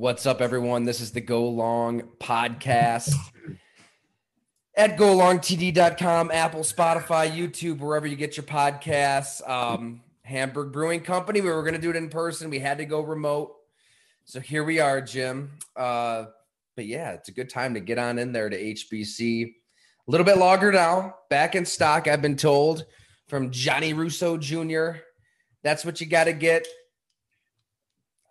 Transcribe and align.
What's 0.00 0.24
up, 0.24 0.40
everyone? 0.40 0.84
This 0.84 1.02
is 1.02 1.12
the 1.12 1.20
Go 1.20 1.46
Long 1.50 2.00
podcast 2.18 3.12
at 4.74 4.96
golongtd.com, 4.96 6.30
Apple, 6.32 6.62
Spotify, 6.62 7.30
YouTube, 7.30 7.80
wherever 7.80 8.06
you 8.06 8.16
get 8.16 8.34
your 8.34 8.46
podcasts. 8.46 9.46
Um, 9.46 10.00
Hamburg 10.22 10.72
Brewing 10.72 11.02
Company. 11.02 11.42
We 11.42 11.50
were 11.50 11.60
going 11.60 11.74
to 11.74 11.80
do 11.80 11.90
it 11.90 11.96
in 11.96 12.08
person. 12.08 12.48
We 12.48 12.60
had 12.60 12.78
to 12.78 12.86
go 12.86 13.02
remote. 13.02 13.54
So 14.24 14.40
here 14.40 14.64
we 14.64 14.80
are, 14.80 15.02
Jim. 15.02 15.50
Uh, 15.76 16.24
but 16.76 16.86
yeah, 16.86 17.10
it's 17.10 17.28
a 17.28 17.32
good 17.32 17.50
time 17.50 17.74
to 17.74 17.80
get 17.80 17.98
on 17.98 18.18
in 18.18 18.32
there 18.32 18.48
to 18.48 18.58
HBC. 18.58 19.48
A 19.48 20.10
little 20.10 20.24
bit 20.24 20.38
longer 20.38 20.72
now, 20.72 21.16
back 21.28 21.54
in 21.54 21.66
stock, 21.66 22.08
I've 22.08 22.22
been 22.22 22.36
told 22.36 22.86
from 23.28 23.50
Johnny 23.50 23.92
Russo 23.92 24.38
Jr. 24.38 24.92
That's 25.62 25.84
what 25.84 26.00
you 26.00 26.06
got 26.06 26.24
to 26.24 26.32
get 26.32 26.66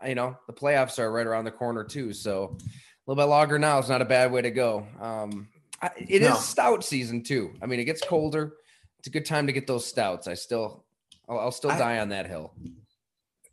you 0.06 0.16
know, 0.16 0.38
the 0.48 0.54
playoffs 0.54 1.00
are 1.00 1.12
right 1.12 1.28
around 1.28 1.46
the 1.46 1.52
corner 1.52 1.84
too. 1.84 2.14
So 2.14 2.58
a 2.60 3.12
little 3.12 3.24
bit 3.24 3.30
longer 3.30 3.60
now 3.60 3.80
is 3.80 3.90
not 3.90 4.02
a 4.02 4.06
bad 4.06 4.32
way 4.32 4.42
to 4.42 4.52
go. 4.52 4.86
Um, 5.00 5.48
I, 5.82 5.92
it 5.98 6.22
no. 6.22 6.34
is 6.34 6.40
stout 6.40 6.84
season 6.84 7.24
too. 7.24 7.54
I 7.62 7.66
mean, 7.66 7.80
it 7.80 7.86
gets 7.86 8.02
colder. 8.02 8.54
It's 9.00 9.08
a 9.08 9.12
good 9.12 9.26
time 9.26 9.48
to 9.48 9.54
get 9.54 9.68
those 9.68 9.86
stouts. 9.86 10.28
I 10.28 10.34
still, 10.34 10.86
I'll, 11.28 11.40
I'll 11.40 11.52
still 11.52 11.72
I, 11.72 11.78
die 11.78 12.00
on 12.00 12.10
that 12.10 12.28
hill. 12.28 12.54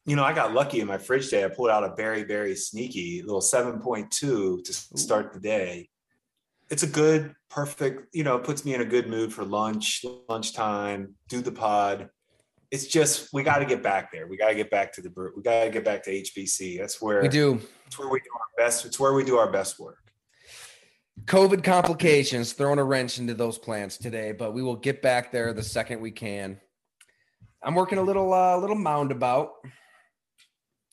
You 0.05 0.17
know, 0.17 0.25
I 0.25 0.33
got 0.33 0.53
lucky 0.53 0.81
in 0.81 0.87
my 0.87 0.99
fridge 0.99 1.31
day. 1.31 1.45
I 1.45 1.49
pulled 1.49 1.71
out 1.71 1.85
a 1.85 1.95
very, 1.97 2.23
very 2.23 2.55
sneaky 2.55 3.23
little 3.23 3.41
7.2 3.41 4.11
to 4.11 4.73
start 4.73 5.33
the 5.33 5.41
day. 5.41 5.89
It's 6.69 6.83
a 6.83 6.89
good, 6.89 7.35
perfect, 7.49 8.15
you 8.15 8.25
know, 8.25 8.39
puts 8.39 8.65
me 8.65 8.75
in 8.75 8.81
a 8.81 8.85
good 8.85 9.09
mood 9.09 9.33
for 9.33 9.45
lunch, 9.45 10.05
lunchtime, 10.29 11.15
do 11.29 11.41
the 11.41 11.53
pod 11.53 12.11
it's 12.71 12.87
just 12.87 13.33
we 13.33 13.43
got 13.43 13.59
to 13.59 13.65
get 13.65 13.83
back 13.83 14.13
there. 14.13 14.27
We 14.27 14.37
got 14.37 14.49
to 14.49 14.55
get 14.55 14.71
back 14.71 14.93
to 14.95 15.03
the 15.03 15.13
we 15.37 15.43
got 15.43 15.65
to 15.65 15.71
get 15.71 15.85
back 15.85 16.03
to 16.05 16.11
HBC. 16.11 16.79
That's 16.79 17.01
where 17.01 17.23
we 17.23 17.29
do. 17.29 17.61
It's 17.87 17.99
where 17.99 18.09
we 18.09 18.19
do 18.21 18.31
our 18.35 18.65
best. 18.65 18.85
It's 18.85 18.99
where 18.99 19.13
we 19.13 19.25
do 19.25 19.37
our 19.39 19.51
best 19.51 19.79
work. 19.79 19.99
COVID 21.25 21.65
complications 21.65 22.53
throwing 22.53 22.79
a 22.79 22.85
wrench 22.85 23.19
into 23.19 23.35
those 23.35 23.59
plans 23.59 23.97
today, 23.97 24.33
but 24.33 24.53
we 24.53 24.63
will 24.63 24.77
get 24.77 25.03
back 25.03 25.33
there 25.33 25.53
the 25.53 25.63
second 25.63 26.01
we 26.01 26.11
can. 26.11 26.61
I'm 27.63 27.75
working 27.75 27.99
a 27.99 28.03
little 28.03 28.33
uh, 28.33 28.57
little 28.59 28.77
mound 28.77 29.11
about. 29.11 29.53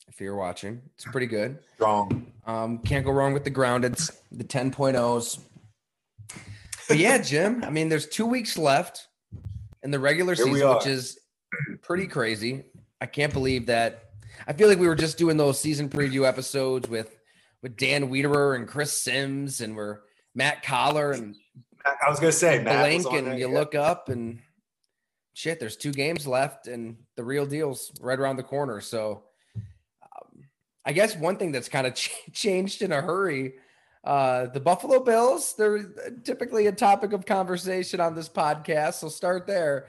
If 0.08 0.20
you're 0.20 0.36
watching, 0.36 0.80
it's 0.94 1.04
pretty 1.04 1.26
good. 1.26 1.58
Strong. 1.74 2.32
Um, 2.46 2.78
can't 2.78 3.04
go 3.04 3.10
wrong 3.10 3.32
with 3.32 3.42
the 3.42 3.50
grounded, 3.50 3.96
the 4.30 4.44
10.0s. 4.44 5.40
But 6.88 6.98
yeah, 6.98 7.18
Jim. 7.18 7.64
I 7.64 7.70
mean, 7.70 7.88
there's 7.88 8.06
two 8.06 8.26
weeks 8.26 8.56
left 8.56 9.08
in 9.82 9.90
the 9.90 9.98
regular 9.98 10.34
Here 10.34 10.44
season, 10.44 10.74
which 10.74 10.86
is 10.86 11.18
pretty 11.84 12.06
crazy. 12.06 12.64
I 13.00 13.06
can't 13.06 13.32
believe 13.32 13.66
that. 13.66 14.10
I 14.48 14.52
feel 14.52 14.68
like 14.68 14.78
we 14.78 14.88
were 14.88 14.96
just 14.96 15.18
doing 15.18 15.36
those 15.36 15.60
season 15.60 15.88
preview 15.88 16.26
episodes 16.26 16.88
with 16.88 17.16
with 17.62 17.76
Dan 17.76 18.10
Wiederer 18.10 18.56
and 18.56 18.66
Chris 18.66 19.00
Sims, 19.00 19.60
and 19.60 19.76
we're 19.76 20.00
Matt 20.34 20.62
Collar 20.62 21.12
and 21.12 21.36
I 21.84 22.08
was 22.08 22.18
gonna 22.18 22.32
say 22.32 22.62
Blank, 22.62 23.06
and 23.12 23.26
there, 23.26 23.38
you 23.38 23.48
yeah. 23.48 23.58
look 23.58 23.74
up 23.74 24.08
and 24.08 24.38
shit. 25.34 25.60
There's 25.60 25.76
two 25.76 25.92
games 25.92 26.26
left, 26.26 26.66
and 26.66 26.96
the 27.16 27.24
real 27.24 27.46
deal's 27.46 27.92
right 28.00 28.18
around 28.18 28.36
the 28.36 28.42
corner. 28.42 28.80
So, 28.80 29.24
um, 29.54 30.44
I 30.84 30.92
guess 30.92 31.14
one 31.16 31.36
thing 31.36 31.52
that's 31.52 31.68
kind 31.68 31.86
of 31.86 31.94
ch- 31.94 32.10
changed 32.32 32.82
in 32.82 32.92
a 32.92 33.02
hurry. 33.02 33.54
Uh, 34.02 34.46
the 34.46 34.60
Buffalo 34.60 35.00
Bills, 35.00 35.54
they're 35.56 35.82
typically 36.24 36.66
a 36.66 36.72
topic 36.72 37.12
of 37.12 37.24
conversation 37.24 38.00
on 38.00 38.14
this 38.14 38.28
podcast. 38.28 38.94
So 38.94 39.08
start 39.08 39.46
there. 39.46 39.86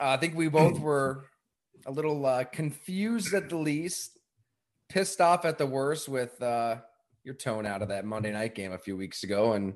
Uh, 0.00 0.08
I 0.08 0.16
think 0.16 0.34
we 0.34 0.48
both 0.48 0.80
were 0.80 1.26
a 1.86 1.90
little 1.90 2.24
uh, 2.24 2.44
confused 2.44 3.34
at 3.34 3.50
the 3.50 3.56
least, 3.56 4.18
pissed 4.88 5.20
off 5.20 5.44
at 5.44 5.58
the 5.58 5.66
worst 5.66 6.08
with 6.08 6.40
uh, 6.42 6.76
your 7.22 7.34
tone 7.34 7.66
out 7.66 7.82
of 7.82 7.88
that 7.88 8.06
Monday 8.06 8.32
night 8.32 8.54
game 8.54 8.72
a 8.72 8.78
few 8.78 8.96
weeks 8.96 9.24
ago, 9.24 9.52
and 9.52 9.74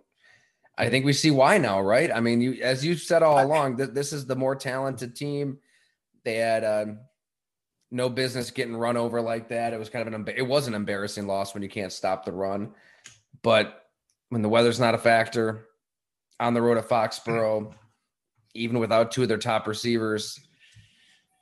I 0.79 0.89
think 0.89 1.05
we 1.05 1.13
see 1.13 1.31
why 1.31 1.59
now, 1.59 1.81
right? 1.83 2.11
I 2.11 2.21
mean, 2.21 2.41
you 2.41 2.63
as 2.63 2.85
you 2.85 2.97
said 2.97 3.23
all 3.23 3.45
along, 3.45 3.77
th- 3.77 3.91
this 3.91 4.13
is 4.13 4.25
the 4.25 4.35
more 4.35 4.57
talented 4.57 5.15
team. 5.15 5.59
They 6.25 6.37
had 6.37 6.65
um, 6.65 7.01
no 7.91 8.09
business 8.09 8.51
getting 8.51 8.75
run 8.75 8.97
over 8.97 9.21
like 9.21 9.51
that. 9.51 9.75
It 9.75 9.79
was 9.79 9.91
kind 9.91 10.09
of 10.09 10.15
an 10.15 10.27
it 10.35 10.43
was 10.43 10.67
an 10.67 10.75
embarrassing 10.75 11.27
loss 11.27 11.53
when 11.53 11.63
you 11.63 11.69
can't 11.69 11.93
stop 11.93 12.25
the 12.25 12.33
run, 12.33 12.73
but 13.43 13.83
when 14.31 14.41
the 14.41 14.49
weather's 14.49 14.81
not 14.81 14.95
a 14.95 14.99
factor 14.99 15.67
on 16.41 16.55
the 16.55 16.63
road 16.63 16.79
at 16.79 16.89
Foxborough 16.89 17.75
even 18.55 18.79
without 18.79 19.11
two 19.11 19.23
of 19.23 19.29
their 19.29 19.39
top 19.39 19.67
receivers. 19.67 20.39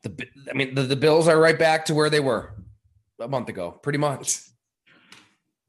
The 0.02 0.26
I 0.50 0.54
mean, 0.54 0.74
the, 0.74 0.82
the 0.82 0.96
Bills 0.96 1.28
are 1.28 1.38
right 1.38 1.58
back 1.58 1.84
to 1.86 1.94
where 1.94 2.10
they 2.10 2.20
were 2.20 2.54
a 3.20 3.28
month 3.28 3.48
ago, 3.48 3.70
pretty 3.70 3.98
much. 3.98 4.40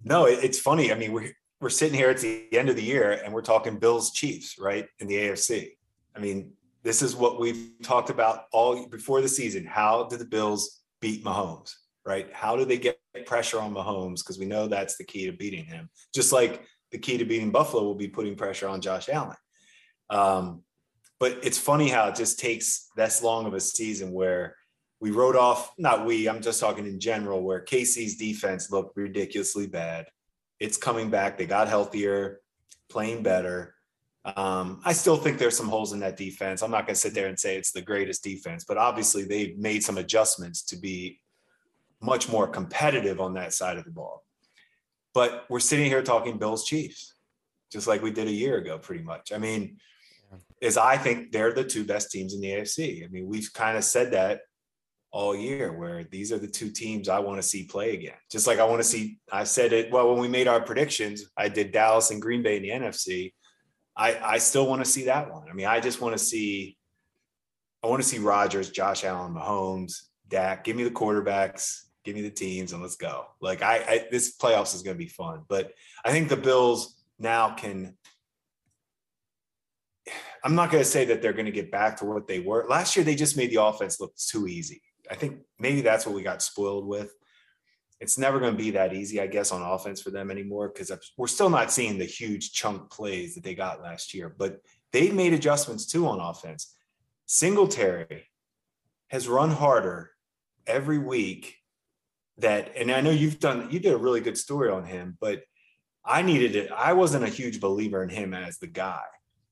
No, 0.04 0.26
it's 0.26 0.60
funny. 0.60 0.92
I 0.92 0.96
mean, 0.96 1.12
we're 1.12 1.32
we're 1.62 1.70
sitting 1.70 1.98
here 1.98 2.10
at 2.10 2.20
the 2.20 2.46
end 2.52 2.70
of 2.70 2.76
the 2.76 2.84
year 2.84 3.22
and 3.24 3.34
we're 3.34 3.42
talking 3.42 3.78
Bills 3.78 4.12
Chiefs, 4.12 4.60
right? 4.60 4.88
In 5.00 5.08
the 5.08 5.16
AFC. 5.16 5.72
I 6.16 6.20
mean, 6.20 6.52
this 6.84 7.02
is 7.02 7.16
what 7.16 7.40
we've 7.40 7.72
talked 7.82 8.10
about 8.10 8.46
all 8.52 8.86
before 8.88 9.22
the 9.22 9.30
season. 9.30 9.66
How 9.66 10.04
do 10.04 10.18
the 10.18 10.26
Bills 10.26 10.82
beat 11.00 11.24
Mahomes? 11.24 11.74
Right? 12.06 12.28
How 12.34 12.58
do 12.58 12.66
they 12.66 12.78
get 12.78 13.00
pressure 13.26 13.62
on 13.62 13.74
Mahomes? 13.74 14.20
Because 14.20 14.38
we 14.38 14.46
know 14.46 14.68
that's 14.68 14.98
the 14.98 15.06
key 15.06 15.26
to 15.26 15.32
beating 15.32 15.64
him. 15.64 15.90
Just 16.14 16.34
like 16.34 16.64
the 16.92 16.98
key 16.98 17.18
to 17.18 17.24
beating 17.24 17.50
Buffalo 17.50 17.84
will 17.84 17.96
be 17.96 18.10
putting 18.10 18.36
pressure 18.36 18.68
on 18.68 18.82
Josh 18.82 19.08
Allen. 19.08 19.38
Um, 20.10 20.64
but 21.24 21.40
it's 21.42 21.58
funny 21.58 21.88
how 21.88 22.10
it 22.10 22.16
just 22.16 22.38
takes 22.38 22.90
this 22.98 23.24
long 23.24 23.46
of 23.46 23.54
a 23.54 23.60
season 23.62 24.12
where 24.12 24.58
we 25.00 25.12
wrote 25.12 25.38
off, 25.38 25.72
not 25.78 26.06
we, 26.06 26.28
I'm 26.28 26.42
just 26.42 26.60
talking 26.60 26.86
in 26.86 27.00
general, 27.00 27.44
where 27.44 27.64
KC's 27.64 28.18
defense 28.18 28.70
looked 28.70 28.98
ridiculously 28.98 29.66
bad. 29.66 30.08
It's 30.60 30.76
coming 30.76 31.10
back. 31.10 31.38
They 31.38 31.46
got 31.46 31.70
healthier, 31.70 32.42
playing 32.90 33.24
better. 33.24 33.74
Um, 34.36 34.82
I 34.84 34.92
still 34.92 35.16
think 35.16 35.38
there's 35.38 35.56
some 35.56 35.70
holes 35.70 35.94
in 35.94 36.02
that 36.02 36.18
defense. 36.18 36.62
I'm 36.62 36.72
not 36.72 36.86
going 36.88 36.96
to 36.96 37.00
sit 37.00 37.14
there 37.14 37.28
and 37.28 37.40
say 37.40 37.56
it's 37.56 37.72
the 37.72 37.82
greatest 37.82 38.22
defense, 38.22 38.66
but 38.66 38.78
obviously 38.78 39.24
they've 39.24 39.58
made 39.58 39.82
some 39.82 39.98
adjustments 39.98 40.62
to 40.64 40.76
be 40.76 41.22
much 42.02 42.28
more 42.28 42.50
competitive 42.50 43.22
on 43.22 43.36
that 43.36 43.54
side 43.54 43.78
of 43.78 43.86
the 43.86 43.92
ball. 43.92 44.26
But 45.14 45.46
we're 45.50 45.62
sitting 45.62 45.86
here 45.86 46.04
talking 46.04 46.38
Bills 46.38 46.66
Chiefs, 46.66 47.14
just 47.72 47.88
like 47.88 48.02
we 48.02 48.12
did 48.12 48.28
a 48.28 48.32
year 48.34 48.58
ago, 48.58 48.78
pretty 48.78 49.06
much. 49.06 49.32
I 49.32 49.38
mean, 49.38 49.78
is 50.64 50.78
I 50.78 50.98
think 50.98 51.32
they're 51.32 51.52
the 51.52 51.64
two 51.64 51.84
best 51.84 52.10
teams 52.10 52.34
in 52.34 52.40
the 52.40 52.52
AFC. 52.52 53.04
I 53.04 53.10
mean, 53.10 53.28
we've 53.28 53.52
kind 53.54 53.78
of 53.78 53.84
said 53.84 54.14
that 54.14 54.42
all 55.12 55.36
year 55.36 55.74
where 55.74 56.06
these 56.06 56.32
are 56.32 56.40
the 56.40 56.48
two 56.48 56.72
teams 56.72 57.10
I 57.10 57.20
want 57.20 57.42
to 57.42 57.48
see 57.48 57.66
play 57.66 57.94
again. 57.94 58.16
Just 58.32 58.48
like 58.48 58.60
I 58.60 58.66
want 58.66 58.80
to 58.80 58.88
see, 58.88 59.20
I 59.32 59.44
said 59.44 59.74
it, 59.74 59.92
well, 59.92 60.10
when 60.10 60.20
we 60.20 60.30
made 60.30 60.48
our 60.48 60.62
predictions, 60.62 61.26
I 61.38 61.50
did 61.50 61.74
Dallas 61.74 62.12
and 62.12 62.22
Green 62.22 62.42
Bay 62.42 62.56
in 62.56 62.64
the 62.64 62.70
NFC. 62.70 63.34
I, 63.96 64.18
I 64.24 64.38
still 64.38 64.66
want 64.66 64.84
to 64.84 64.90
see 64.90 65.06
that 65.06 65.32
one. 65.32 65.50
I 65.50 65.54
mean, 65.54 65.68
I 65.68 65.82
just 65.82 66.00
want 66.00 66.18
to 66.18 66.24
see, 66.24 66.78
I 67.84 67.88
want 67.88 68.02
to 68.02 68.08
see 68.08 68.20
Rodgers, 68.20 68.72
Josh 68.72 69.04
Allen, 69.04 69.34
Mahomes, 69.34 69.98
Dak. 70.30 70.64
Give 70.64 70.78
me 70.78 70.84
the 70.84 70.90
quarterbacks, 70.92 71.82
give 72.06 72.16
me 72.16 72.22
the 72.22 72.32
teams, 72.32 72.72
and 72.72 72.82
let's 72.82 72.96
go. 72.96 73.26
Like 73.42 73.62
I, 73.62 73.76
I 73.88 74.08
this 74.10 74.38
playoffs 74.38 74.74
is 74.74 74.82
going 74.82 74.96
to 74.96 75.04
be 75.04 75.10
fun. 75.10 75.42
But 75.50 75.74
I 76.06 76.12
think 76.12 76.30
the 76.30 76.38
Bills 76.38 77.04
now 77.20 77.52
can 77.52 77.98
I'm 80.44 80.56
not 80.56 80.72
going 80.72 80.84
to 80.84 80.90
say 80.90 81.06
that 81.06 81.22
they're 81.22 81.34
going 81.34 81.46
to 81.46 81.52
get 81.52 81.72
back 81.72 81.98
to 81.98 82.06
what 82.06 82.28
they 82.28 82.40
were. 82.40 82.66
Last 82.68 82.96
year, 82.96 83.06
they 83.06 83.16
just 83.16 83.38
made 83.38 83.50
the 83.52 83.64
offense 83.64 84.00
look 84.00 84.14
too 84.18 84.48
easy. 84.48 84.82
I 85.10 85.16
think 85.16 85.40
maybe 85.58 85.82
that's 85.82 86.06
what 86.06 86.16
we 86.16 86.22
got 86.22 86.42
spoiled 86.42 86.86
with. 86.86 87.14
It's 88.02 88.18
never 88.18 88.40
going 88.40 88.52
to 88.52 88.62
be 88.62 88.72
that 88.72 88.94
easy, 88.94 89.22
I 89.22 89.28
guess, 89.28 89.54
on 89.54 89.62
offense 89.62 90.02
for 90.02 90.12
them 90.12 90.30
anymore 90.30 90.68
because 90.68 90.92
we're 91.18 91.28
still 91.28 91.50
not 91.50 91.72
seeing 91.72 91.98
the 91.98 92.06
huge 92.06 92.52
chunk 92.52 92.92
plays 92.92 93.36
that 93.36 93.44
they 93.44 93.56
got 93.56 93.82
last 93.82 94.14
year. 94.14 94.34
But 94.38 94.60
they've 94.92 95.14
made 95.14 95.32
adjustments 95.32 95.86
too 95.86 96.08
on 96.08 96.20
offense. 96.20 96.76
Singletary 97.26 98.26
has 99.08 99.30
run 99.30 99.52
harder 99.52 100.12
every 100.68 100.98
week. 100.98 101.56
That, 102.40 102.74
and 102.76 102.92
I 102.92 103.00
know 103.02 103.12
you've 103.12 103.40
done, 103.40 103.70
you 103.72 103.80
did 103.80 103.94
a 103.94 103.98
really 103.98 104.20
good 104.20 104.38
story 104.38 104.70
on 104.70 104.84
him, 104.84 105.18
but 105.22 105.44
I 106.04 106.24
needed 106.24 106.56
it. 106.56 106.72
I 106.72 106.94
wasn't 106.94 107.24
a 107.24 107.30
huge 107.30 107.62
believer 107.62 108.04
in 108.04 108.10
him 108.10 108.34
as 108.34 108.58
the 108.58 108.68
guy 108.68 109.04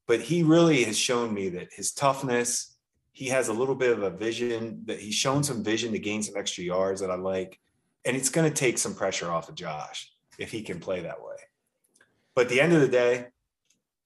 but 0.08 0.22
he 0.22 0.44
really 0.44 0.84
has 0.84 0.98
shown 0.98 1.34
me 1.34 1.50
that 1.50 1.74
his 1.74 1.92
toughness, 1.92 2.78
he 3.12 3.28
has 3.28 3.48
a 3.48 3.54
little 3.54 3.76
bit 3.76 3.92
of 3.92 4.04
a 4.04 4.10
vision 4.10 4.82
that 4.86 5.00
he's 5.00 5.16
shown 5.16 5.44
some 5.44 5.64
vision 5.64 5.92
to 5.92 6.00
gain 6.00 6.24
some 6.24 6.38
extra 6.38 6.64
yards 6.64 7.02
that 7.02 7.12
I 7.12 7.16
like. 7.16 7.60
And 8.06 8.18
it's 8.18 8.30
going 8.30 8.50
to 8.50 8.56
take 8.56 8.78
some 8.78 8.96
pressure 8.96 9.32
off 9.32 9.50
of 9.50 9.56
Josh 9.56 10.12
if 10.40 10.52
he 10.52 10.64
can 10.64 10.80
play 10.80 11.02
that 11.02 11.22
way. 11.22 11.36
But 12.36 12.46
at 12.46 12.50
the 12.50 12.62
end 12.62 12.74
of 12.74 12.82
the 12.82 12.88
day, 12.88 13.28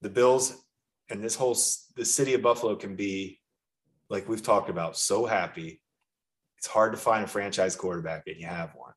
the 0.02 0.10
Bills 0.10 0.66
and 1.10 1.24
this 1.24 1.36
whole 1.36 1.58
the 1.96 2.06
city 2.06 2.34
of 2.34 2.42
Buffalo 2.42 2.76
can 2.76 2.96
be 2.96 3.40
like 4.10 4.28
we've 4.28 4.44
talked 4.44 4.70
about 4.70 4.98
so 4.98 5.26
happy. 5.26 5.82
It's 6.58 6.68
hard 6.68 6.92
to 6.94 6.98
find 6.98 7.24
a 7.24 7.28
franchise 7.28 7.76
quarterback 7.76 8.24
and 8.28 8.38
you 8.38 8.48
have 8.48 8.76
one. 8.76 8.94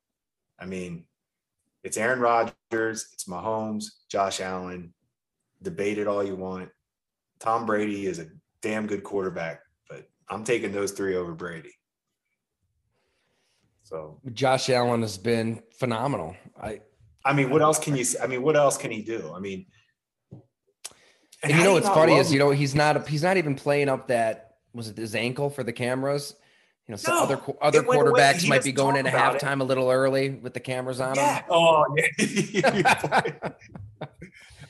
I 0.59 0.67
mean, 0.67 1.05
it's 1.85 1.97
Aaron 1.97 2.21
Rodgers, 2.21 3.09
it's 3.13 3.25
Mahomes, 3.25 3.87
Josh 4.09 4.41
Allen. 4.41 4.93
Debate 5.63 5.99
it 5.99 6.07
all 6.07 6.25
you 6.25 6.37
want. 6.37 6.71
Tom 7.41 7.67
Brady 7.67 8.07
is 8.07 8.19
a 8.19 8.27
damn 8.63 8.87
good 8.87 9.03
quarterback, 9.03 9.61
but 9.89 10.09
I'm 10.29 10.45
taking 10.45 10.73
those 10.73 10.93
three 10.93 11.17
over 11.17 11.33
Brady. 11.33 11.73
So 13.83 14.21
Josh 14.33 14.69
Allen 14.69 15.03
has 15.03 15.17
been 15.17 15.63
phenomenal. 15.79 16.37
I 16.61 16.81
I 17.25 17.33
mean, 17.33 17.51
what 17.51 17.63
else 17.63 17.79
can 17.79 17.97
you 17.97 18.05
I 18.23 18.27
mean, 18.27 18.43
what 18.43 18.57
else 18.57 18.77
can 18.77 18.91
he 18.91 19.03
do? 19.03 19.33
I 19.35 19.41
mean, 19.41 19.67
and, 20.31 20.43
and 21.43 21.53
you 21.53 21.65
know 21.65 21.75
what's 21.75 21.89
funny 21.89 22.17
is 22.17 22.33
you 22.33 22.39
know 22.39 22.51
he's 22.51 22.75
not 22.75 23.09
he's 23.09 23.23
not 23.23 23.37
even 23.37 23.55
playing 23.55 23.89
up 23.89 24.09
that 24.09 24.57
was 24.75 24.89
it 24.89 24.97
his 24.97 25.15
ankle 25.15 25.49
for 25.51 25.63
the 25.63 25.73
cameras. 25.73 26.35
You 26.87 26.93
know, 26.93 26.97
some 26.97 27.15
no, 27.17 27.23
other 27.23 27.41
other 27.61 27.83
quarterbacks 27.83 28.49
might 28.49 28.65
be 28.65 28.73
going 28.73 28.97
into 28.97 29.11
halftime 29.11 29.57
it. 29.57 29.61
a 29.61 29.65
little 29.65 29.91
early 29.91 30.31
with 30.31 30.55
the 30.55 30.61
cameras 30.61 31.01
on. 31.01 31.17
Yeah. 31.17 31.41
Them. 31.41 31.45
Oh, 31.51 31.85
yeah. 32.19 33.51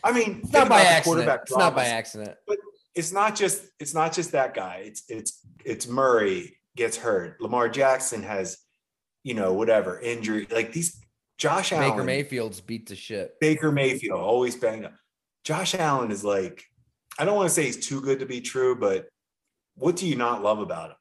I 0.05 0.13
mean, 0.13 0.41
it's 0.43 0.53
not 0.53 0.69
by 0.69 0.83
accident. 0.83 1.41
It's 1.43 1.57
not 1.57 1.75
by 1.75 1.87
accident. 1.87 2.37
But 2.47 2.59
it's 2.95 3.13
not 3.13 3.37
just 3.37 3.63
it's 3.79 3.95
not 3.95 4.13
just 4.13 4.33
that 4.33 4.55
guy. 4.55 4.83
It's 4.85 5.05
it's 5.09 5.47
it's 5.65 5.87
Murray 5.87 6.59
gets 6.77 6.97
hurt. 6.97 7.41
Lamar 7.41 7.69
Jackson 7.69 8.23
has, 8.23 8.59
you 9.23 9.35
know, 9.35 9.53
whatever 9.53 10.01
injury. 10.01 10.47
Like 10.51 10.73
these 10.73 11.01
Josh 11.37 11.71
Baker 11.71 11.83
Allen. 11.83 11.97
Baker 11.97 12.05
Mayfield's 12.05 12.61
beat 12.61 12.89
to 12.89 12.97
shit. 12.97 13.39
Baker 13.41 13.71
Mayfield 13.71 14.21
always 14.21 14.57
banged 14.57 14.87
up. 14.87 14.95
Josh 15.45 15.75
Allen 15.75 16.11
is 16.11 16.25
like, 16.25 16.65
I 17.19 17.25
don't 17.25 17.37
want 17.37 17.49
to 17.49 17.55
say 17.55 17.65
he's 17.65 17.87
too 17.87 18.01
good 18.01 18.21
to 18.21 18.27
be 18.27 18.41
true, 18.41 18.75
but 18.75 19.09
what 19.77 19.97
do 19.97 20.07
you 20.07 20.17
not 20.17 20.43
love 20.43 20.59
about 20.59 20.91
him? 20.91 20.97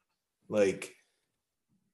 Like, 0.50 0.94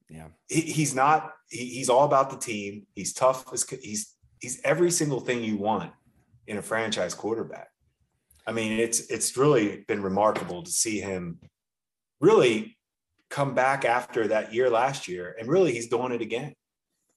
yeah, 0.09 0.27
he, 0.49 0.61
he's 0.61 0.93
not. 0.93 1.31
He, 1.49 1.65
he's 1.65 1.89
all 1.89 2.05
about 2.05 2.29
the 2.29 2.37
team. 2.37 2.85
He's 2.95 3.13
tough. 3.13 3.45
He's 3.81 4.13
he's 4.39 4.61
every 4.63 4.91
single 4.91 5.21
thing 5.21 5.43
you 5.43 5.57
want 5.57 5.91
in 6.47 6.57
a 6.57 6.61
franchise 6.61 7.13
quarterback. 7.13 7.69
I 8.45 8.51
mean, 8.51 8.79
it's 8.79 8.99
it's 9.09 9.37
really 9.37 9.85
been 9.87 10.03
remarkable 10.03 10.63
to 10.63 10.71
see 10.71 10.99
him 10.99 11.39
really 12.19 12.77
come 13.29 13.53
back 13.53 13.85
after 13.85 14.27
that 14.27 14.53
year 14.53 14.69
last 14.69 15.07
year, 15.07 15.35
and 15.39 15.47
really 15.47 15.73
he's 15.73 15.87
doing 15.87 16.11
it 16.11 16.21
again. 16.21 16.53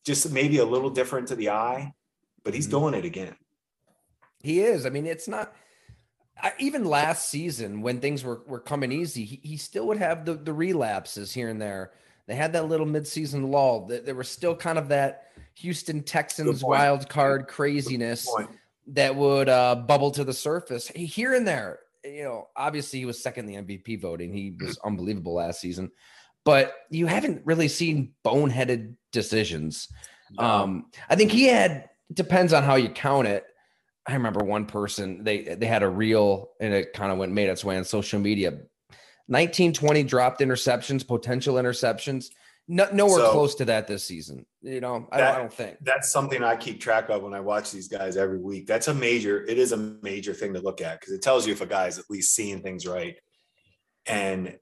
Just 0.05 0.31
maybe 0.31 0.58
a 0.58 0.64
little 0.64 0.90
different 0.90 1.28
to 1.28 1.37
the 1.37 1.50
eye, 1.50 1.93
but 2.44 2.55
he's 2.55 2.69
mm-hmm. 2.69 2.78
doing 2.78 2.94
it 2.94 3.05
again. 3.05 3.37
He 4.40 4.61
is. 4.61 4.87
I 4.87 4.90
mean, 4.90 5.06
it's 5.06 5.26
not 5.26 5.52
I, 6.40 6.52
even 6.58 6.84
last 6.84 7.29
season 7.29 7.82
when 7.82 8.00
things 8.00 8.22
were 8.22 8.43
were 8.46 8.61
coming 8.61 8.93
easy. 8.93 9.25
He, 9.25 9.40
he 9.43 9.56
still 9.56 9.87
would 9.88 9.99
have 9.99 10.25
the 10.25 10.34
the 10.34 10.52
relapses 10.52 11.32
here 11.34 11.49
and 11.49 11.61
there. 11.61 11.93
They 12.26 12.34
had 12.34 12.52
that 12.55 12.69
little 12.69 12.87
midseason 12.87 13.50
lull. 13.50 13.87
There 13.87 14.14
was 14.14 14.29
still 14.29 14.56
kind 14.56 14.79
of 14.79 14.88
that 14.88 15.29
Houston 15.56 16.02
Texans 16.02 16.62
wild 16.62 17.08
card 17.08 17.46
craziness 17.46 18.29
that 18.88 19.15
would 19.15 19.49
uh, 19.49 19.75
bubble 19.75 20.11
to 20.12 20.25
the 20.25 20.33
surface 20.33 20.88
here 20.88 21.35
and 21.35 21.47
there. 21.47 21.81
You 22.05 22.25
know, 22.25 22.49
obviously 22.56 23.00
he 23.00 23.05
was 23.05 23.23
second 23.23 23.49
in 23.49 23.67
the 23.67 23.77
MVP 23.77 24.00
voting. 24.00 24.33
He 24.33 24.55
was 24.61 24.79
unbelievable 24.85 25.35
last 25.35 25.61
season, 25.61 25.91
but 26.44 26.75
you 26.91 27.06
haven't 27.06 27.44
really 27.44 27.69
seen 27.69 28.12
boneheaded 28.25 28.94
decisions. 29.12 29.88
No. 30.31 30.44
Um, 30.44 30.87
I 31.09 31.17
think 31.17 31.33
he 31.33 31.44
had 31.49 31.88
depends 32.12 32.53
on 32.53 32.62
how 32.62 32.77
you 32.77 32.88
count 32.88 33.27
it. 33.27 33.44
I 34.06 34.15
remember 34.15 34.44
one 34.44 34.67
person 34.67 35.25
they 35.25 35.43
they 35.43 35.67
had 35.67 35.82
a 35.82 35.89
reel 35.89 36.50
and 36.61 36.73
it 36.73 36.93
kind 36.93 37.11
of 37.11 37.19
went 37.19 37.32
made 37.32 37.49
its 37.49 37.65
way 37.65 37.77
on 37.77 37.84
social 37.84 38.20
media. 38.20 38.51
1920 39.29 40.05
dropped 40.05 40.41
interceptions, 40.41 41.06
potential 41.06 41.56
interceptions. 41.56 42.27
No, 42.69 42.89
nowhere 42.93 43.19
so, 43.19 43.31
close 43.31 43.55
to 43.56 43.65
that 43.67 43.87
this 43.87 44.05
season. 44.05 44.44
You 44.61 44.81
know, 44.81 45.08
I, 45.13 45.19
that, 45.19 45.35
I, 45.35 45.39
don't 45.39 45.53
think 45.53 45.77
that's 45.82 46.11
something 46.11 46.43
I 46.43 46.56
keep 46.56 46.81
track 46.81 47.08
of 47.11 47.23
when 47.23 47.32
I 47.32 47.39
watch 47.39 47.70
these 47.70 47.87
guys 47.87 48.17
every 48.17 48.39
week. 48.39 48.67
That's 48.67 48.89
a 48.89 48.94
major. 48.94 49.44
It 49.44 49.56
is 49.58 49.70
a 49.70 49.77
major 49.77 50.35
thing 50.35 50.53
to 50.55 50.61
look 50.61 50.81
at 50.81 51.01
because 51.01 51.13
it 51.13 51.23
tells 51.23 51.46
you 51.46 51.53
if 51.53 51.61
a 51.61 51.67
guy 51.67 51.87
is 51.87 51.99
at 51.99 52.11
least 52.11 52.35
seeing 52.35 52.63
things 52.63 52.85
right. 52.85 53.17
And 54.06 54.58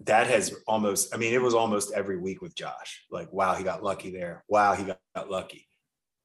that 0.00 0.26
has 0.26 0.54
almost. 0.66 1.14
I 1.14 1.16
mean, 1.16 1.32
it 1.32 1.40
was 1.40 1.54
almost 1.54 1.94
every 1.94 2.18
week 2.18 2.42
with 2.42 2.54
Josh. 2.54 3.06
Like, 3.10 3.32
wow, 3.32 3.54
he 3.54 3.64
got 3.64 3.82
lucky 3.82 4.10
there. 4.10 4.44
Wow, 4.48 4.74
he 4.74 4.84
got, 4.84 5.00
got 5.14 5.30
lucky. 5.30 5.66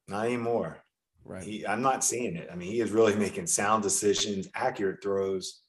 Not 0.08 0.26
anymore. 0.26 0.84
Right. 1.24 1.42
He, 1.42 1.66
I'm 1.66 1.80
not 1.80 2.04
seeing 2.04 2.36
it. 2.36 2.50
I 2.52 2.54
mean, 2.54 2.70
he 2.70 2.80
is 2.80 2.90
really 2.90 3.16
making 3.16 3.46
sound 3.46 3.82
decisions, 3.82 4.48
accurate 4.54 5.02
throws. 5.02 5.62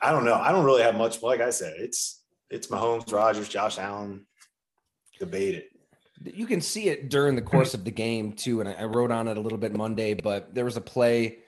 I 0.00 0.12
don't 0.12 0.24
know. 0.24 0.34
I 0.34 0.52
don't 0.52 0.64
really 0.64 0.82
have 0.82 0.94
much. 0.94 1.20
Like 1.20 1.40
I 1.40 1.50
said, 1.50 1.74
it's 1.78 2.22
it's 2.48 2.68
Mahomes, 2.68 3.12
Rodgers, 3.12 3.48
Josh 3.48 3.78
Allen 3.78 4.24
debate 5.18 5.54
it. 5.54 5.70
You 6.24 6.46
can 6.46 6.60
see 6.60 6.88
it 6.88 7.10
during 7.10 7.36
the 7.36 7.42
course 7.42 7.74
of 7.74 7.84
the 7.84 7.90
game 7.90 8.32
too, 8.32 8.60
and 8.60 8.68
I 8.68 8.84
wrote 8.84 9.10
on 9.10 9.28
it 9.28 9.36
a 9.36 9.40
little 9.40 9.58
bit 9.58 9.74
Monday. 9.74 10.14
But 10.14 10.54
there 10.54 10.64
was 10.64 10.76
a 10.76 10.80
play, 10.80 11.38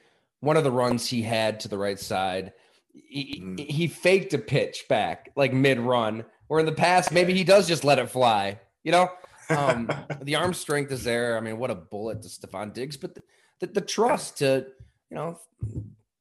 one 0.40 0.56
of 0.56 0.64
the 0.64 0.70
runs 0.70 1.08
he 1.08 1.22
had 1.22 1.60
to 1.60 1.68
the 1.68 1.78
right 1.78 1.98
side. 1.98 2.52
He, 2.92 3.40
mm. 3.42 3.58
he 3.58 3.86
faked 3.86 4.34
a 4.34 4.38
pitch 4.38 4.84
back 4.88 5.30
like 5.36 5.52
mid 5.52 5.78
run, 5.78 6.24
where 6.48 6.60
in 6.60 6.66
the 6.66 6.72
past 6.72 7.12
maybe 7.12 7.32
he 7.32 7.44
does 7.44 7.66
just 7.66 7.84
let 7.84 7.98
it 7.98 8.10
fly. 8.10 8.60
You 8.84 8.92
know, 8.92 9.10
um, 9.48 9.90
the 10.22 10.36
arm 10.36 10.52
strength 10.52 10.92
is 10.92 11.04
there. 11.04 11.36
I 11.36 11.40
mean, 11.40 11.58
what 11.58 11.70
a 11.70 11.74
bullet 11.74 12.22
to 12.22 12.28
Stefon 12.28 12.74
Diggs, 12.74 12.96
but 12.96 13.14
the, 13.14 13.22
the, 13.60 13.66
the 13.68 13.80
trust 13.80 14.38
to 14.38 14.66
you 15.10 15.16
know 15.16 15.38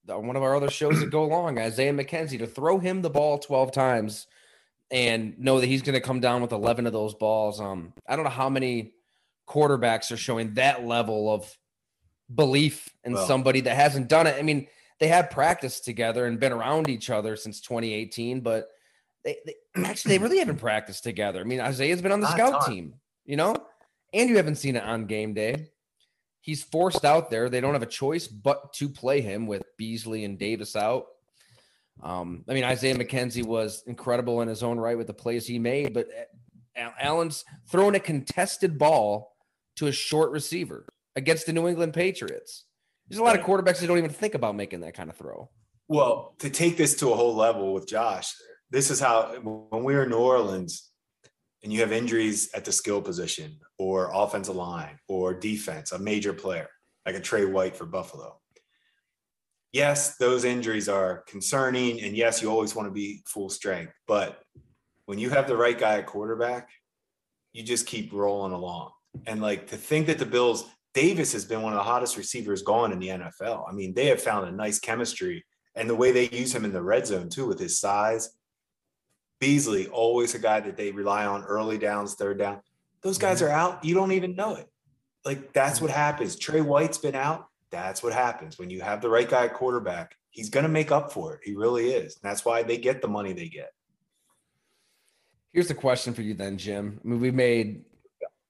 one 0.05 0.37
of 0.37 0.43
our 0.43 0.55
other 0.55 0.69
shows 0.69 0.99
that 1.01 1.11
Go 1.11 1.25
Long, 1.25 1.59
Isaiah 1.59 1.93
McKenzie, 1.93 2.39
to 2.39 2.47
throw 2.47 2.79
him 2.79 3.01
the 3.01 3.09
ball 3.09 3.39
12 3.39 3.71
times 3.73 4.27
and 4.91 5.37
know 5.37 5.59
that 5.59 5.67
he's 5.67 5.81
going 5.81 5.95
to 5.95 6.01
come 6.01 6.19
down 6.19 6.41
with 6.41 6.51
11 6.51 6.87
of 6.87 6.93
those 6.93 7.13
balls. 7.13 7.59
Um, 7.59 7.93
I 8.07 8.15
don't 8.15 8.23
know 8.23 8.31
how 8.31 8.49
many 8.49 8.93
quarterbacks 9.47 10.11
are 10.11 10.17
showing 10.17 10.53
that 10.55 10.85
level 10.85 11.33
of 11.33 11.57
belief 12.33 12.89
in 13.03 13.13
well, 13.13 13.25
somebody 13.25 13.61
that 13.61 13.75
hasn't 13.75 14.07
done 14.07 14.27
it. 14.27 14.35
I 14.37 14.41
mean, 14.41 14.67
they 14.99 15.07
have 15.07 15.29
practiced 15.29 15.85
together 15.85 16.25
and 16.25 16.39
been 16.39 16.51
around 16.51 16.89
each 16.89 17.09
other 17.09 17.35
since 17.35 17.61
2018, 17.61 18.41
but 18.41 18.69
they, 19.23 19.37
they 19.45 19.55
actually 19.83 20.17
they 20.17 20.23
really 20.23 20.39
haven't 20.39 20.59
practiced 20.59 21.03
together. 21.03 21.39
I 21.39 21.43
mean, 21.43 21.59
Isaiah's 21.59 22.01
been 22.01 22.11
on 22.11 22.21
the 22.21 22.31
scout 22.31 22.65
team, 22.65 22.95
you 23.25 23.35
know, 23.35 23.55
and 24.13 24.29
you 24.29 24.37
haven't 24.37 24.55
seen 24.55 24.75
it 24.75 24.83
on 24.83 25.05
game 25.05 25.33
day. 25.33 25.69
he's 26.41 26.63
forced 26.63 27.05
out 27.05 27.29
there. 27.29 27.49
They 27.49 27.61
don't 27.61 27.73
have 27.73 27.83
a 27.83 27.87
choice 27.87 28.27
but 28.27 28.73
to 28.73 28.89
play 28.89 29.21
him 29.21 29.47
with 29.47 29.63
Beasley 29.77 30.23
and 30.23 30.39
Davis 30.39 30.75
out. 30.75 31.07
Um, 32.01 32.43
I 32.47 32.53
mean, 32.53 32.63
Isaiah 32.63 32.95
McKenzie 32.95 33.45
was 33.45 33.83
incredible 33.87 34.41
in 34.41 34.47
his 34.47 34.63
own 34.63 34.79
right 34.79 34.97
with 34.97 35.07
the 35.07 35.13
plays 35.13 35.47
he 35.47 35.59
made, 35.59 35.93
but 35.93 36.07
Allen's 36.99 37.43
throwing 37.69 37.95
a 37.95 37.99
contested 37.99 38.77
ball 38.77 39.35
to 39.77 39.87
a 39.87 39.91
short 39.91 40.31
receiver 40.31 40.85
against 41.15 41.45
the 41.45 41.53
New 41.53 41.67
England 41.67 41.93
Patriots. 41.93 42.65
There's 43.09 43.19
a 43.19 43.23
lot 43.23 43.37
of 43.39 43.45
quarterbacks 43.45 43.79
that 43.79 43.87
don't 43.87 43.97
even 43.97 44.09
think 44.11 44.35
about 44.35 44.55
making 44.55 44.81
that 44.81 44.93
kind 44.93 45.09
of 45.09 45.15
throw. 45.15 45.49
Well, 45.87 46.35
to 46.39 46.49
take 46.49 46.75
this 46.75 46.95
to 46.95 47.11
a 47.11 47.15
whole 47.15 47.35
level 47.35 47.73
with 47.73 47.87
Josh, 47.87 48.33
this 48.69 48.91
is 48.91 48.99
how 48.99 49.33
when 49.41 49.83
we 49.83 49.95
were 49.95 50.03
in 50.03 50.09
New 50.09 50.17
Orleans 50.17 50.91
and 51.63 51.71
you 51.71 51.79
have 51.79 51.91
injuries 51.91 52.49
at 52.53 52.65
the 52.65 52.71
skill 52.71 53.01
position 53.01 53.57
or 53.77 54.11
offensive 54.13 54.55
line 54.55 54.99
or 55.07 55.33
defense, 55.33 55.93
a 55.93 55.99
major 55.99 56.33
player 56.33 56.67
like 57.05 57.15
a 57.15 57.21
Tre 57.21 57.45
White 57.45 57.75
for 57.75 57.85
Buffalo. 57.85 58.37
Yes, 59.73 60.17
those 60.17 60.45
injuries 60.45 60.87
are 60.89 61.23
concerning. 61.27 62.01
And 62.01 62.15
yes, 62.15 62.41
you 62.41 62.49
always 62.49 62.75
want 62.75 62.87
to 62.87 62.93
be 62.93 63.21
full 63.25 63.49
strength. 63.49 63.93
But 64.07 64.39
when 65.05 65.19
you 65.19 65.29
have 65.29 65.47
the 65.47 65.57
right 65.57 65.77
guy 65.77 65.99
at 65.99 66.05
quarterback, 66.05 66.69
you 67.53 67.63
just 67.63 67.85
keep 67.85 68.13
rolling 68.13 68.53
along. 68.53 68.91
And 69.25 69.41
like 69.41 69.67
to 69.67 69.77
think 69.77 70.07
that 70.07 70.19
the 70.19 70.25
Bills, 70.25 70.65
Davis 70.93 71.33
has 71.33 71.45
been 71.45 71.61
one 71.61 71.73
of 71.73 71.77
the 71.77 71.83
hottest 71.83 72.17
receivers 72.17 72.61
gone 72.61 72.91
in 72.91 72.99
the 72.99 73.09
NFL. 73.09 73.67
I 73.67 73.73
mean, 73.73 73.93
they 73.93 74.07
have 74.07 74.21
found 74.21 74.47
a 74.47 74.51
nice 74.51 74.79
chemistry 74.79 75.43
and 75.75 75.89
the 75.89 75.95
way 75.95 76.11
they 76.11 76.29
use 76.29 76.53
him 76.53 76.65
in 76.65 76.73
the 76.73 76.81
red 76.81 77.05
zone 77.07 77.29
too 77.29 77.47
with 77.47 77.59
his 77.59 77.79
size. 77.79 78.29
Beasley, 79.39 79.87
always 79.87 80.33
a 80.33 80.39
guy 80.39 80.59
that 80.59 80.77
they 80.77 80.91
rely 80.91 81.25
on 81.25 81.43
early 81.43 81.77
downs, 81.77 82.15
third 82.15 82.39
down. 82.39 82.61
Those 83.03 83.17
guys 83.17 83.41
mm-hmm. 83.41 83.51
are 83.51 83.55
out. 83.55 83.85
You 83.85 83.93
don't 83.93 84.11
even 84.11 84.35
know 84.35 84.55
it. 84.55 84.67
Like 85.23 85.53
that's 85.53 85.79
what 85.79 85.91
happens. 85.91 86.35
Tre 86.35 86.61
White's 86.61 86.97
been 86.97 87.15
out. 87.15 87.47
That's 87.71 88.01
what 88.01 88.13
happens 88.13 88.57
when 88.57 88.69
you 88.69 88.81
have 88.81 89.01
the 89.01 89.09
right 89.09 89.29
guy 89.29 89.45
at 89.45 89.53
quarterback. 89.53 90.15
He's 90.29 90.49
going 90.49 90.63
to 90.63 90.69
make 90.69 90.91
up 90.91 91.11
for 91.11 91.33
it. 91.33 91.41
He 91.43 91.55
really 91.55 91.89
is. 91.89 92.15
And 92.15 92.29
that's 92.29 92.45
why 92.45 92.63
they 92.63 92.77
get 92.77 93.01
the 93.01 93.07
money 93.07 93.33
they 93.33 93.49
get. 93.49 93.71
Here's 95.51 95.67
the 95.67 95.73
question 95.73 96.13
for 96.13 96.21
you 96.21 96.33
then, 96.33 96.57
Jim. 96.57 96.99
I 97.03 97.07
mean, 97.07 97.19
we 97.19 97.31
made 97.31 97.83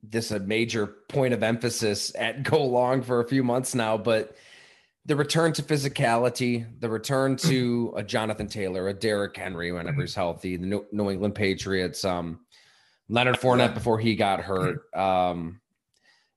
this 0.03 0.31
a 0.31 0.39
major 0.39 0.88
point 1.09 1.33
of 1.33 1.43
emphasis 1.43 2.12
at 2.17 2.43
Go 2.50 2.63
Long 2.63 3.01
for 3.01 3.21
a 3.21 3.27
few 3.27 3.43
months 3.43 3.74
now, 3.74 3.97
but 3.97 4.36
the 5.05 5.15
return 5.15 5.53
to 5.53 5.63
physicality, 5.63 6.65
the 6.81 6.89
return 6.89 7.38
to 7.38 7.93
a 7.95 8.03
Jonathan 8.03 8.47
Taylor, 8.47 8.89
a 8.89 8.93
Derrick 8.93 9.38
Henry 9.38 9.71
whenever 9.71 10.01
he's 10.01 10.13
healthy, 10.13 10.57
the 10.57 10.83
New 10.91 11.09
England 11.09 11.33
Patriots, 11.33 12.03
um, 12.03 12.41
Leonard 13.07 13.38
Fournette 13.38 13.74
before 13.74 14.00
he 14.00 14.15
got 14.15 14.41
hurt. 14.41 14.93
Um, 14.93 15.62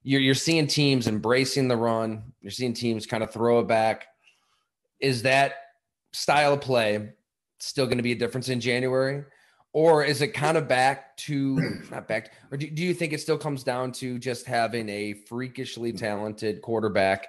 you're, 0.03 0.21
you're 0.21 0.35
seeing 0.35 0.67
teams 0.67 1.07
embracing 1.07 1.69
the 1.69 1.77
run. 1.77 2.33
You're 2.41 2.51
seeing 2.51 2.73
teams 2.73 3.07
kind 3.07 3.23
of 3.23 3.33
throw 3.33 3.61
it 3.61 3.69
back. 3.69 4.07
Is 5.01 5.23
that 5.23 5.55
style 6.13 6.55
of 6.55 6.61
play 6.61 7.13
still 7.59 7.87
going 7.87 7.99
to 7.99 8.03
be 8.03 8.13
a 8.13 8.17
difference 8.17 8.49
in 8.49 8.61
January? 8.61 9.25
Or 9.73 10.03
is 10.03 10.21
it 10.21 10.29
kind 10.29 10.57
of 10.57 10.67
back 10.67 11.17
to 11.19 11.81
not 11.91 12.09
back? 12.09 12.33
Or 12.51 12.57
do, 12.57 12.69
do 12.69 12.83
you 12.83 12.93
think 12.95 13.13
it 13.13 13.21
still 13.21 13.39
comes 13.39 13.63
down 13.63 13.93
to 13.93 14.19
just 14.19 14.47
having 14.47 14.89
a 14.89 15.13
freakishly 15.13 15.93
talented 15.93 16.61
quarterback 16.61 17.29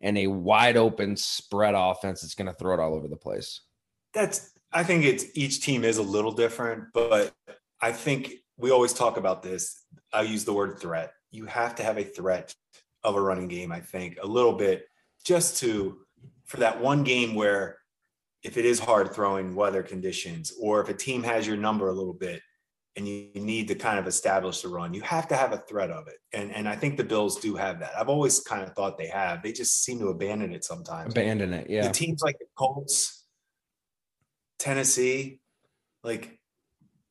and 0.00 0.16
a 0.16 0.28
wide 0.28 0.76
open 0.76 1.16
spread 1.16 1.74
offense 1.76 2.20
that's 2.20 2.34
going 2.34 2.46
to 2.46 2.54
throw 2.54 2.74
it 2.74 2.80
all 2.80 2.94
over 2.94 3.08
the 3.08 3.16
place? 3.16 3.62
That's 4.14 4.52
I 4.72 4.84
think 4.84 5.04
it's 5.04 5.24
each 5.34 5.62
team 5.62 5.84
is 5.84 5.98
a 5.98 6.02
little 6.02 6.30
different, 6.30 6.84
but 6.94 7.32
I 7.80 7.90
think 7.90 8.34
we 8.56 8.70
always 8.70 8.92
talk 8.92 9.16
about 9.16 9.42
this. 9.42 9.84
I 10.12 10.22
use 10.22 10.44
the 10.44 10.52
word 10.52 10.78
threat. 10.78 11.12
You 11.30 11.46
have 11.46 11.74
to 11.76 11.82
have 11.82 11.98
a 11.98 12.04
threat 12.04 12.54
of 13.02 13.16
a 13.16 13.20
running 13.20 13.48
game, 13.48 13.72
I 13.72 13.80
think, 13.80 14.18
a 14.22 14.26
little 14.26 14.52
bit 14.52 14.86
just 15.24 15.58
to 15.58 15.98
for 16.44 16.58
that 16.58 16.80
one 16.80 17.04
game 17.04 17.34
where 17.34 17.78
if 18.42 18.56
it 18.56 18.64
is 18.64 18.78
hard 18.78 19.12
throwing 19.12 19.54
weather 19.54 19.82
conditions 19.82 20.52
or 20.60 20.80
if 20.80 20.88
a 20.88 20.94
team 20.94 21.22
has 21.22 21.46
your 21.46 21.56
number 21.56 21.88
a 21.88 21.92
little 21.92 22.14
bit 22.14 22.40
and 22.96 23.06
you 23.06 23.30
need 23.34 23.68
to 23.68 23.74
kind 23.74 23.98
of 23.98 24.06
establish 24.06 24.62
the 24.62 24.68
run, 24.68 24.92
you 24.92 25.00
have 25.02 25.28
to 25.28 25.36
have 25.36 25.52
a 25.52 25.58
threat 25.58 25.90
of 25.90 26.08
it. 26.08 26.16
And 26.32 26.50
and 26.52 26.68
I 26.68 26.74
think 26.74 26.96
the 26.96 27.04
Bills 27.04 27.38
do 27.38 27.54
have 27.54 27.80
that. 27.80 27.92
I've 27.98 28.08
always 28.08 28.40
kind 28.40 28.62
of 28.62 28.74
thought 28.74 28.98
they 28.98 29.06
have. 29.06 29.42
They 29.42 29.52
just 29.52 29.84
seem 29.84 29.98
to 30.00 30.08
abandon 30.08 30.52
it 30.52 30.64
sometimes. 30.64 31.12
Abandon 31.12 31.52
it, 31.52 31.70
yeah. 31.70 31.86
The 31.86 31.94
teams 31.94 32.22
like 32.22 32.38
the 32.38 32.46
Colts, 32.56 33.24
Tennessee, 34.58 35.40
like 36.02 36.38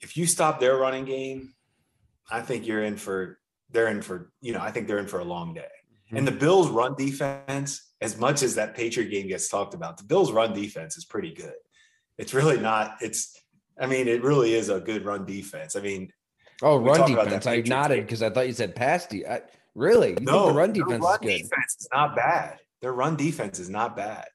if 0.01 0.17
you 0.17 0.25
stop 0.25 0.59
their 0.59 0.77
running 0.77 1.05
game, 1.05 1.53
I 2.29 2.41
think 2.41 2.67
you're 2.67 2.83
in 2.83 2.97
for 2.97 3.38
they're 3.71 3.87
in 3.87 4.01
for, 4.01 4.31
you 4.41 4.53
know, 4.53 4.61
I 4.61 4.71
think 4.71 4.87
they're 4.87 4.99
in 4.99 5.07
for 5.07 5.19
a 5.19 5.25
long 5.25 5.53
day. 5.53 5.61
Mm-hmm. 5.61 6.17
And 6.17 6.27
the 6.27 6.31
Bills 6.31 6.69
run 6.69 6.95
defense, 6.95 7.91
as 8.01 8.17
much 8.17 8.43
as 8.43 8.55
that 8.55 8.75
Patriot 8.75 9.09
game 9.09 9.27
gets 9.27 9.49
talked 9.49 9.73
about, 9.73 9.97
the 9.97 10.03
Bills 10.03 10.31
run 10.31 10.53
defense 10.53 10.97
is 10.97 11.05
pretty 11.05 11.33
good. 11.33 11.53
It's 12.17 12.33
really 12.33 12.59
not, 12.59 12.95
it's 13.01 13.39
I 13.79 13.85
mean, 13.85 14.07
it 14.07 14.23
really 14.23 14.53
is 14.53 14.69
a 14.69 14.79
good 14.79 15.05
run 15.05 15.25
defense. 15.25 15.75
I 15.75 15.81
mean, 15.81 16.11
oh, 16.61 16.77
run 16.77 17.09
defense. 17.09 17.47
I 17.47 17.61
nodded 17.61 18.05
because 18.05 18.21
I 18.21 18.29
thought 18.29 18.47
you 18.47 18.53
said 18.53 18.75
pass 18.75 19.07
defense. 19.07 19.43
Really? 19.75 20.09
You 20.09 20.17
no, 20.21 20.47
the 20.47 20.53
run 20.53 20.73
defense 20.73 21.03
run 21.03 21.13
is 21.13 21.19
good. 21.19 21.49
defense 21.49 21.77
is 21.79 21.87
not 21.93 22.15
bad. 22.15 22.57
Their 22.81 22.91
run 22.91 23.15
defense 23.15 23.59
is 23.59 23.69
not 23.69 23.95
bad. 23.95 24.25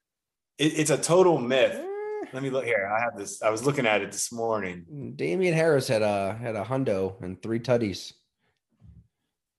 It, 0.59 0.79
it's 0.79 0.91
a 0.91 0.97
total 0.97 1.39
myth. 1.39 1.75
Eh. 1.75 2.27
Let 2.33 2.43
me 2.43 2.51
look 2.51 2.65
here. 2.65 2.91
I 2.91 3.03
have 3.03 3.19
this. 3.19 3.43
I 3.43 3.51
was 3.51 3.67
looking 3.67 3.87
at 3.87 4.01
it 4.01 4.11
this 4.11 4.33
morning. 4.33 5.13
Damien 5.15 5.55
Harris 5.55 5.87
had 5.87 6.03
a 6.03 6.35
had 6.41 6.57
a 6.57 6.65
hundo 6.65 7.21
and 7.23 7.41
three 7.43 7.61
tutties. 7.61 8.15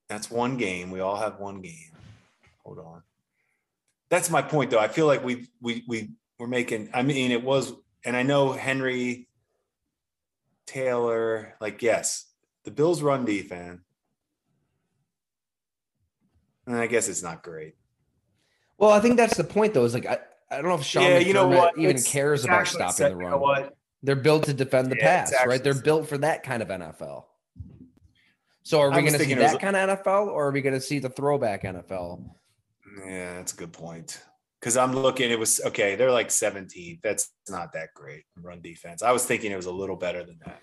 That's 0.07 0.29
one 0.29 0.57
game. 0.57 0.91
We 0.91 0.99
all 0.99 1.17
have 1.17 1.39
one 1.39 1.61
game. 1.61 1.91
Hold 2.63 2.79
on. 2.79 3.03
That's 4.09 4.29
my 4.29 4.41
point, 4.41 4.71
though. 4.71 4.79
I 4.79 4.87
feel 4.87 5.07
like 5.07 5.23
we 5.23 5.47
we 5.61 5.83
we 5.87 6.11
we're 6.37 6.47
making. 6.47 6.89
I 6.93 7.01
mean, 7.01 7.31
it 7.31 7.43
was, 7.43 7.73
and 8.03 8.15
I 8.15 8.23
know 8.23 8.51
Henry 8.51 9.27
Taylor, 10.65 11.55
like 11.59 11.81
yes, 11.81 12.25
the 12.63 12.71
Bills 12.71 13.01
run 13.01 13.25
defense. 13.25 13.81
And 16.67 16.75
I 16.75 16.87
guess 16.87 17.07
it's 17.07 17.21
not 17.21 17.43
great. 17.43 17.75
Well, 18.77 18.91
I 18.91 18.99
think 18.99 19.17
that's 19.17 19.37
the 19.37 19.43
point 19.43 19.73
though, 19.73 19.85
is 19.85 19.93
like 19.93 20.05
I, 20.05 20.19
I 20.49 20.55
don't 20.57 20.65
know 20.65 20.75
if 20.75 20.83
Sean 20.83 21.03
yeah, 21.03 21.19
you 21.19 21.33
know 21.33 21.47
what? 21.47 21.77
even 21.77 21.95
it's 21.95 22.11
cares 22.11 22.43
about 22.43 22.67
stopping 22.67 23.09
the 23.09 23.15
run. 23.15 23.33
You 23.33 23.39
know? 23.39 23.69
They're 24.03 24.15
built 24.15 24.45
to 24.45 24.53
defend 24.53 24.91
the 24.91 24.97
yeah, 24.97 25.21
pass, 25.21 25.29
exactly 25.29 25.49
right? 25.49 25.63
They're 25.63 25.73
built 25.73 26.07
for 26.07 26.17
that 26.19 26.43
kind 26.43 26.61
of 26.61 26.69
NFL. 26.69 27.23
So 28.65 28.81
are 28.81 28.89
we 28.89 29.01
going 29.01 29.13
to 29.13 29.19
see 29.19 29.35
that 29.35 29.53
was, 29.53 29.61
kind 29.61 29.75
of 29.75 30.03
NFL 30.03 30.27
or 30.27 30.47
are 30.47 30.51
we 30.51 30.61
going 30.61 30.73
to 30.73 30.81
see 30.81 30.97
the 30.97 31.09
throwback 31.09 31.63
NFL? 31.63 32.27
Yeah, 33.05 33.35
that's 33.35 33.53
a 33.53 33.55
good 33.55 33.71
point 33.71 34.19
because 34.59 34.75
I'm 34.75 34.91
looking, 34.91 35.29
it 35.29 35.37
was 35.37 35.61
okay. 35.67 35.95
They're 35.95 36.11
like 36.11 36.31
17. 36.31 36.97
That's 37.03 37.29
not 37.47 37.73
that 37.73 37.93
great 37.93 38.23
run 38.41 38.61
defense. 38.61 39.03
I 39.03 39.11
was 39.11 39.23
thinking 39.23 39.51
it 39.51 39.55
was 39.55 39.67
a 39.67 39.71
little 39.71 39.95
better 39.95 40.23
than 40.23 40.39
that. 40.45 40.59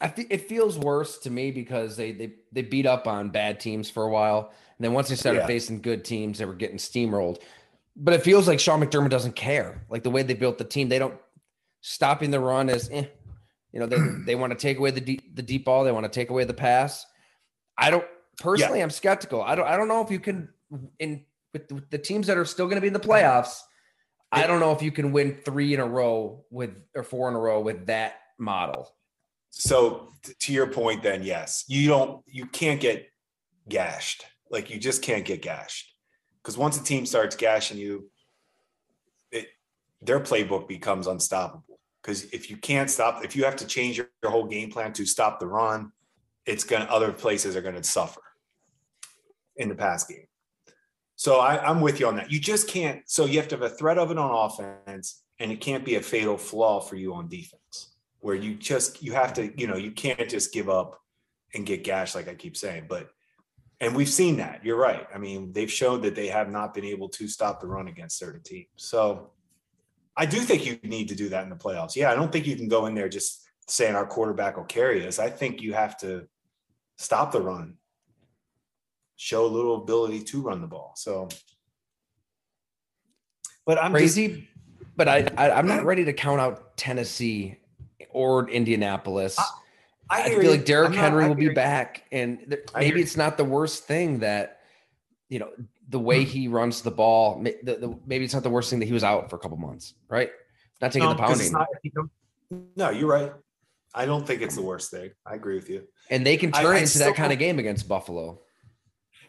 I 0.00 0.08
think 0.08 0.28
it 0.30 0.48
feels 0.48 0.78
worse 0.78 1.18
to 1.18 1.30
me 1.30 1.50
because 1.50 1.94
they 1.94 2.12
they 2.12 2.32
they 2.50 2.62
beat 2.62 2.86
up 2.86 3.06
on 3.06 3.28
bad 3.28 3.60
teams 3.60 3.90
for 3.90 4.04
a 4.04 4.10
while, 4.10 4.50
and 4.78 4.84
then 4.84 4.94
once 4.94 5.10
they 5.10 5.14
started 5.14 5.40
yeah. 5.40 5.46
facing 5.46 5.82
good 5.82 6.02
teams, 6.06 6.38
they 6.38 6.46
were 6.46 6.54
getting 6.54 6.78
steamrolled. 6.78 7.42
But 7.94 8.14
it 8.14 8.22
feels 8.22 8.48
like 8.48 8.58
Sean 8.58 8.80
McDermott 8.80 9.10
doesn't 9.10 9.36
care. 9.36 9.84
Like 9.90 10.02
the 10.02 10.10
way 10.10 10.22
they 10.22 10.32
built 10.32 10.56
the 10.56 10.64
team, 10.64 10.88
they 10.88 10.98
don't 10.98 11.20
stopping 11.82 12.30
the 12.30 12.40
run 12.40 12.70
as, 12.70 12.88
eh, 12.90 13.04
you 13.72 13.80
know, 13.80 13.86
they 13.86 13.98
they 14.24 14.34
want 14.34 14.52
to 14.52 14.58
take 14.58 14.78
away 14.78 14.92
the 14.92 15.02
deep 15.02 15.36
the 15.36 15.42
deep 15.42 15.66
ball, 15.66 15.84
they 15.84 15.92
want 15.92 16.04
to 16.04 16.10
take 16.10 16.30
away 16.30 16.44
the 16.44 16.54
pass. 16.54 17.04
I 17.76 17.90
don't 17.90 18.04
personally, 18.38 18.78
yeah. 18.78 18.84
I'm 18.84 18.90
skeptical. 18.90 19.42
I 19.42 19.54
don't 19.54 19.66
I 19.66 19.76
don't 19.76 19.88
know 19.88 20.02
if 20.02 20.10
you 20.10 20.20
can 20.20 20.48
in 20.98 21.24
with 21.52 21.90
the 21.90 21.98
teams 21.98 22.26
that 22.28 22.38
are 22.38 22.44
still 22.44 22.66
going 22.66 22.76
to 22.76 22.80
be 22.80 22.86
in 22.86 22.92
the 22.92 23.00
playoffs, 23.00 23.60
I 24.32 24.46
don't 24.46 24.60
know 24.60 24.72
if 24.72 24.80
you 24.80 24.90
can 24.90 25.12
win 25.12 25.34
three 25.44 25.74
in 25.74 25.80
a 25.80 25.86
row 25.86 26.44
with 26.50 26.70
or 26.94 27.02
four 27.02 27.28
in 27.28 27.34
a 27.34 27.38
row 27.38 27.60
with 27.60 27.86
that 27.86 28.14
model. 28.38 28.88
So 29.50 30.08
to 30.40 30.52
your 30.52 30.68
point, 30.68 31.02
then 31.02 31.22
yes, 31.22 31.64
you 31.68 31.88
don't, 31.88 32.24
you 32.26 32.46
can't 32.46 32.80
get 32.80 33.10
gashed. 33.68 34.24
Like 34.50 34.70
you 34.70 34.80
just 34.80 35.02
can't 35.02 35.24
get 35.24 35.42
gashed 35.42 35.94
because 36.42 36.56
once 36.56 36.80
a 36.80 36.84
team 36.84 37.04
starts 37.04 37.36
gashing 37.36 37.76
you, 37.76 38.10
it 39.30 39.48
their 40.00 40.20
playbook 40.20 40.66
becomes 40.66 41.06
unstoppable. 41.06 41.78
Because 42.02 42.24
if 42.32 42.50
you 42.50 42.56
can't 42.56 42.90
stop, 42.90 43.24
if 43.24 43.36
you 43.36 43.44
have 43.44 43.56
to 43.56 43.66
change 43.66 43.96
your, 43.96 44.08
your 44.22 44.32
whole 44.32 44.46
game 44.46 44.70
plan 44.70 44.92
to 44.94 45.06
stop 45.06 45.38
the 45.40 45.46
run, 45.46 45.92
it's 46.46 46.64
gonna 46.64 46.86
other 46.86 47.12
places 47.12 47.56
are 47.56 47.62
gonna 47.62 47.84
suffer 47.84 48.22
in 49.56 49.68
the 49.68 49.74
pass 49.74 50.04
game. 50.04 50.26
So 51.16 51.38
I, 51.38 51.70
am 51.70 51.80
with 51.80 52.00
you 52.00 52.08
on 52.08 52.16
that. 52.16 52.32
You 52.32 52.40
just 52.40 52.68
can't. 52.68 53.02
So 53.06 53.26
you 53.26 53.38
have 53.38 53.48
to 53.48 53.56
have 53.56 53.62
a 53.62 53.68
threat 53.68 53.98
of 53.98 54.10
it 54.10 54.18
on 54.18 54.50
offense, 54.50 55.22
and 55.38 55.52
it 55.52 55.60
can't 55.60 55.84
be 55.84 55.94
a 55.96 56.02
fatal 56.02 56.36
flaw 56.36 56.80
for 56.80 56.96
you 56.96 57.14
on 57.14 57.28
defense, 57.28 57.94
where 58.20 58.34
you 58.34 58.54
just 58.54 59.02
you 59.02 59.12
have 59.12 59.32
to, 59.34 59.52
you 59.58 59.66
know, 59.66 59.76
you 59.76 59.92
can't 59.92 60.28
just 60.28 60.52
give 60.52 60.68
up 60.68 61.00
and 61.54 61.66
get 61.66 61.84
gashed 61.84 62.14
like 62.14 62.28
I 62.28 62.34
keep 62.34 62.56
saying. 62.56 62.86
But 62.88 63.10
and 63.80 63.94
we've 63.94 64.08
seen 64.08 64.36
that. 64.38 64.64
You're 64.64 64.76
right. 64.76 65.06
I 65.14 65.18
mean, 65.18 65.52
they've 65.52 65.70
shown 65.70 66.00
that 66.02 66.14
they 66.14 66.28
have 66.28 66.50
not 66.50 66.72
been 66.72 66.84
able 66.84 67.08
to 67.10 67.28
stop 67.28 67.60
the 67.60 67.66
run 67.66 67.88
against 67.88 68.18
certain 68.18 68.42
teams. 68.42 68.68
So 68.76 69.30
I 70.16 70.26
do 70.26 70.38
think 70.38 70.66
you 70.66 70.78
need 70.82 71.08
to 71.08 71.14
do 71.14 71.28
that 71.30 71.44
in 71.44 71.50
the 71.50 71.56
playoffs. 71.56 71.96
Yeah, 71.96 72.10
I 72.10 72.14
don't 72.14 72.30
think 72.30 72.46
you 72.46 72.56
can 72.56 72.68
go 72.68 72.86
in 72.86 72.94
there 72.94 73.08
just 73.08 73.44
saying 73.68 73.94
our 73.94 74.06
quarterback 74.06 74.56
will 74.56 74.64
carry 74.64 75.06
us. 75.06 75.18
I 75.18 75.30
think 75.30 75.60
you 75.62 75.72
have 75.74 75.96
to 75.98 76.26
stop 77.02 77.32
the 77.32 77.40
run 77.40 77.76
show 79.16 79.46
a 79.46 79.46
little 79.46 79.76
ability 79.82 80.22
to 80.22 80.40
run 80.42 80.60
the 80.60 80.66
ball. 80.66 80.92
So 80.96 81.28
But 83.66 83.82
I'm 83.82 83.92
crazy. 83.92 84.28
Just, 84.28 84.42
but 84.96 85.08
I, 85.08 85.26
I 85.36 85.58
am 85.58 85.66
not 85.66 85.84
ready 85.84 86.04
to 86.04 86.12
count 86.12 86.40
out 86.40 86.76
Tennessee 86.76 87.58
or 88.10 88.48
Indianapolis. 88.50 89.38
I, 89.38 89.44
I, 90.10 90.22
I 90.22 90.28
feel 90.30 90.42
you. 90.42 90.50
like 90.50 90.64
Derrick 90.64 90.94
Henry 90.94 91.28
will 91.28 91.34
be 91.34 91.48
back, 91.48 92.04
and 92.12 92.38
th- 92.48 92.64
maybe 92.76 93.00
it's 93.00 93.16
not 93.16 93.36
the 93.36 93.44
worst 93.44 93.84
thing 93.84 94.18
that 94.18 94.60
you 95.28 95.38
know 95.38 95.50
the 95.88 95.98
way 95.98 96.24
hmm. 96.24 96.30
he 96.30 96.48
runs 96.48 96.82
the 96.82 96.90
ball. 96.90 97.42
The, 97.42 97.56
the, 97.62 97.98
maybe 98.06 98.24
it's 98.24 98.34
not 98.34 98.42
the 98.42 98.50
worst 98.50 98.70
thing 98.70 98.80
that 98.80 98.86
he 98.86 98.92
was 98.92 99.04
out 99.04 99.30
for 99.30 99.36
a 99.36 99.38
couple 99.38 99.56
months, 99.56 99.94
right? 100.08 100.30
Not 100.80 100.92
taking 100.92 101.08
no, 101.08 101.14
the 101.14 101.22
pounding. 101.22 101.52
Not, 101.52 101.68
no, 102.76 102.90
you're 102.90 103.08
right. 103.08 103.32
I 103.94 104.06
don't 104.06 104.26
think 104.26 104.42
it's 104.42 104.54
the 104.54 104.62
worst 104.62 104.90
thing. 104.90 105.10
I 105.26 105.34
agree 105.34 105.56
with 105.56 105.68
you. 105.68 105.86
And 106.10 106.26
they 106.26 106.36
can 106.36 106.52
turn 106.52 106.76
I, 106.76 106.78
into 106.80 106.98
that 106.98 107.14
kind 107.14 107.32
of 107.32 107.38
game 107.38 107.58
against 107.58 107.88
Buffalo. 107.88 108.40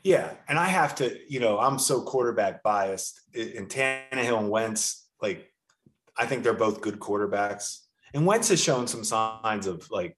Yeah, 0.03 0.33
and 0.49 0.59
I 0.59 0.65
have 0.65 0.95
to, 0.95 1.17
you 1.29 1.39
know, 1.39 1.59
I'm 1.59 1.79
so 1.79 2.01
quarterback 2.01 2.61
biased. 2.63 3.21
In 3.33 3.67
Tannehill 3.67 4.39
and 4.39 4.49
Wentz, 4.49 5.07
like, 5.21 5.49
I 6.17 6.25
think 6.25 6.43
they're 6.43 6.53
both 6.53 6.81
good 6.81 6.99
quarterbacks. 6.99 7.79
And 8.13 8.25
Wentz 8.25 8.49
has 8.49 8.61
shown 8.61 8.85
some 8.87 9.03
signs 9.03 9.65
of 9.65 9.89
like 9.89 10.17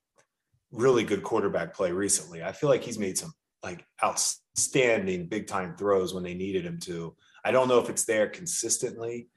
really 0.71 1.03
good 1.03 1.23
quarterback 1.23 1.73
play 1.73 1.91
recently. 1.91 2.43
I 2.43 2.51
feel 2.51 2.69
like 2.69 2.83
he's 2.83 2.99
made 2.99 3.17
some 3.17 3.31
like 3.63 3.85
outstanding 4.03 5.27
big 5.27 5.47
time 5.47 5.75
throws 5.77 6.13
when 6.13 6.23
they 6.23 6.33
needed 6.33 6.65
him 6.65 6.79
to. 6.81 7.15
I 7.43 7.51
don't 7.51 7.67
know 7.67 7.79
if 7.79 7.89
it's 7.89 8.05
there 8.05 8.27
consistently, 8.27 9.29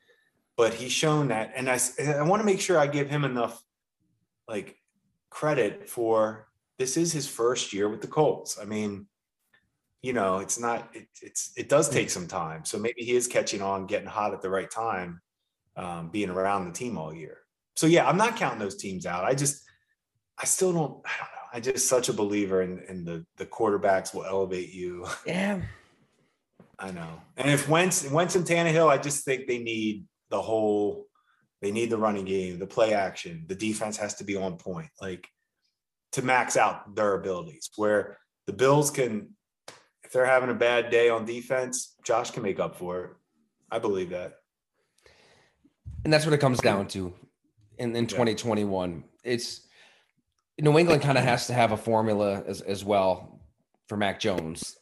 but 0.56 0.74
he's 0.74 0.92
shown 0.92 1.28
that. 1.28 1.52
And 1.54 1.70
I, 1.70 1.78
I 2.16 2.22
want 2.22 2.40
to 2.40 2.46
make 2.46 2.60
sure 2.60 2.78
I 2.78 2.86
give 2.86 3.08
him 3.08 3.24
enough 3.24 3.62
like 4.48 4.76
credit 5.30 5.88
for 5.88 6.48
this 6.78 6.96
is 6.96 7.12
his 7.12 7.28
first 7.28 7.72
year 7.72 7.88
with 7.88 8.00
the 8.00 8.06
Colts. 8.06 8.58
I 8.60 8.64
mean, 8.64 9.06
you 10.02 10.12
know, 10.12 10.38
it's 10.38 10.58
not, 10.58 10.88
it, 10.94 11.08
it's, 11.22 11.52
it 11.56 11.68
does 11.68 11.88
take 11.88 12.08
some 12.08 12.26
time. 12.26 12.64
So 12.64 12.78
maybe 12.78 13.02
he 13.02 13.16
is 13.16 13.26
catching 13.26 13.60
on, 13.60 13.86
getting 13.86 14.08
hot 14.08 14.32
at 14.32 14.42
the 14.42 14.50
right 14.50 14.70
time, 14.70 15.20
um, 15.76 16.10
being 16.10 16.30
around 16.30 16.66
the 16.66 16.72
team 16.72 16.96
all 16.96 17.12
year. 17.12 17.38
So 17.74 17.86
yeah, 17.86 18.08
I'm 18.08 18.16
not 18.16 18.36
counting 18.36 18.60
those 18.60 18.76
teams 18.76 19.06
out. 19.06 19.24
I 19.24 19.34
just, 19.34 19.64
I 20.38 20.44
still 20.44 20.72
don't, 20.72 21.00
I 21.04 21.10
don't 21.18 21.32
know. 21.32 21.38
I 21.52 21.60
just 21.60 21.88
such 21.88 22.08
a 22.08 22.12
believer 22.12 22.62
in, 22.62 22.80
in 22.88 23.04
the, 23.04 23.24
the 23.36 23.46
quarterbacks 23.46 24.14
will 24.14 24.24
elevate 24.24 24.72
you. 24.72 25.06
Yeah. 25.26 25.60
I 26.80 26.92
know. 26.92 27.20
And 27.36 27.50
if 27.50 27.68
Wentz, 27.68 28.08
Wentz 28.08 28.36
and 28.36 28.46
Tannehill, 28.46 28.88
I 28.88 28.98
just 28.98 29.24
think 29.24 29.48
they 29.48 29.58
need 29.58 30.04
the 30.28 30.40
whole 30.40 31.07
they 31.60 31.70
need 31.70 31.90
the 31.90 31.98
running 31.98 32.24
game, 32.24 32.58
the 32.58 32.66
play 32.66 32.94
action. 32.94 33.44
The 33.48 33.54
defense 33.54 33.96
has 33.96 34.14
to 34.16 34.24
be 34.24 34.36
on 34.36 34.56
point, 34.56 34.88
like 35.00 35.28
to 36.12 36.22
max 36.22 36.56
out 36.56 36.94
their 36.94 37.14
abilities. 37.14 37.70
Where 37.76 38.18
the 38.46 38.52
Bills 38.52 38.90
can, 38.90 39.34
if 40.04 40.12
they're 40.12 40.26
having 40.26 40.50
a 40.50 40.54
bad 40.54 40.90
day 40.90 41.08
on 41.08 41.24
defense, 41.24 41.94
Josh 42.04 42.30
can 42.30 42.42
make 42.42 42.60
up 42.60 42.76
for 42.76 43.04
it. 43.04 43.10
I 43.70 43.78
believe 43.78 44.10
that. 44.10 44.34
And 46.04 46.12
that's 46.12 46.24
what 46.24 46.32
it 46.32 46.38
comes 46.38 46.60
down 46.60 46.86
to 46.88 47.12
in, 47.78 47.94
in 47.94 48.06
2021. 48.06 49.04
It's 49.24 49.62
New 50.60 50.78
England 50.78 51.02
kind 51.02 51.18
of 51.18 51.24
has 51.24 51.46
to 51.48 51.54
have 51.54 51.72
a 51.72 51.76
formula 51.76 52.42
as, 52.46 52.60
as 52.60 52.84
well 52.84 53.40
for 53.86 53.96
Mac 53.96 54.20
Jones, 54.20 54.76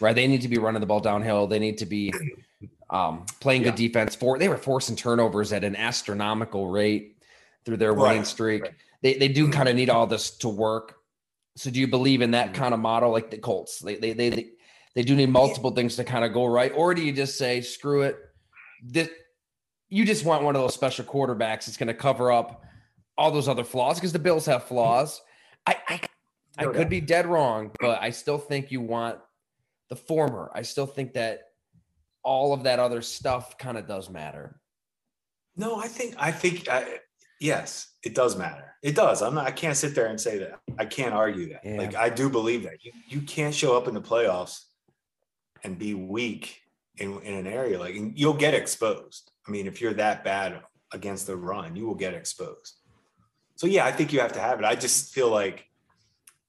right? 0.00 0.14
They 0.14 0.26
need 0.26 0.42
to 0.42 0.48
be 0.48 0.58
running 0.58 0.80
the 0.80 0.86
ball 0.86 1.00
downhill. 1.00 1.46
They 1.46 1.58
need 1.58 1.78
to 1.78 1.86
be 1.86 2.12
um, 2.92 3.24
playing 3.40 3.62
yeah. 3.62 3.70
good 3.70 3.76
defense. 3.76 4.14
For 4.14 4.38
they 4.38 4.48
were 4.48 4.58
forcing 4.58 4.94
turnovers 4.94 5.52
at 5.52 5.64
an 5.64 5.74
astronomical 5.74 6.68
rate 6.68 7.16
through 7.64 7.78
their 7.78 7.94
winning 7.94 8.24
streak. 8.24 8.62
Right. 8.62 8.74
They 9.00 9.14
they 9.14 9.28
do 9.28 9.50
kind 9.50 9.68
of 9.68 9.74
need 9.74 9.90
all 9.90 10.06
this 10.06 10.30
to 10.38 10.48
work. 10.48 10.96
So 11.56 11.70
do 11.70 11.80
you 11.80 11.88
believe 11.88 12.22
in 12.22 12.30
that 12.32 12.48
mm-hmm. 12.48 12.62
kind 12.62 12.74
of 12.74 12.80
model 12.80 13.10
like 13.10 13.30
the 13.30 13.38
Colts? 13.38 13.80
They 13.80 13.96
they 13.96 14.12
they 14.12 14.30
they, 14.30 14.50
they 14.94 15.02
do 15.02 15.16
need 15.16 15.30
multiple 15.30 15.70
yeah. 15.70 15.76
things 15.76 15.96
to 15.96 16.04
kind 16.04 16.24
of 16.24 16.32
go 16.32 16.46
right, 16.46 16.72
or 16.76 16.94
do 16.94 17.02
you 17.02 17.12
just 17.12 17.36
say 17.38 17.62
screw 17.62 18.02
it? 18.02 18.18
This, 18.84 19.08
you 19.88 20.04
just 20.04 20.24
want 20.24 20.44
one 20.44 20.54
of 20.54 20.62
those 20.62 20.74
special 20.74 21.04
quarterbacks 21.04 21.66
that's 21.66 21.76
going 21.76 21.88
to 21.88 21.94
cover 21.94 22.30
up 22.30 22.62
all 23.16 23.30
those 23.30 23.48
other 23.48 23.64
flaws 23.64 23.96
because 23.96 24.12
the 24.12 24.18
Bills 24.18 24.46
have 24.46 24.64
flaws. 24.64 25.20
I 25.66 25.76
I, 25.88 26.00
I 26.58 26.66
could 26.66 26.90
be 26.90 27.00
dead 27.00 27.26
wrong, 27.26 27.70
but 27.80 28.02
I 28.02 28.10
still 28.10 28.38
think 28.38 28.70
you 28.70 28.80
want 28.82 29.18
the 29.88 29.96
former. 29.96 30.50
I 30.54 30.62
still 30.62 30.86
think 30.86 31.14
that 31.14 31.51
all 32.22 32.52
of 32.52 32.64
that 32.64 32.78
other 32.78 33.02
stuff 33.02 33.58
kind 33.58 33.76
of 33.76 33.86
does 33.86 34.10
matter. 34.10 34.60
No, 35.56 35.76
I 35.76 35.88
think 35.88 36.14
I 36.18 36.32
think 36.32 36.68
I, 36.68 36.98
yes, 37.40 37.88
it 38.02 38.14
does 38.14 38.36
matter. 38.36 38.74
It 38.82 38.94
does. 38.94 39.22
I'm 39.22 39.34
not. 39.34 39.46
I 39.46 39.50
can't 39.50 39.76
sit 39.76 39.94
there 39.94 40.06
and 40.06 40.20
say 40.20 40.38
that. 40.38 40.60
I 40.78 40.86
can't 40.86 41.14
argue 41.14 41.50
that. 41.50 41.60
Yeah. 41.64 41.78
Like 41.78 41.94
I 41.94 42.08
do 42.08 42.30
believe 42.30 42.62
that 42.64 42.84
you 42.84 42.92
you 43.08 43.20
can't 43.22 43.54
show 43.54 43.76
up 43.76 43.88
in 43.88 43.94
the 43.94 44.00
playoffs 44.00 44.60
and 45.62 45.78
be 45.78 45.94
weak 45.94 46.60
in 46.96 47.20
in 47.20 47.34
an 47.34 47.46
area 47.46 47.78
like 47.78 47.94
you'll 48.14 48.34
get 48.34 48.54
exposed. 48.54 49.30
I 49.46 49.50
mean, 49.50 49.66
if 49.66 49.80
you're 49.80 49.94
that 49.94 50.24
bad 50.24 50.60
against 50.92 51.26
the 51.26 51.36
run, 51.36 51.76
you 51.76 51.86
will 51.86 51.94
get 51.94 52.14
exposed. 52.14 52.76
So 53.56 53.66
yeah, 53.66 53.84
I 53.84 53.92
think 53.92 54.12
you 54.12 54.20
have 54.20 54.32
to 54.32 54.40
have 54.40 54.58
it. 54.58 54.64
I 54.64 54.74
just 54.74 55.12
feel 55.12 55.30
like 55.30 55.66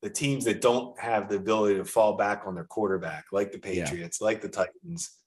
the 0.01 0.09
teams 0.09 0.45
that 0.45 0.61
don't 0.61 0.99
have 0.99 1.29
the 1.29 1.37
ability 1.37 1.75
to 1.75 1.85
fall 1.85 2.17
back 2.17 2.43
on 2.45 2.55
their 2.55 2.65
quarterback, 2.65 3.25
like 3.31 3.51
the 3.51 3.57
Patriots, 3.57 4.19
yeah. 4.19 4.25
like 4.25 4.41
the 4.41 4.49
Titans, 4.49 5.17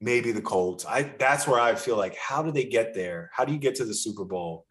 maybe 0.00 0.32
the 0.32 0.42
Colts. 0.42 0.84
I 0.86 1.02
that's 1.18 1.46
where 1.46 1.60
I 1.60 1.74
feel 1.74 1.96
like 1.96 2.16
how 2.16 2.42
do 2.42 2.50
they 2.50 2.64
get 2.64 2.94
there? 2.94 3.30
How 3.32 3.44
do 3.44 3.52
you 3.52 3.58
get 3.58 3.74
to 3.76 3.84
the 3.84 3.94
Super 3.94 4.24
Bowl? 4.24 4.66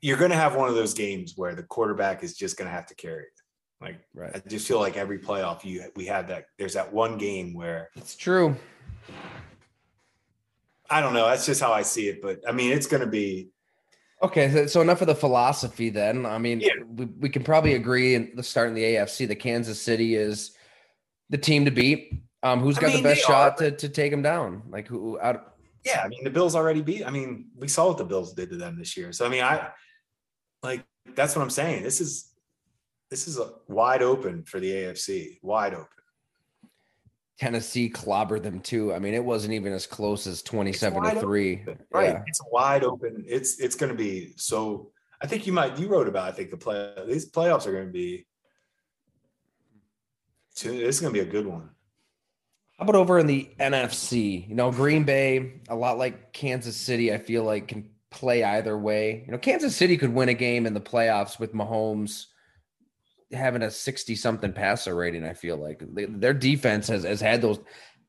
You're 0.00 0.18
going 0.18 0.32
to 0.32 0.36
have 0.36 0.56
one 0.56 0.68
of 0.68 0.74
those 0.74 0.94
games 0.94 1.34
where 1.36 1.54
the 1.54 1.62
quarterback 1.62 2.24
is 2.24 2.36
just 2.36 2.56
going 2.56 2.68
to 2.68 2.74
have 2.74 2.86
to 2.86 2.94
carry 2.94 3.22
it. 3.22 3.40
Like 3.80 3.96
right. 4.14 4.32
I 4.34 4.48
just 4.48 4.66
feel 4.66 4.80
like 4.80 4.96
every 4.96 5.18
playoff 5.18 5.64
you 5.64 5.84
we 5.96 6.06
have 6.06 6.28
that 6.28 6.46
there's 6.58 6.74
that 6.74 6.92
one 6.92 7.18
game 7.18 7.54
where 7.54 7.90
it's 7.96 8.16
true. 8.16 8.56
I 10.90 11.00
don't 11.00 11.14
know. 11.14 11.26
That's 11.26 11.46
just 11.46 11.60
how 11.60 11.72
I 11.72 11.82
see 11.82 12.08
it, 12.08 12.20
but 12.20 12.40
I 12.46 12.52
mean, 12.52 12.70
it's 12.70 12.86
going 12.86 13.00
to 13.00 13.08
be 13.08 13.50
Okay, 14.22 14.68
so 14.68 14.80
enough 14.80 15.00
of 15.00 15.08
the 15.08 15.16
philosophy 15.16 15.90
then. 15.90 16.24
I 16.26 16.38
mean, 16.38 16.60
yeah. 16.60 16.70
we, 16.86 17.06
we 17.06 17.28
can 17.28 17.42
probably 17.42 17.74
agree 17.74 18.14
in 18.14 18.30
the 18.36 18.42
start 18.42 18.68
in 18.68 18.74
the 18.74 18.82
AFC 18.82 19.26
the 19.26 19.34
Kansas 19.34 19.82
City 19.82 20.14
is 20.14 20.52
the 21.28 21.38
team 21.38 21.64
to 21.64 21.72
beat. 21.72 22.22
Um, 22.42 22.60
who's 22.60 22.78
got 22.78 22.88
mean, 22.88 22.96
the 22.98 23.02
best 23.02 23.22
shot 23.22 23.60
are, 23.60 23.70
to, 23.70 23.76
to 23.76 23.88
take 23.88 24.12
him 24.12 24.22
down? 24.22 24.62
Like 24.68 24.88
who 24.88 25.18
out? 25.20 25.54
Yeah, 25.84 26.02
I 26.04 26.08
mean 26.08 26.24
the 26.24 26.30
Bills 26.30 26.54
already 26.54 26.82
beat. 26.82 27.06
I 27.06 27.10
mean, 27.10 27.46
we 27.56 27.68
saw 27.68 27.88
what 27.88 27.98
the 27.98 28.04
Bills 28.04 28.34
did 28.34 28.50
to 28.50 28.56
them 28.56 28.78
this 28.78 28.96
year. 28.96 29.12
So 29.12 29.26
I 29.26 29.28
mean, 29.28 29.42
I 29.42 29.68
like 30.62 30.84
that's 31.14 31.36
what 31.36 31.42
I'm 31.42 31.50
saying. 31.50 31.82
This 31.82 32.00
is 32.00 32.32
this 33.10 33.28
is 33.28 33.38
a 33.38 33.50
wide 33.68 34.02
open 34.02 34.44
for 34.44 34.58
the 34.58 34.70
AFC, 34.70 35.38
wide 35.42 35.74
open. 35.74 35.86
Tennessee 37.38 37.90
clobbered 37.90 38.42
them 38.42 38.60
too. 38.60 38.94
I 38.94 38.98
mean, 38.98 39.14
it 39.14 39.24
wasn't 39.24 39.52
even 39.54 39.72
as 39.72 39.86
close 39.86 40.26
as 40.26 40.42
27 40.42 41.02
to 41.02 41.20
3. 41.20 41.64
Right. 41.90 42.10
Yeah. 42.10 42.22
It's 42.26 42.40
wide 42.50 42.84
open. 42.84 43.24
It's 43.26 43.58
it's 43.58 43.74
going 43.74 43.90
to 43.90 43.98
be 43.98 44.34
so 44.36 44.92
I 45.20 45.26
think 45.26 45.46
you 45.46 45.52
might 45.52 45.78
you 45.78 45.88
wrote 45.88 46.08
about 46.08 46.28
I 46.28 46.32
think 46.32 46.50
the 46.50 46.56
play 46.56 46.94
these 47.06 47.30
playoffs 47.30 47.66
are 47.66 47.72
going 47.72 47.86
to 47.86 47.92
be 47.92 48.26
this 50.54 50.64
is 50.64 51.00
going 51.00 51.12
to 51.12 51.22
be 51.22 51.28
a 51.28 51.30
good 51.30 51.46
one. 51.46 51.70
How 52.82 52.88
about 52.88 52.96
over 52.96 53.20
in 53.20 53.28
the 53.28 53.48
NFC? 53.60 54.48
You 54.48 54.56
know, 54.56 54.72
Green 54.72 55.04
Bay, 55.04 55.60
a 55.68 55.76
lot 55.76 55.98
like 55.98 56.32
Kansas 56.32 56.74
City, 56.74 57.12
I 57.12 57.18
feel 57.18 57.44
like 57.44 57.68
can 57.68 57.88
play 58.10 58.42
either 58.42 58.76
way. 58.76 59.22
You 59.24 59.30
know, 59.30 59.38
Kansas 59.38 59.76
City 59.76 59.96
could 59.96 60.12
win 60.12 60.28
a 60.28 60.34
game 60.34 60.66
in 60.66 60.74
the 60.74 60.80
playoffs 60.80 61.38
with 61.38 61.54
Mahomes 61.54 62.26
having 63.30 63.62
a 63.62 63.70
60 63.70 64.16
something 64.16 64.52
passer 64.52 64.96
rating. 64.96 65.24
I 65.24 65.32
feel 65.32 65.58
like 65.58 65.80
they, 65.94 66.06
their 66.06 66.34
defense 66.34 66.88
has, 66.88 67.04
has 67.04 67.20
had 67.20 67.40
those, 67.40 67.60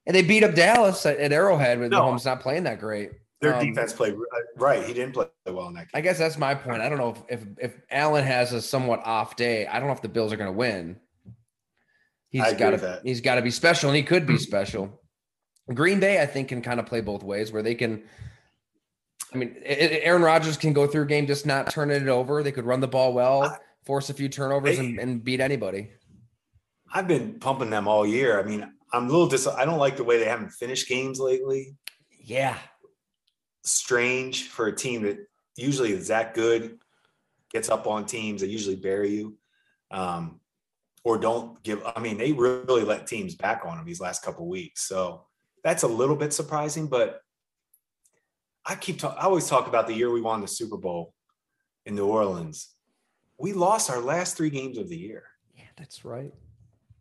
and 0.08 0.16
they 0.16 0.24
beat 0.24 0.44
up 0.44 0.56
Dallas 0.56 1.06
at, 1.06 1.20
at 1.20 1.32
Arrowhead 1.32 1.78
with 1.78 1.92
no, 1.92 2.02
Mahomes 2.02 2.26
not 2.26 2.40
playing 2.40 2.64
that 2.64 2.80
great. 2.80 3.12
Their 3.42 3.54
um, 3.54 3.64
defense 3.64 3.94
played 3.94 4.16
right. 4.58 4.84
He 4.84 4.96
didn't 4.96 5.14
play 5.14 5.28
well 5.46 5.68
in 5.68 5.76
that 5.76 5.82
game. 5.82 5.92
I 5.94 6.02
guess 6.02 6.18
that's 6.18 6.40
my 6.40 6.56
point. 6.56 6.82
I 6.82 6.90
don't 6.90 6.98
know 6.98 7.16
if, 7.30 7.42
if, 7.42 7.48
if 7.60 7.82
Allen 7.92 8.24
has 8.24 8.54
a 8.54 8.60
somewhat 8.60 9.06
off 9.06 9.36
day, 9.36 9.68
I 9.68 9.78
don't 9.78 9.88
know 9.88 9.94
if 9.94 10.02
the 10.02 10.10
Bills 10.10 10.34
are 10.34 10.38
going 10.38 10.52
to 10.52 10.58
win. 10.58 11.00
He's 12.34 12.54
got 12.54 12.72
to 12.72 13.00
he's 13.04 13.22
got 13.22 13.36
to 13.36 13.44
be 13.44 13.52
special, 13.52 13.92
and 13.92 13.96
he 13.96 14.02
could 14.02 14.26
be 14.26 14.40
special. 14.40 15.00
Green 15.72 16.00
Bay, 16.00 16.20
I 16.20 16.26
think, 16.26 16.48
can 16.48 16.64
kind 16.64 16.80
of 16.80 16.88
play 16.88 17.00
both 17.00 17.22
ways, 17.22 17.52
where 17.52 17.62
they 17.62 17.76
can. 17.76 18.04
I 19.32 19.38
mean, 19.38 19.56
Aaron 19.64 20.24
Rodgers 20.24 20.58
can 20.58 20.74
go 20.74 20.88
through 20.88 21.04
a 21.04 21.06
game 21.06 21.28
just 21.28 21.46
not 21.46 21.70
turning 21.70 22.02
it 22.02 22.08
over. 22.08 22.42
They 22.42 22.52
could 22.52 22.66
run 22.66 22.80
the 22.80 22.88
ball 22.88 23.14
well, 23.14 23.56
force 23.86 24.10
a 24.10 24.16
few 24.16 24.30
turnovers, 24.30 24.80
and, 24.80 24.98
and 24.98 25.24
beat 25.24 25.42
anybody. 25.42 25.92
I've 26.92 27.08
been 27.08 27.40
pumping 27.40 27.70
them 27.70 27.88
all 27.88 28.04
year. 28.04 28.40
I 28.40 28.44
mean, 28.44 28.68
I'm 28.92 29.08
a 29.08 29.12
little 29.12 29.28
dis. 29.28 29.46
I 29.46 29.64
don't 29.64 29.78
like 29.78 29.96
the 29.96 30.04
way 30.04 30.18
they 30.18 30.26
haven't 30.26 30.50
finished 30.50 30.90
games 30.90 31.20
lately. 31.20 31.76
Yeah, 32.20 32.58
strange 33.62 34.48
for 34.48 34.66
a 34.66 34.76
team 34.76 35.04
that 35.04 35.20
usually 35.56 35.92
is 35.92 36.08
that 36.08 36.34
good, 36.34 36.80
gets 37.52 37.70
up 37.70 37.86
on 37.86 38.08
teams 38.08 38.42
that 38.42 38.50
usually 38.50 38.76
bury 38.76 39.12
you. 39.12 39.38
Um, 39.92 40.40
or 41.04 41.18
don't 41.18 41.62
give. 41.64 41.82
I 41.86 42.00
mean, 42.00 42.18
they 42.18 42.32
really 42.32 42.84
let 42.84 43.08
teams 43.08 43.36
back 43.36 43.64
on 43.66 43.78
them 43.78 43.86
these 43.86 44.00
last 44.02 44.24
couple 44.24 44.48
weeks. 44.48 44.88
So 44.88 45.26
that's 45.64 45.84
a 45.84 45.88
little 45.88 46.16
bit 46.16 46.34
surprising, 46.34 46.88
but 46.88 47.22
I 48.66 48.76
keep 48.76 49.00
talking. 49.00 49.18
I 49.20 49.24
always 49.26 49.48
talk 49.48 49.68
about 49.68 49.88
the 49.88 49.94
year 49.94 50.12
we 50.12 50.22
won 50.22 50.42
the 50.42 50.48
Super 50.48 50.78
Bowl 50.78 51.14
in 51.86 51.96
New 51.96 52.08
Orleans. 52.08 52.70
We 53.38 53.54
lost 53.54 53.90
our 53.90 54.00
last 54.00 54.38
three 54.38 54.50
games 54.50 54.78
of 54.78 54.88
the 54.88 54.98
year. 54.98 55.24
Yeah, 55.56 55.64
that's 55.76 56.06
right. 56.06 56.34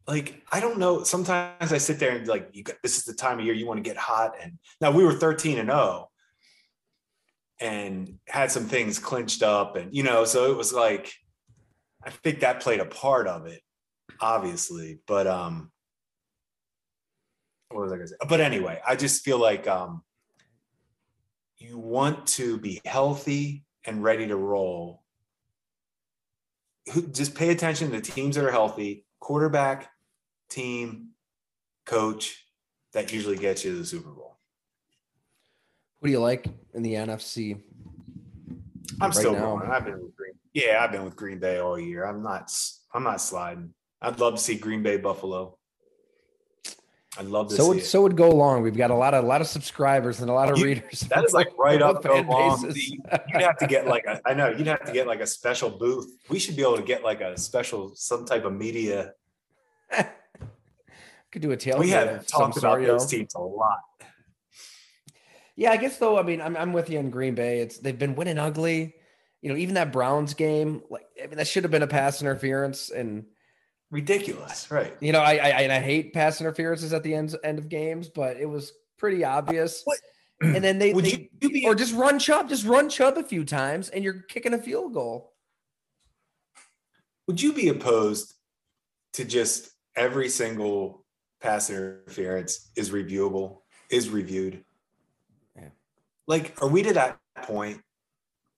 like 0.09 0.43
I 0.51 0.61
don't 0.61 0.79
know. 0.79 1.05
Sometimes 1.05 1.73
I 1.73 1.79
sit 1.79 1.99
there 1.99 2.17
and 2.17 2.27
like, 2.27 2.49
you 2.53 2.65
got, 2.65 2.77
this 2.83 2.97
is 2.97 3.05
the 3.05 3.15
time 3.15 3.39
of 3.39 3.45
year 3.45 3.55
you 3.55 3.67
want 3.67 3.79
to 3.79 3.89
get 3.89 3.97
hot. 3.97 4.35
And 4.43 4.59
now 4.81 4.91
we 4.91 5.05
were 5.05 5.13
13 5.13 5.59
and 5.59 5.69
0 5.69 6.09
and 7.61 8.19
had 8.27 8.51
some 8.51 8.65
things 8.65 8.99
clinched 8.99 9.43
up, 9.43 9.77
and 9.77 9.95
you 9.95 10.03
know, 10.03 10.25
so 10.25 10.51
it 10.51 10.57
was 10.57 10.73
like, 10.73 11.13
I 12.05 12.11
think 12.11 12.41
that 12.41 12.61
played 12.61 12.81
a 12.81 12.85
part 12.85 13.29
of 13.29 13.47
it, 13.47 13.61
obviously. 14.21 15.01
But 15.07 15.27
um, 15.27 15.71
what 17.71 17.83
was 17.83 17.93
I 17.93 17.97
gonna 17.97 18.09
say? 18.09 18.17
But 18.29 18.41
anyway, 18.41 18.81
I 18.87 18.97
just 18.97 19.25
feel 19.25 19.39
like 19.39 19.67
um, 19.67 20.03
you 21.59 21.79
want 21.79 22.27
to 22.29 22.59
be 22.59 22.81
healthy 22.85 23.65
and 23.85 24.03
ready 24.03 24.27
to 24.29 24.37
roll. 24.37 25.03
Just 27.13 27.35
pay 27.35 27.51
attention 27.51 27.93
to 27.93 28.01
teams 28.01 28.37
that 28.37 28.45
are 28.45 28.51
healthy, 28.51 29.07
quarterback, 29.21 29.91
team, 30.49 31.11
coach. 31.87 32.39
That 32.93 33.13
usually 33.13 33.37
gets 33.37 33.65
you 33.65 33.73
to 33.73 33.79
the 33.79 33.87
Super 33.87 34.11
Bowl. 34.11 34.39
What 36.01 36.09
do 36.09 36.13
you 36.13 36.21
like 36.21 36.47
in 36.75 36.83
the 36.83 36.95
NFC? 36.95 37.63
I'm 39.01 39.09
right 39.09 39.15
still 39.15 39.33
now? 39.33 39.57
going. 39.57 39.71
I've 39.71 39.85
been 39.85 40.03
with 40.03 40.15
Green. 40.17 40.33
Yeah, 40.53 40.81
I've 40.83 40.93
been 40.93 41.05
with 41.05 41.17
Green 41.17 41.39
Bay 41.39 41.59
all 41.59 41.79
year. 41.79 42.05
I'm 42.05 42.23
not. 42.23 42.53
I'm 42.93 43.05
not 43.05 43.21
sliding. 43.21 43.73
I'd 44.03 44.19
love 44.19 44.35
to 44.35 44.41
see 44.41 44.57
Green 44.57 44.83
Bay 44.83 44.97
Buffalo. 44.97 45.57
I'd 47.19 47.27
love 47.27 47.51
to. 47.51 47.57
So 47.57 47.69
would 47.69 47.79
it. 47.79 47.85
so 47.85 48.03
would 48.03 48.17
Go 48.17 48.31
Long. 48.31 48.63
We've 48.63 48.77
got 48.77 48.91
a 48.91 48.95
lot 48.95 49.15
of 49.15 49.23
a 49.23 49.27
lot 49.27 49.41
of 49.41 49.47
subscribers 49.47 50.21
and 50.21 50.31
a 50.31 50.33
lot 50.33 50.51
of 50.51 50.59
you, 50.59 50.65
readers. 50.65 51.01
That 51.01 51.25
is 51.25 51.33
like 51.33 51.49
right 51.59 51.81
up 51.81 52.03
go 52.03 52.21
long. 52.21 52.71
You'd 52.75 53.43
have 53.43 53.59
to 53.59 53.67
get 53.67 53.87
like 53.87 54.05
a. 54.07 54.21
I 54.27 54.35
know 54.35 54.49
you'd 54.49 54.67
have 54.67 54.85
to 54.85 54.93
get 54.93 55.07
like 55.07 55.21
a 55.21 55.27
special 55.27 55.71
booth. 55.71 56.11
We 56.31 56.39
should 56.39 56.57
be 56.57 56.63
able 56.63 56.77
to 56.77 56.83
get 56.83 57.05
like 57.05 57.21
a 57.21 57.39
special 57.39 57.95
some 57.95 58.25
type 58.25 58.45
of 58.45 58.55
media. 58.55 59.13
Could 61.31 61.43
do 61.43 61.51
a 61.51 61.57
tail. 61.57 61.79
We 61.79 61.91
have 61.91 62.27
talked 62.27 62.59
about 62.59 62.83
those 62.83 63.07
teams 63.07 63.35
a 63.35 63.41
lot. 63.41 63.79
Yeah, 65.57 65.71
I 65.71 65.77
guess 65.77 65.99
though. 65.99 66.19
I 66.19 66.23
mean, 66.23 66.41
I'm 66.41 66.57
I'm 66.57 66.73
with 66.73 66.91
you 66.91 66.99
in 66.99 67.11
Green 67.11 67.35
Bay. 67.35 67.61
It's 67.61 67.79
they've 67.79 67.99
been 67.99 68.15
winning 68.15 68.39
ugly. 68.39 68.95
You 69.43 69.51
know, 69.51 69.57
even 69.57 69.75
that 69.75 69.93
Browns 69.93 70.35
game, 70.35 70.83
like 70.91 71.05
I 71.23 71.27
mean, 71.27 71.37
that 71.37 71.47
should 71.47 71.65
have 71.65 71.71
been 71.71 71.83
a 71.83 71.87
pass 71.87 72.21
interference 72.23 72.91
and 72.91 73.27
ridiculous, 73.93 74.69
right? 74.71 74.97
You 75.01 75.13
know, 75.13 75.21
I 75.21 75.35
I, 75.37 75.77
I 75.77 75.81
hate 75.81 76.13
pass 76.13 76.41
interferences 76.41 76.93
at 76.93 77.05
the 77.05 77.15
end 77.15 77.37
end 77.45 77.61
of 77.61 77.69
games, 77.69 78.09
but 78.09 78.37
it 78.39 78.47
was 78.47 78.73
pretty 78.99 79.25
obvious. 79.25 79.83
What? 79.85 79.99
And 80.43 80.65
then 80.65 80.81
they, 80.81 80.93
Would 80.93 81.05
they 81.05 81.31
you 81.41 81.51
be, 81.51 81.65
or 81.65 81.77
just 81.77 81.95
run 81.95 82.19
Chubb, 82.19 82.49
just 82.49 82.65
run 82.65 82.89
Chubb 82.89 83.17
a 83.17 83.23
few 83.23 83.45
times, 83.45 83.91
and 83.91 84.03
you're 84.03 84.23
kicking 84.23 84.55
a 84.55 84.59
field 84.59 84.93
goal. 84.93 85.35
Would 87.29 87.41
you 87.41 87.53
be 87.53 87.69
opposed 87.69 88.35
to 89.13 89.25
just 89.25 89.71
every 89.95 90.29
single 90.29 91.05
pass 91.41 91.71
interference 91.71 92.73
is 92.75 92.91
reviewable, 92.91 93.59
is 93.89 94.09
reviewed? 94.09 94.65
Yeah. 95.55 95.69
Like, 96.27 96.61
are 96.61 96.69
we 96.69 96.83
to 96.83 96.93
that 96.95 97.19
point? 97.43 97.81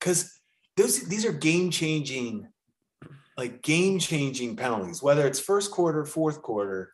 Because 0.00 0.40
those 0.78 1.02
these 1.02 1.26
are 1.26 1.32
game 1.32 1.70
changing 1.70 2.48
like 3.36 3.62
game 3.62 3.98
changing 3.98 4.56
penalties, 4.56 5.02
whether 5.02 5.26
it's 5.26 5.40
first 5.40 5.70
quarter, 5.70 6.04
fourth 6.04 6.42
quarter, 6.42 6.92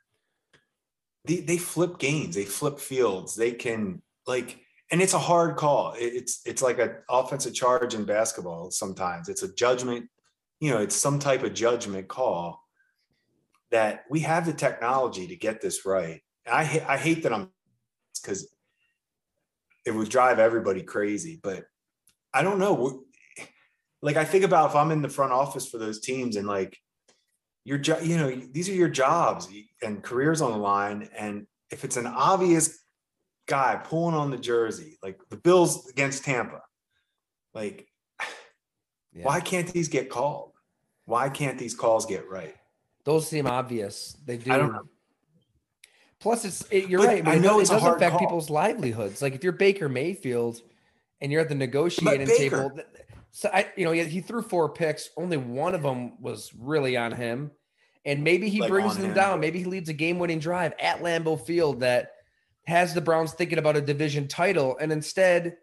they, 1.25 1.37
they 1.37 1.59
flip 1.59 1.99
games, 1.99 2.35
they 2.35 2.45
flip 2.45 2.79
fields, 2.79 3.35
they 3.35 3.53
can 3.53 4.03
like, 4.27 4.59
and 4.91 5.03
it's 5.03 5.15
a 5.15 5.19
hard 5.19 5.57
call. 5.57 5.95
It's 5.97 6.41
it's 6.45 6.63
like 6.63 6.79
an 6.79 6.97
offensive 7.09 7.55
charge 7.55 7.95
in 7.95 8.05
basketball. 8.05 8.71
Sometimes 8.71 9.29
it's 9.29 9.43
a 9.43 9.55
judgment, 9.55 10.09
you 10.61 10.71
know, 10.71 10.81
it's 10.81 10.97
some 10.97 11.19
type 11.19 11.43
of 11.43 11.55
judgment 11.55 12.09
call 12.09 12.65
that 13.71 14.05
we 14.11 14.21
have 14.21 14.47
the 14.47 14.53
technology 14.53 15.29
to 15.29 15.37
get 15.37 15.61
this 15.61 15.87
right. 15.87 16.23
I 16.51 16.85
I 16.89 16.97
hate 16.97 17.23
that 17.23 17.33
I'm 17.33 17.51
because 18.21 18.49
it 19.87 19.93
would 19.93 20.09
drive 20.09 20.39
everybody 20.39 20.83
crazy, 20.83 21.39
but 21.43 21.65
I 22.35 22.43
don't 22.43 22.59
know 22.59 23.05
like 24.03 24.17
I 24.17 24.25
think 24.25 24.45
about 24.45 24.71
if 24.71 24.77
I'm 24.77 24.91
in 24.91 25.03
the 25.03 25.09
front 25.09 25.33
office 25.33 25.69
for 25.69 25.79
those 25.79 26.01
teams 26.01 26.37
and 26.37 26.47
like 26.47 26.79
your 27.65 27.79
job, 27.79 28.03
you 28.03 28.17
know, 28.17 28.31
these 28.53 28.69
are 28.69 28.75
your 28.75 28.89
jobs 28.89 29.49
and 29.83 30.03
careers 30.03 30.41
on 30.41 30.53
the 30.53 30.59
line. 30.59 31.09
And 31.17 31.47
if 31.71 31.85
it's 31.85 31.97
an 31.97 32.07
obvious 32.07 32.79
guy 33.47 33.81
pulling 33.83 34.15
on 34.15 34.31
the 34.31 34.39
jersey, 34.39 34.99
like 35.03 35.19
the 35.29 35.37
Bills 35.37 35.89
against 35.89 36.25
Tampa, 36.25 36.63
like 37.53 37.87
yeah. 39.13 39.25
why 39.25 39.41
can't 39.41 39.71
these 39.73 39.89
get 39.89 40.09
called? 40.09 40.53
Why 41.05 41.29
can't 41.29 41.59
these 41.59 41.75
calls 41.75 42.07
get 42.07 42.29
right? 42.29 42.55
Those 43.05 43.29
seem 43.29 43.47
obvious. 43.47 44.17
They 44.25 44.37
do. 44.37 44.53
I 44.53 44.59
don't 44.59 44.73
know. 44.73 44.89
Plus, 46.21 46.45
it's 46.45 46.67
it, 46.71 46.89
you're 46.89 47.01
but 47.01 47.09
right. 47.09 47.27
I, 47.27 47.39
know 47.39 47.61
it, 47.61 47.63
it 47.63 47.69
does 47.69 47.83
affect 47.83 48.13
call. 48.13 48.19
people's 48.19 48.51
livelihoods. 48.51 49.23
Like 49.23 49.35
if 49.35 49.43
you're 49.43 49.55
Baker 49.55 49.89
Mayfield 49.89 50.61
and 51.21 51.33
you're 51.33 51.41
at 51.41 51.49
the 51.49 51.55
negotiating 51.55 52.27
table, 52.27 52.71
so 53.33 53.51
I, 53.53 53.71
you 53.77 53.85
know, 53.85 53.93
he, 53.93 54.21
threw 54.21 54.43
four 54.43 54.69
picks. 54.69 55.11
Only 55.17 55.37
one 55.37 55.75
of 55.75 55.83
them 55.83 56.21
was 56.21 56.53
really 56.59 56.97
on 56.97 57.13
him, 57.13 57.51
and 58.05 58.25
maybe 58.25 58.49
he 58.49 58.61
like 58.61 58.71
brings 58.71 58.97
them 58.97 59.11
him. 59.11 59.15
down. 59.15 59.41
Maybe 59.41 59.61
he 59.61 59.65
leads 59.65 59.89
a 59.89 59.93
game-winning 59.93 60.41
drive 60.41 60.73
at 60.81 61.01
Lambeau 61.01 61.41
Field 61.41 61.81
that 61.81 62.13
has 62.67 62.95
the 62.95 63.01
Browns 63.01 63.33
thinking 63.33 63.59
about 63.59 63.77
a 63.77 63.81
division 63.81 64.27
title, 64.27 64.77
and 64.81 64.91
instead, 64.91 65.57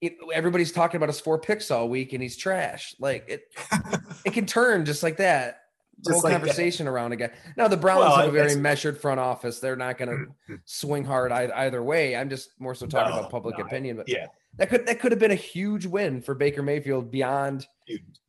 it, 0.00 0.16
everybody's 0.32 0.72
talking 0.72 0.96
about 0.96 1.08
his 1.08 1.20
four 1.20 1.38
picks 1.38 1.70
all 1.70 1.88
week, 1.88 2.12
and 2.12 2.22
he's 2.22 2.36
trash. 2.36 2.94
Like 2.98 3.24
it, 3.28 3.42
it 4.24 4.32
can 4.32 4.46
turn 4.46 4.84
just 4.84 5.02
like 5.02 5.18
that. 5.18 5.58
Just 6.02 6.14
whole 6.14 6.22
like 6.22 6.32
conversation 6.32 6.86
that. 6.86 6.92
around 6.92 7.12
again. 7.12 7.30
Now 7.58 7.68
the 7.68 7.76
Browns 7.76 8.00
well, 8.00 8.16
have 8.16 8.28
a 8.28 8.32
very 8.32 8.56
measured 8.56 8.98
front 8.98 9.20
office. 9.20 9.60
They're 9.60 9.76
not 9.76 9.98
going 9.98 10.08
to 10.48 10.58
swing 10.64 11.04
hard 11.04 11.30
either 11.30 11.82
way. 11.82 12.16
I'm 12.16 12.30
just 12.30 12.58
more 12.58 12.74
so 12.74 12.86
talking 12.86 13.12
no, 13.12 13.18
about 13.18 13.30
public 13.30 13.58
no, 13.58 13.66
opinion. 13.66 13.98
But 13.98 14.08
yeah, 14.08 14.28
that 14.60 14.68
could 14.68 14.86
that 14.86 15.00
could 15.00 15.10
have 15.10 15.18
been 15.18 15.30
a 15.30 15.34
huge 15.34 15.86
win 15.86 16.20
for 16.20 16.34
Baker 16.34 16.62
Mayfield 16.62 17.10
beyond 17.10 17.66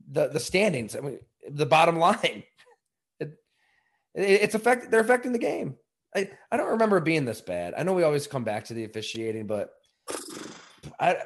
the 0.10 0.30
the 0.30 0.40
standings. 0.40 0.96
I 0.96 1.02
mean, 1.02 1.20
the 1.50 1.66
bottom 1.66 2.00
line. 2.00 2.44
It, 3.20 3.38
it's 4.16 4.56
affect 4.56 4.90
they're 4.92 5.02
affecting 5.02 5.34
the 5.34 5.40
game. 5.40 5.76
I, 6.16 6.30
I 6.50 6.58
don't 6.58 6.72
remember 6.72 7.02
being 7.02 7.26
this 7.26 7.42
bad. 7.42 7.74
I 7.78 7.84
know 7.84 7.94
we 7.94 8.04
always 8.04 8.28
come 8.28 8.46
back 8.46 8.66
to 8.66 8.74
the 8.74 8.86
officiating, 8.86 9.46
but 9.46 9.72
I 10.98 11.18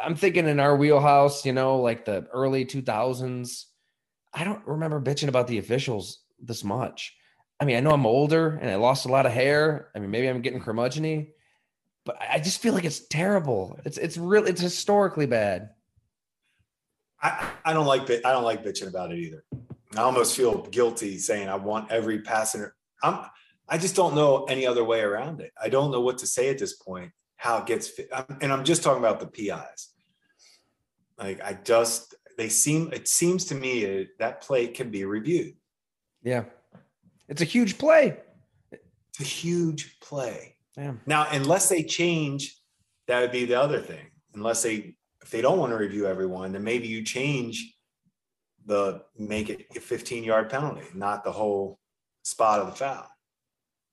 I'm 0.00 0.16
thinking 0.16 0.46
in 0.46 0.60
our 0.60 0.76
wheelhouse, 0.76 1.46
you 1.46 1.54
know, 1.54 1.78
like 1.78 2.04
the 2.04 2.26
early 2.32 2.66
2000s. 2.66 3.64
I 4.34 4.44
don't 4.44 4.66
remember 4.66 5.00
bitching 5.00 5.28
about 5.28 5.46
the 5.46 5.58
officials 5.58 6.20
this 6.38 6.62
much. 6.62 7.16
I 7.58 7.64
mean, 7.64 7.76
I 7.76 7.80
know 7.80 7.92
I'm 7.92 8.06
older 8.06 8.58
and 8.60 8.70
I 8.70 8.74
lost 8.74 9.06
a 9.06 9.10
lot 9.10 9.24
of 9.24 9.32
hair. 9.32 9.88
I 9.96 9.98
mean, 9.98 10.10
maybe 10.10 10.28
I'm 10.28 10.42
getting 10.42 10.60
curmudgeony, 10.60 11.30
but 12.04 12.16
I 12.20 12.38
just 12.38 12.60
feel 12.60 12.74
like 12.74 12.84
it's 12.84 13.06
terrible. 13.06 13.78
It's 13.84 13.98
it's 13.98 14.16
real. 14.16 14.46
It's 14.46 14.60
historically 14.60 15.26
bad. 15.26 15.70
I, 17.22 17.50
I 17.64 17.72
don't 17.72 17.86
like 17.86 18.10
I 18.10 18.32
don't 18.32 18.44
like 18.44 18.64
bitching 18.64 18.88
about 18.88 19.12
it 19.12 19.18
either. 19.18 19.44
I 19.96 20.00
almost 20.00 20.36
feel 20.36 20.62
guilty 20.62 21.18
saying 21.18 21.48
I 21.48 21.54
want 21.54 21.90
every 21.90 22.22
passenger. 22.22 22.74
I'm 23.02 23.26
I 23.68 23.78
just 23.78 23.94
don't 23.94 24.14
know 24.14 24.44
any 24.44 24.66
other 24.66 24.84
way 24.84 25.00
around 25.00 25.40
it. 25.40 25.52
I 25.62 25.68
don't 25.68 25.92
know 25.92 26.00
what 26.00 26.18
to 26.18 26.26
say 26.26 26.50
at 26.50 26.58
this 26.58 26.74
point. 26.74 27.12
How 27.36 27.58
it 27.58 27.66
gets 27.66 27.88
fit. 27.88 28.08
and 28.40 28.52
I'm 28.52 28.64
just 28.64 28.82
talking 28.82 29.02
about 29.02 29.20
the 29.20 29.26
PIs. 29.26 29.92
Like 31.18 31.42
I 31.42 31.54
just 31.54 32.14
they 32.36 32.48
seem 32.48 32.92
it 32.92 33.06
seems 33.06 33.44
to 33.46 33.54
me 33.54 34.08
that 34.18 34.40
play 34.40 34.66
can 34.66 34.90
be 34.90 35.04
reviewed. 35.04 35.54
Yeah, 36.22 36.44
it's 37.28 37.42
a 37.42 37.46
huge 37.46 37.78
play. 37.78 38.16
It's 38.70 39.20
a 39.20 39.24
huge 39.24 40.00
play. 40.00 40.51
Yeah. 40.76 40.94
Now, 41.06 41.26
unless 41.30 41.68
they 41.68 41.82
change, 41.82 42.56
that 43.06 43.20
would 43.20 43.32
be 43.32 43.44
the 43.44 43.60
other 43.60 43.80
thing. 43.80 44.06
Unless 44.34 44.62
they, 44.62 44.94
if 45.22 45.30
they 45.30 45.42
don't 45.42 45.58
want 45.58 45.72
to 45.72 45.76
review 45.76 46.06
everyone, 46.06 46.52
then 46.52 46.64
maybe 46.64 46.88
you 46.88 47.02
change 47.02 47.74
the 48.64 49.02
make 49.18 49.50
it 49.50 49.66
a 49.76 49.80
15 49.80 50.24
yard 50.24 50.48
penalty, 50.48 50.82
not 50.94 51.24
the 51.24 51.32
whole 51.32 51.78
spot 52.22 52.60
of 52.60 52.66
the 52.66 52.72
foul. 52.72 53.06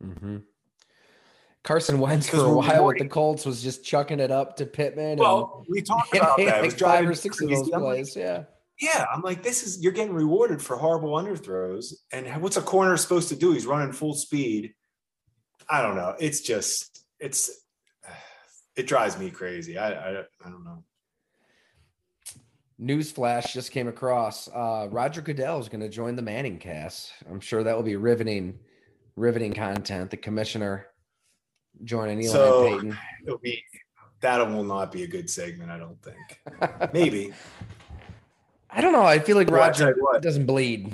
Mm-hmm. 0.03 0.37
Carson 1.63 1.99
Wentz 1.99 2.29
for 2.29 2.37
a 2.37 2.53
while 2.53 2.85
with 2.85 2.99
the 2.99 3.07
Colts 3.07 3.45
was 3.45 3.61
just 3.61 3.83
chucking 3.83 4.19
it 4.19 4.31
up 4.31 4.55
to 4.57 4.65
Pittman. 4.65 5.17
Well, 5.17 5.65
we 5.69 5.81
talked 5.81 6.15
about 6.15 6.37
that. 6.37 6.61
Like 6.61 6.79
five 6.79 7.07
or 7.07 7.13
six 7.13 7.41
of 7.41 7.49
those 7.49 7.69
plays. 7.69 8.15
yeah. 8.15 8.43
Yeah, 8.79 9.05
I'm 9.13 9.21
like, 9.21 9.43
this 9.43 9.63
is 9.63 9.83
you're 9.83 9.91
getting 9.91 10.13
rewarded 10.13 10.61
for 10.61 10.77
horrible 10.77 11.11
underthrows. 11.11 11.93
And 12.13 12.41
what's 12.41 12.55
a 12.55 12.61
corner 12.61 12.95
supposed 12.95 13.27
to 13.27 13.35
do? 13.35 13.51
He's 13.51 13.65
running 13.65 13.91
full 13.91 14.13
speed 14.13 14.73
I 15.69 15.82
don't 15.82 15.95
know. 15.95 16.15
It's 16.19 16.41
just 16.41 17.03
it's 17.19 17.49
it 18.75 18.88
drives 18.88 19.17
me 19.17 19.29
crazy. 19.29 19.77
I 19.77 19.91
I, 19.91 20.19
I 20.19 20.49
don't 20.49 20.63
know. 20.63 20.84
Newsflash 22.82 23.51
just 23.51 23.71
came 23.71 23.88
across. 23.88 24.47
Uh, 24.47 24.88
Roger 24.89 25.21
Goodell 25.21 25.60
is 25.60 25.67
going 25.67 25.82
to 25.82 25.89
join 25.89 26.15
the 26.15 26.21
Manning 26.21 26.58
cast. 26.58 27.12
I'm 27.29 27.41
sure 27.41 27.62
that 27.62 27.75
will 27.75 27.84
be 27.84 27.97
riveting, 27.97 28.58
riveting 29.17 29.53
content. 29.53 30.10
The 30.10 30.17
commissioner 30.17 30.88
joining 31.84 32.21
Eli 32.21 32.32
so 32.32 32.69
Peyton. 32.69 32.97
It'll 33.25 33.38
be 33.38 33.62
that 34.21 34.38
will 34.49 34.63
not 34.63 34.91
be 34.91 35.03
a 35.03 35.08
good 35.08 35.29
segment. 35.29 35.71
I 35.71 35.77
don't 35.77 35.97
think. 36.01 36.93
Maybe. 36.93 37.34
I 38.69 38.82
don't 38.82 38.93
know. 38.93 39.03
I 39.03 39.19
feel 39.19 39.36
like 39.36 39.49
Roger 39.49 39.95
doesn't 40.21 40.45
bleed. 40.45 40.93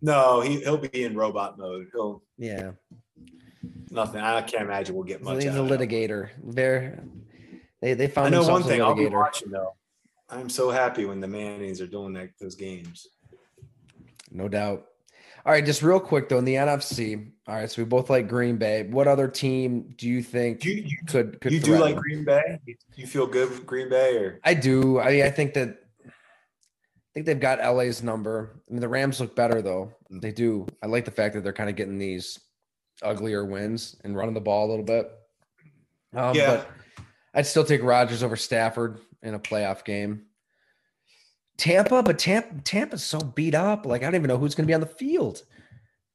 No, 0.00 0.40
he 0.40 0.60
he'll 0.60 0.78
be 0.78 1.04
in 1.04 1.14
robot 1.14 1.58
mode. 1.58 1.88
He'll 1.92 2.22
Yeah, 2.36 2.72
nothing. 3.90 4.20
I 4.20 4.42
can't 4.42 4.64
imagine 4.64 4.94
we'll 4.94 5.04
get 5.04 5.22
much. 5.22 5.42
he's 5.42 5.52
out 5.52 5.58
a 5.58 5.76
litigator. 5.76 6.30
They're 6.42 7.02
they 7.80 7.94
they 7.94 8.12
I 8.16 8.28
know 8.28 8.46
one 8.46 8.62
thing. 8.62 8.82
I'll 8.82 8.94
be 8.94 9.06
watching 9.06 9.50
though. 9.50 9.74
I'm 10.30 10.50
so 10.50 10.70
happy 10.70 11.04
when 11.04 11.20
the 11.20 11.28
Mannings 11.28 11.80
are 11.80 11.86
doing 11.86 12.12
that 12.14 12.30
those 12.40 12.54
games. 12.54 13.06
No 14.30 14.48
doubt. 14.48 14.86
All 15.46 15.52
right, 15.52 15.64
just 15.64 15.82
real 15.82 16.00
quick 16.00 16.28
though 16.28 16.38
in 16.38 16.44
the 16.44 16.56
NFC. 16.56 17.30
All 17.46 17.54
right, 17.54 17.70
so 17.70 17.80
we 17.80 17.86
both 17.86 18.10
like 18.10 18.28
Green 18.28 18.56
Bay. 18.56 18.82
What 18.82 19.08
other 19.08 19.28
team 19.28 19.94
do 19.96 20.06
you 20.06 20.22
think 20.22 20.64
you 20.64 20.74
you, 20.74 20.98
could 21.06 21.40
could 21.40 21.52
you 21.52 21.60
do 21.60 21.78
like? 21.78 21.96
Green 21.96 22.24
Bay? 22.24 22.58
You, 22.66 22.74
you 22.96 23.06
feel 23.06 23.26
good 23.26 23.48
with 23.48 23.64
Green 23.64 23.88
Bay 23.88 24.16
or 24.16 24.40
I 24.44 24.54
do. 24.54 25.00
I 25.00 25.10
mean, 25.12 25.24
I 25.24 25.30
think 25.30 25.54
that 25.54 25.78
think 27.18 27.26
they've 27.26 27.40
got 27.40 27.58
LA's 27.58 28.02
number. 28.02 28.60
I 28.68 28.72
mean, 28.72 28.80
the 28.80 28.88
Rams 28.88 29.20
look 29.20 29.34
better 29.34 29.60
though. 29.60 29.92
They 30.10 30.30
do. 30.30 30.66
I 30.82 30.86
like 30.86 31.04
the 31.04 31.10
fact 31.10 31.34
that 31.34 31.42
they're 31.42 31.52
kind 31.52 31.68
of 31.68 31.76
getting 31.76 31.98
these 31.98 32.38
uglier 33.02 33.44
wins 33.44 33.96
and 34.04 34.16
running 34.16 34.34
the 34.34 34.40
ball 34.40 34.68
a 34.68 34.70
little 34.70 34.84
bit. 34.84 35.10
Um, 36.14 36.34
Yeah. 36.34 36.56
But 36.56 36.68
I'd 37.34 37.46
still 37.46 37.64
take 37.64 37.82
Rodgers 37.82 38.22
over 38.22 38.36
Stafford 38.36 39.00
in 39.22 39.34
a 39.34 39.38
playoff 39.38 39.84
game. 39.84 40.26
Tampa, 41.56 42.02
but 42.04 42.18
Tampa, 42.20 42.60
Tampa's 42.62 43.02
so 43.02 43.18
beat 43.18 43.54
up. 43.54 43.84
Like 43.84 44.02
I 44.02 44.06
don't 44.06 44.14
even 44.14 44.28
know 44.28 44.38
who's 44.38 44.54
going 44.54 44.64
to 44.66 44.70
be 44.70 44.74
on 44.74 44.80
the 44.80 44.86
field. 44.86 45.42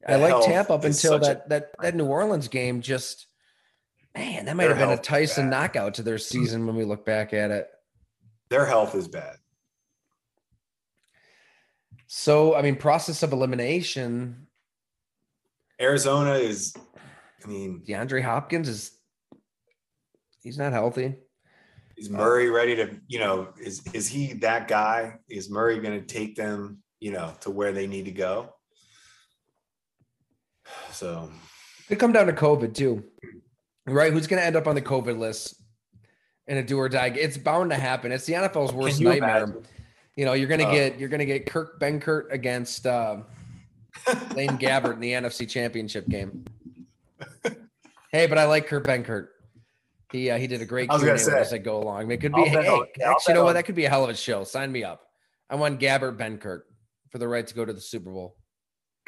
I 0.07 0.15
like 0.15 0.45
Tampa 0.45 0.73
up 0.73 0.83
until 0.85 1.19
such 1.19 1.23
a- 1.23 1.25
that 1.25 1.49
that 1.49 1.71
that 1.81 1.95
New 1.95 2.05
Orleans 2.05 2.47
game. 2.47 2.81
Just 2.81 3.27
man, 4.15 4.45
that 4.45 4.55
might 4.55 4.67
Their 4.67 4.75
have 4.75 4.89
been 4.89 4.97
a 4.97 5.01
Tyson 5.01 5.49
knockout 5.49 5.95
to 5.95 6.03
their 6.03 6.17
season 6.17 6.65
when 6.65 6.75
we 6.75 6.85
look 6.85 7.05
back 7.05 7.33
at 7.33 7.51
it. 7.51 7.67
their 8.49 8.65
health 8.65 8.95
is 8.95 9.07
bad. 9.07 9.37
So, 12.15 12.53
I 12.53 12.61
mean, 12.61 12.75
process 12.75 13.23
of 13.23 13.33
elimination, 13.33 14.45
Arizona 15.81 16.33
is, 16.33 16.75
I 17.43 17.47
mean, 17.47 17.81
DeAndre 17.87 18.21
Hopkins 18.21 18.69
is 18.69 18.91
he's 20.43 20.59
not 20.59 20.73
healthy. 20.73 21.15
is 21.97 22.11
Murray 22.11 22.51
ready 22.51 22.75
to, 22.75 22.99
you 23.07 23.17
know, 23.17 23.47
is 23.59 23.81
is 23.93 24.07
he 24.07 24.33
that 24.33 24.67
guy? 24.67 25.15
Is 25.27 25.49
Murray 25.49 25.79
going 25.79 25.99
to 25.99 26.05
take 26.05 26.35
them, 26.35 26.83
you 26.99 27.11
know, 27.11 27.33
to 27.41 27.49
where 27.49 27.71
they 27.71 27.87
need 27.87 28.05
to 28.05 28.11
go? 28.11 28.53
So 30.91 31.31
Could 31.87 31.97
come 31.97 32.11
down 32.11 32.27
to 32.27 32.33
COVID 32.33 32.75
too. 32.75 33.03
Right? 33.87 34.13
Who's 34.13 34.27
gonna 34.27 34.43
end 34.43 34.55
up 34.55 34.67
on 34.67 34.75
the 34.75 34.83
COVID 34.83 35.17
list 35.17 35.55
in 36.45 36.57
a 36.57 36.63
do 36.63 36.77
or 36.77 36.89
die? 36.89 37.07
It's 37.07 37.37
bound 37.37 37.71
to 37.71 37.75
happen. 37.75 38.11
It's 38.11 38.25
the 38.25 38.33
NFL's 38.33 38.71
worst 38.71 39.01
nightmare. 39.01 39.45
imagine? 39.45 39.65
You 40.15 40.25
know, 40.25 40.33
you're 40.33 40.47
gonna 40.47 40.65
Uh, 40.65 40.71
get 40.71 40.99
you're 40.99 41.09
gonna 41.09 41.25
get 41.25 41.45
Kurt 41.47 41.79
Benkert 41.79 42.31
against 42.31 42.85
uh, 42.85 43.17
Blaine 44.31 44.57
Gabbert 44.59 44.93
in 44.93 44.99
the 44.99 45.11
NFC 45.13 45.47
Championship 45.49 46.07
game. 46.07 46.45
Hey, 48.11 48.27
but 48.27 48.37
I 48.37 48.43
like 48.45 48.67
Kurt 48.67 48.85
Benkert. 48.85 49.29
He 50.11 50.29
uh, 50.29 50.37
he 50.37 50.45
did 50.45 50.61
a 50.61 50.65
great 50.65 50.87
I 50.91 50.93
was 50.93 51.01
Q&A 51.01 51.13
gonna 51.13 51.19
say. 51.19 51.39
us 51.41 51.51
at 51.51 51.63
Go 51.63 51.79
Long. 51.79 52.11
It 52.11 52.17
could 52.21 52.31
be 52.31 52.41
I'll 52.41 52.45
hey, 52.47 52.67
on- 52.67 52.85
yeah, 52.95 53.09
actually, 53.11 53.33
you 53.33 53.39
know 53.39 53.43
what? 53.43 53.53
That 53.53 53.65
could 53.65 53.73
be 53.73 53.85
a 53.85 53.89
hell 53.89 54.03
of 54.03 54.11
a 54.11 54.15
show. 54.15 54.43
Sign 54.43 54.71
me 54.71 54.83
up. 54.83 55.07
I 55.49 55.55
want 55.55 55.79
Gabbert 55.79 56.17
Benkert 56.17 56.61
for 57.09 57.17
the 57.17 57.27
right 57.27 57.47
to 57.47 57.53
go 57.55 57.65
to 57.65 57.73
the 57.73 57.81
Super 57.81 58.11
Bowl. 58.11 58.35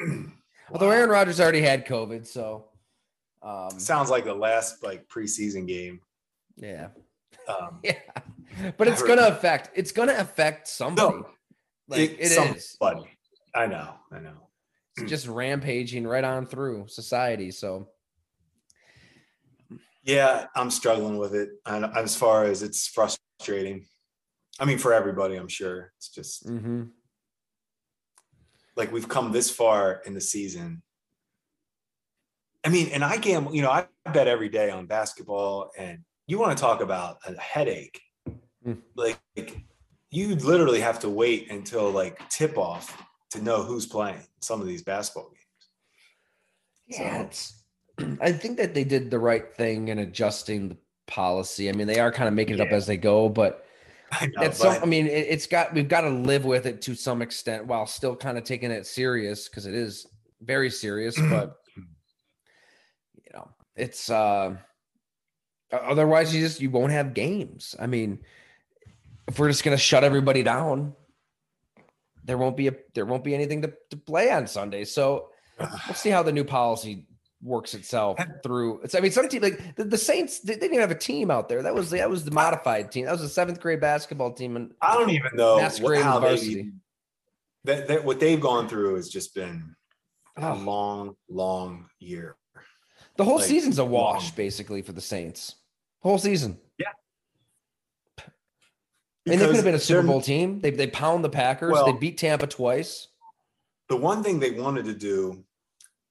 Although 0.72 0.90
Aaron 0.90 1.08
Rodgers 1.08 1.40
already 1.40 1.60
had 1.60 1.86
COVID, 1.86 2.26
so 2.26 2.64
um, 3.44 3.78
sounds 3.78 4.10
like 4.10 4.24
the 4.24 4.34
last 4.34 4.82
like 4.82 5.06
preseason 5.08 5.68
game. 5.68 6.00
yeah, 6.56 6.88
Um, 7.48 7.78
yeah. 7.84 8.00
But 8.78 8.88
it's 8.88 9.02
gonna 9.02 9.26
affect. 9.28 9.70
It's 9.74 9.92
gonna 9.92 10.16
affect 10.16 10.68
somebody. 10.68 11.18
like 11.88 12.00
it- 12.00 12.20
it 12.20 12.32
is. 12.32 12.76
somebody. 12.80 13.10
I 13.54 13.66
know, 13.66 13.94
I 14.12 14.18
know. 14.18 14.48
It's 14.96 15.10
just 15.10 15.26
rampaging 15.26 16.06
right 16.06 16.24
on 16.24 16.46
through 16.46 16.88
society. 16.88 17.50
So 17.50 17.90
Yeah, 20.02 20.46
I'm 20.54 20.70
struggling 20.70 21.18
with 21.18 21.34
it. 21.34 21.50
And 21.66 21.84
as 21.84 22.16
far 22.16 22.44
as 22.44 22.62
it's 22.62 22.86
frustrating. 22.86 23.86
I 24.58 24.64
mean, 24.64 24.78
for 24.78 24.94
everybody, 24.94 25.36
I'm 25.36 25.48
sure. 25.48 25.92
It's 25.98 26.08
just 26.08 26.46
mhm. 26.46 26.90
like 28.76 28.92
we've 28.92 29.08
come 29.08 29.32
this 29.32 29.50
far 29.50 30.00
in 30.06 30.14
the 30.14 30.20
season. 30.20 30.82
I 32.64 32.68
mean, 32.68 32.88
and 32.88 33.04
I 33.04 33.18
gamble, 33.18 33.54
you 33.54 33.62
know, 33.62 33.70
I 33.70 33.86
bet 34.12 34.26
every 34.28 34.48
day 34.48 34.70
on 34.70 34.86
basketball, 34.86 35.70
and 35.78 36.00
you 36.26 36.38
want 36.38 36.56
to 36.56 36.60
talk 36.60 36.80
about 36.80 37.18
a 37.26 37.38
headache. 37.38 38.00
Mm. 38.66 38.78
Like, 38.94 39.18
you 40.10 40.34
literally 40.36 40.80
have 40.80 40.98
to 41.00 41.08
wait 41.08 41.50
until 41.50 41.90
like 41.90 42.26
tip 42.28 42.58
off 42.58 43.02
to 43.30 43.42
know 43.42 43.62
who's 43.62 43.86
playing 43.86 44.20
some 44.40 44.60
of 44.60 44.66
these 44.66 44.82
basketball 44.82 45.30
games. 45.30 46.98
Yeah, 46.98 47.18
So- 47.20 47.26
it's, 47.26 47.62
I 48.20 48.32
think 48.32 48.58
that 48.58 48.74
they 48.74 48.84
did 48.84 49.10
the 49.10 49.18
right 49.18 49.54
thing 49.54 49.88
in 49.88 49.98
adjusting 50.00 50.68
the 50.68 50.76
policy. 51.06 51.68
I 51.68 51.72
mean, 51.72 51.86
they 51.86 51.98
are 52.00 52.12
kind 52.12 52.28
of 52.28 52.34
making 52.34 52.56
it 52.56 52.60
up 52.60 52.68
as 52.68 52.86
they 52.86 52.96
go, 52.96 53.28
but 53.28 53.64
I 54.12 54.26
know, 54.26 54.50
but- 54.58 54.82
I 54.82 54.86
mean, 54.86 55.06
it, 55.06 55.26
it's 55.28 55.46
got 55.46 55.72
we've 55.74 55.88
got 55.88 56.02
to 56.02 56.10
live 56.10 56.44
with 56.44 56.66
it 56.66 56.82
to 56.82 56.94
some 56.94 57.22
extent 57.22 57.66
while 57.66 57.86
still 57.86 58.14
kind 58.14 58.36
of 58.38 58.44
taking 58.44 58.70
it 58.70 58.86
serious 58.86 59.48
because 59.48 59.66
it 59.66 59.74
is 59.74 60.06
very 60.42 60.70
serious. 60.70 61.16
but 61.30 61.56
you 61.76 63.30
know, 63.34 63.48
it's 63.74 64.10
uh 64.10 64.56
otherwise 65.72 66.34
you 66.34 66.40
just 66.40 66.60
you 66.60 66.70
won't 66.70 66.92
have 66.92 67.14
games. 67.14 67.74
I 67.80 67.86
mean, 67.86 68.20
if 69.28 69.38
we're 69.38 69.48
just 69.48 69.64
gonna 69.64 69.76
shut 69.76 70.04
everybody 70.04 70.42
down, 70.42 70.94
there 72.24 72.38
won't 72.38 72.56
be 72.56 72.68
a 72.68 72.74
there 72.94 73.06
won't 73.06 73.24
be 73.24 73.34
anything 73.34 73.62
to, 73.62 73.72
to 73.90 73.96
play 73.96 74.30
on 74.30 74.46
Sunday. 74.46 74.84
So 74.84 75.28
we'll 75.58 75.94
see 75.94 76.10
how 76.10 76.22
the 76.22 76.32
new 76.32 76.44
policy 76.44 77.06
works 77.42 77.74
itself 77.74 78.18
through. 78.42 78.80
It's 78.82 78.94
I 78.94 79.00
mean 79.00 79.12
some 79.12 79.28
team 79.28 79.42
like 79.42 79.76
the, 79.76 79.84
the 79.84 79.98
Saints 79.98 80.40
they, 80.40 80.54
didn't 80.54 80.70
even 80.74 80.80
have 80.80 80.90
a 80.90 80.94
team 80.98 81.30
out 81.30 81.48
there. 81.48 81.62
That 81.62 81.74
was 81.74 81.90
that 81.90 82.10
was 82.10 82.24
the 82.24 82.30
modified 82.30 82.90
team. 82.90 83.06
That 83.06 83.12
was 83.12 83.22
a 83.22 83.28
seventh 83.28 83.60
grade 83.60 83.80
basketball 83.80 84.32
team 84.32 84.56
and 84.56 84.72
I 84.80 84.94
don't 84.94 85.10
even 85.10 85.30
know 85.34 85.56
what, 85.80 86.02
how 86.02 86.18
they 86.18 86.70
that, 87.64 87.88
that 87.88 88.04
what 88.04 88.20
they've 88.20 88.40
gone 88.40 88.68
through 88.68 88.96
has 88.96 89.08
just 89.08 89.34
been 89.34 89.74
a 90.36 90.52
Oh. 90.52 90.54
long, 90.54 91.16
long 91.28 91.88
year. 91.98 92.36
the 93.16 93.24
whole 93.24 93.36
like, 93.36 93.46
season's 93.46 93.78
a 93.78 93.84
wash 93.84 94.24
long. 94.24 94.32
basically 94.36 94.82
for 94.82 94.92
the 94.92 95.00
Saints. 95.00 95.56
Whole 96.00 96.18
season. 96.18 96.58
And 99.26 99.40
they 99.40 99.46
could 99.46 99.56
have 99.56 99.64
been 99.64 99.74
a 99.74 99.78
Super 99.78 100.06
Bowl 100.06 100.20
team. 100.20 100.60
They 100.60 100.70
they 100.70 100.86
pound 100.86 101.24
the 101.24 101.28
Packers. 101.28 101.72
Well- 101.72 101.86
they 101.86 101.98
beat 101.98 102.18
Tampa 102.18 102.46
twice. 102.46 103.08
The 103.88 103.96
one 103.96 104.22
thing 104.22 104.40
they 104.40 104.50
wanted 104.50 104.86
to 104.86 104.94
do 104.94 105.44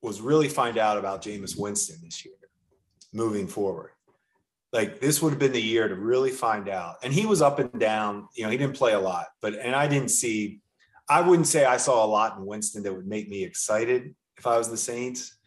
was 0.01 0.21
really 0.21 0.47
find 0.47 0.78
out 0.78 0.97
about 0.97 1.21
Jameis 1.21 1.60
Winston 1.60 1.97
this 2.04 2.23
year, 2.23 2.36
moving 3.12 3.47
forward. 3.47 3.91
Like 4.71 4.99
this 4.99 5.21
would 5.21 5.32
have 5.32 5.39
been 5.39 5.51
the 5.51 5.62
year 5.62 5.88
to 5.88 5.95
really 5.95 6.32
find 6.32 6.69
out. 6.69 6.95
And 7.04 7.13
he 7.13 7.25
was 7.25 7.41
up 7.41 7.60
and 7.60 7.78
down. 7.80 8.28
You 8.36 8.43
know, 8.45 8.49
he 8.49 8.58
didn't 8.58 8.75
play 8.75 8.93
a 8.93 8.99
lot, 8.99 9.28
but 9.41 9.56
and 9.56 9.75
I 9.75 9.88
didn't 9.88 10.10
see. 10.10 10.62
I 11.10 11.21
wouldn't 11.21 11.47
say 11.47 11.65
I 11.65 11.78
saw 11.78 12.04
a 12.04 12.08
lot 12.08 12.38
in 12.38 12.45
Winston 12.45 12.84
that 12.84 12.93
would 12.93 13.08
make 13.08 13.30
me 13.30 13.43
excited 13.43 14.15
if 14.38 14.47
I 14.47 14.58
was 14.58 14.69
the 14.69 14.78
Saints, 14.78 15.38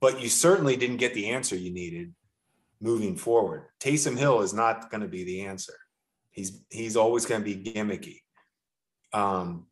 but 0.00 0.20
you 0.20 0.28
certainly 0.28 0.76
didn't 0.76 0.98
get 0.98 1.14
the 1.14 1.30
answer 1.30 1.56
you 1.56 1.72
needed 1.72 2.14
moving 2.80 3.16
forward. 3.16 3.66
Taysom 3.80 4.16
Hill 4.16 4.40
is 4.40 4.54
not 4.54 4.90
going 4.90 5.02
to 5.02 5.08
be 5.08 5.24
the 5.24 5.42
answer. 5.42 5.74
He's 6.30 6.62
he's 6.70 6.96
always 6.96 7.26
going 7.26 7.42
to 7.42 7.44
be 7.44 7.72
gimmicky. 7.72 8.20
Um, 9.12 9.66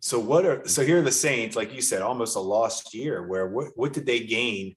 so 0.00 0.18
what 0.18 0.46
are 0.46 0.66
so 0.66 0.84
here 0.84 0.98
are 0.98 1.02
the 1.02 1.12
Saints, 1.12 1.56
like 1.56 1.74
you 1.74 1.82
said, 1.82 2.02
almost 2.02 2.36
a 2.36 2.40
lost 2.40 2.94
year. 2.94 3.26
Where 3.26 3.46
what 3.48 3.68
what 3.74 3.92
did 3.92 4.06
they 4.06 4.20
gain? 4.20 4.74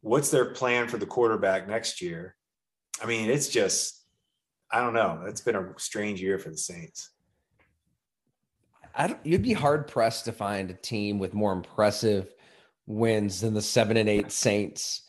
What's 0.00 0.30
their 0.30 0.46
plan 0.46 0.88
for 0.88 0.98
the 0.98 1.06
quarterback 1.06 1.68
next 1.68 2.02
year? 2.02 2.36
I 3.02 3.06
mean, 3.06 3.30
it's 3.30 3.48
just 3.48 4.04
I 4.70 4.80
don't 4.80 4.94
know. 4.94 5.24
It's 5.26 5.40
been 5.40 5.56
a 5.56 5.72
strange 5.76 6.20
year 6.20 6.38
for 6.38 6.50
the 6.50 6.56
Saints. 6.56 7.10
I 8.96 9.08
don't, 9.08 9.24
you'd 9.24 9.42
be 9.42 9.52
hard 9.52 9.88
pressed 9.88 10.24
to 10.26 10.32
find 10.32 10.70
a 10.70 10.74
team 10.74 11.18
with 11.18 11.34
more 11.34 11.52
impressive 11.52 12.32
wins 12.86 13.40
than 13.40 13.54
the 13.54 13.62
seven 13.62 13.96
and 13.96 14.08
eight 14.08 14.30
Saints. 14.30 15.03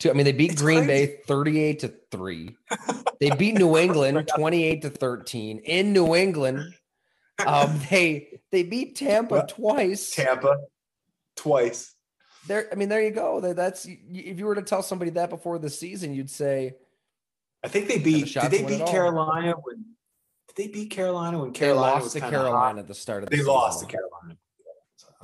To, 0.00 0.10
I 0.10 0.12
mean, 0.12 0.24
they 0.24 0.32
beat 0.32 0.52
It's 0.52 0.60
Green 0.62 0.84
crazy. 0.84 1.06
Bay 1.06 1.20
38 1.26 1.78
to 1.80 1.94
3. 2.10 2.56
They 3.18 3.30
beat 3.30 3.54
New 3.54 3.78
England 3.78 4.28
28 4.36 4.82
to 4.82 4.90
13 4.90 5.58
in 5.60 5.94
New 5.94 6.14
England. 6.14 6.74
Um, 7.46 7.80
they 7.90 8.28
they 8.52 8.62
beat 8.62 8.94
Tampa 8.96 9.34
Well, 9.36 9.46
twice. 9.46 10.10
Tampa 10.10 10.58
twice. 11.34 11.94
There, 12.46 12.68
I 12.70 12.74
mean, 12.74 12.90
there 12.90 13.02
you 13.02 13.12
go. 13.12 13.40
That's 13.40 13.86
if 13.86 14.38
you 14.38 14.44
were 14.44 14.54
to 14.54 14.60
tell 14.60 14.82
somebody 14.82 15.12
that 15.12 15.30
before 15.30 15.58
the 15.58 15.70
season, 15.70 16.12
you'd 16.14 16.28
say 16.28 16.74
I 17.64 17.68
think 17.68 17.88
they 17.88 17.98
beat. 17.98 18.26
Did 18.34 18.50
they 18.50 18.58
to 18.58 18.64
win 18.64 18.72
it 18.74 18.76
beat 18.76 18.82
all. 18.82 18.88
Carolina 18.88 19.54
when? 19.62 19.84
Did 20.54 20.56
they 20.56 20.68
beat 20.70 20.90
Carolina 20.90 21.38
when 21.38 21.52
they 21.52 21.58
Carolina 21.58 21.92
lost 21.94 22.04
was 22.04 22.12
to 22.12 22.20
Carolina 22.20 22.80
at 22.80 22.88
the 22.88 22.94
start 22.94 23.22
of 23.22 23.30
the 23.30 23.36
They 23.36 23.40
season. 23.40 23.52
lost 23.54 23.80
to 23.80 23.86
Carolina. 23.86 24.36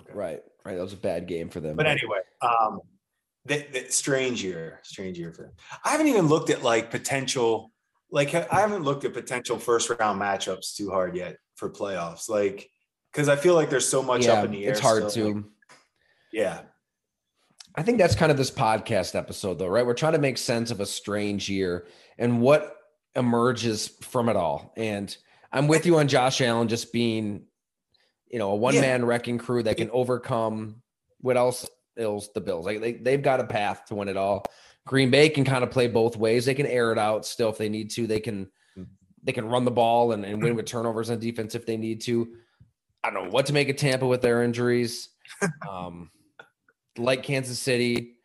Okay. 0.00 0.12
Right, 0.14 0.42
right. 0.64 0.76
That 0.76 0.82
was 0.82 0.94
a 0.94 0.96
bad 0.96 1.28
game 1.28 1.50
for 1.50 1.60
them. 1.60 1.76
But 1.76 1.86
anyway, 1.86 2.20
um, 2.40 2.80
that, 3.46 3.72
that 3.72 3.92
strange 3.92 4.42
year, 4.42 4.80
strange 4.82 5.18
year 5.18 5.32
for 5.32 5.42
them. 5.42 5.52
I 5.84 5.90
haven't 5.90 6.08
even 6.08 6.26
looked 6.26 6.50
at 6.50 6.62
like 6.62 6.90
potential, 6.90 7.72
like 8.10 8.34
I 8.34 8.60
haven't 8.60 8.84
looked 8.84 9.04
at 9.04 9.12
potential 9.12 9.58
first 9.58 9.90
round 9.90 10.20
matchups 10.20 10.76
too 10.76 10.90
hard 10.90 11.16
yet 11.16 11.36
for 11.56 11.70
playoffs. 11.70 12.28
Like, 12.28 12.68
because 13.12 13.28
I 13.28 13.36
feel 13.36 13.54
like 13.54 13.68
there's 13.68 13.88
so 13.88 14.02
much 14.02 14.26
yeah, 14.26 14.34
up 14.34 14.44
in 14.44 14.52
the 14.52 14.64
air. 14.64 14.70
it's 14.70 14.80
hard 14.80 15.10
still. 15.10 15.32
to. 15.34 15.44
Yeah. 16.32 16.60
I 17.74 17.82
think 17.82 17.98
that's 17.98 18.14
kind 18.14 18.30
of 18.30 18.38
this 18.38 18.50
podcast 18.50 19.14
episode, 19.14 19.58
though, 19.58 19.68
right? 19.68 19.84
We're 19.84 19.94
trying 19.94 20.12
to 20.12 20.18
make 20.18 20.38
sense 20.38 20.70
of 20.70 20.80
a 20.80 20.86
strange 20.86 21.48
year 21.48 21.86
and 22.18 22.40
what 22.40 22.76
emerges 23.16 23.88
from 24.02 24.28
it 24.28 24.36
all. 24.36 24.72
And 24.76 25.14
I'm 25.52 25.68
with 25.68 25.86
you 25.86 25.98
on 25.98 26.08
Josh 26.08 26.40
Allen 26.40 26.68
just 26.68 26.92
being, 26.92 27.44
you 28.28 28.38
know, 28.38 28.50
a 28.50 28.56
one 28.56 28.74
man 28.74 29.00
yeah. 29.00 29.06
wrecking 29.06 29.38
crew 29.38 29.62
that 29.62 29.76
can 29.76 29.90
overcome 29.90 30.82
what 31.20 31.36
else 31.36 31.68
ills 31.96 32.30
the 32.32 32.40
Bills. 32.40 32.66
Like 32.66 32.80
they, 32.80 32.92
they've 32.92 33.22
got 33.22 33.40
a 33.40 33.46
path 33.46 33.86
to 33.86 33.94
win 33.94 34.08
it 34.08 34.16
all. 34.16 34.44
Green 34.86 35.10
Bay 35.10 35.28
can 35.28 35.44
kind 35.44 35.62
of 35.62 35.70
play 35.70 35.86
both 35.86 36.16
ways. 36.16 36.44
They 36.44 36.54
can 36.54 36.66
air 36.66 36.92
it 36.92 36.98
out 36.98 37.24
still 37.24 37.50
if 37.50 37.58
they 37.58 37.68
need 37.68 37.90
to. 37.92 38.06
They 38.06 38.20
can 38.20 38.46
mm-hmm. 38.76 38.82
they 39.22 39.32
can 39.32 39.46
run 39.46 39.64
the 39.64 39.70
ball 39.70 40.12
and, 40.12 40.24
and 40.24 40.42
win 40.42 40.56
with 40.56 40.66
turnovers 40.66 41.10
on 41.10 41.18
defense 41.18 41.54
if 41.54 41.66
they 41.66 41.76
need 41.76 42.00
to. 42.02 42.34
I 43.04 43.10
don't 43.10 43.24
know 43.24 43.30
what 43.30 43.46
to 43.46 43.52
make 43.52 43.68
of 43.68 43.76
Tampa 43.76 44.06
with 44.06 44.22
their 44.22 44.42
injuries. 44.42 45.08
Um, 45.68 46.10
like 46.98 47.22
Kansas 47.22 47.58
City. 47.58 48.16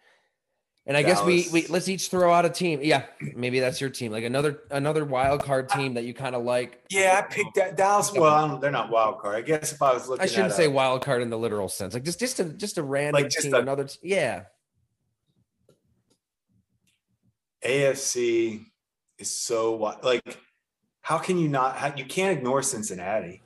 And 0.88 0.96
I 0.96 1.02
Dallas. 1.04 1.20
guess 1.20 1.52
we 1.52 1.62
we 1.64 1.68
let's 1.68 1.90
each 1.90 2.08
throw 2.08 2.32
out 2.32 2.46
a 2.46 2.50
team. 2.50 2.80
Yeah, 2.82 3.04
maybe 3.36 3.60
that's 3.60 3.82
your 3.82 3.90
team. 3.90 4.14
Like 4.14 4.24
another 4.24 4.62
another 4.72 5.04
wild 5.04 5.44
card 5.44 5.68
team 5.68 5.96
that 5.96 6.06
you 6.06 6.14
kind 6.14 6.34
of 6.34 6.46
like. 6.46 6.82
Yeah, 6.90 7.22
I 7.22 7.30
picked 7.30 7.56
that 7.56 7.76
Dallas. 7.76 8.14
Well, 8.14 8.58
they're 8.58 8.72
not 8.72 8.90
wild 8.90 9.20
card. 9.20 9.36
I 9.36 9.42
guess 9.42 9.74
if 9.74 9.82
I 9.82 9.94
was 9.94 10.08
looking, 10.08 10.24
I 10.24 10.28
shouldn't 10.28 10.54
say 10.54 10.68
a, 10.68 10.72
wild 10.72 11.04
card 11.04 11.22
in 11.22 11.30
the 11.30 11.38
literal 11.38 11.68
sense. 11.68 11.94
Like 11.94 12.06
just 12.06 12.22
just 12.22 12.40
a 12.40 12.46
just 12.46 12.78
a 12.78 12.84
random 12.84 13.22
like 13.22 13.30
just 13.30 13.44
team. 13.44 13.54
A, 13.54 13.60
another 13.60 13.84
t- 13.84 14.00
yeah. 14.02 14.44
AFC 17.66 18.64
is 19.20 19.30
so 19.30 19.76
like, 20.04 20.22
how 21.02 21.18
can 21.18 21.38
you 21.38 21.50
not? 21.50 21.76
How, 21.76 21.94
you 21.94 22.06
can't 22.06 22.38
ignore 22.38 22.62
Cincinnati. 22.64 23.42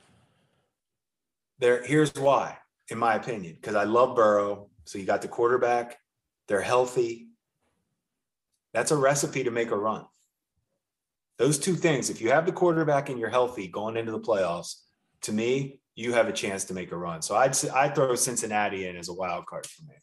There, 1.58 1.82
here's 1.82 2.14
why, 2.14 2.58
in 2.88 2.98
my 2.98 3.14
opinion, 3.14 3.56
because 3.60 3.74
I 3.74 3.82
love 3.82 4.14
Burrow. 4.14 4.68
So 4.84 4.98
you 4.98 5.06
got 5.06 5.22
the 5.22 5.28
quarterback. 5.28 5.98
They're 6.46 6.60
healthy. 6.60 7.31
That's 8.72 8.90
a 8.90 8.96
recipe 8.96 9.44
to 9.44 9.50
make 9.50 9.70
a 9.70 9.76
run. 9.76 10.06
Those 11.38 11.58
two 11.58 11.74
things, 11.74 12.10
if 12.10 12.20
you 12.20 12.30
have 12.30 12.46
the 12.46 12.52
quarterback 12.52 13.08
and 13.08 13.18
you're 13.18 13.30
healthy 13.30 13.68
going 13.68 13.96
into 13.96 14.12
the 14.12 14.20
playoffs, 14.20 14.76
to 15.22 15.32
me, 15.32 15.80
you 15.94 16.12
have 16.12 16.28
a 16.28 16.32
chance 16.32 16.64
to 16.64 16.74
make 16.74 16.92
a 16.92 16.96
run. 16.96 17.22
So 17.22 17.36
I'd 17.36 17.54
I'd 17.70 17.94
throw 17.94 18.14
Cincinnati 18.14 18.86
in 18.86 18.96
as 18.96 19.08
a 19.08 19.14
wild 19.14 19.46
card 19.46 19.66
for 19.66 19.82
me. 19.84 19.94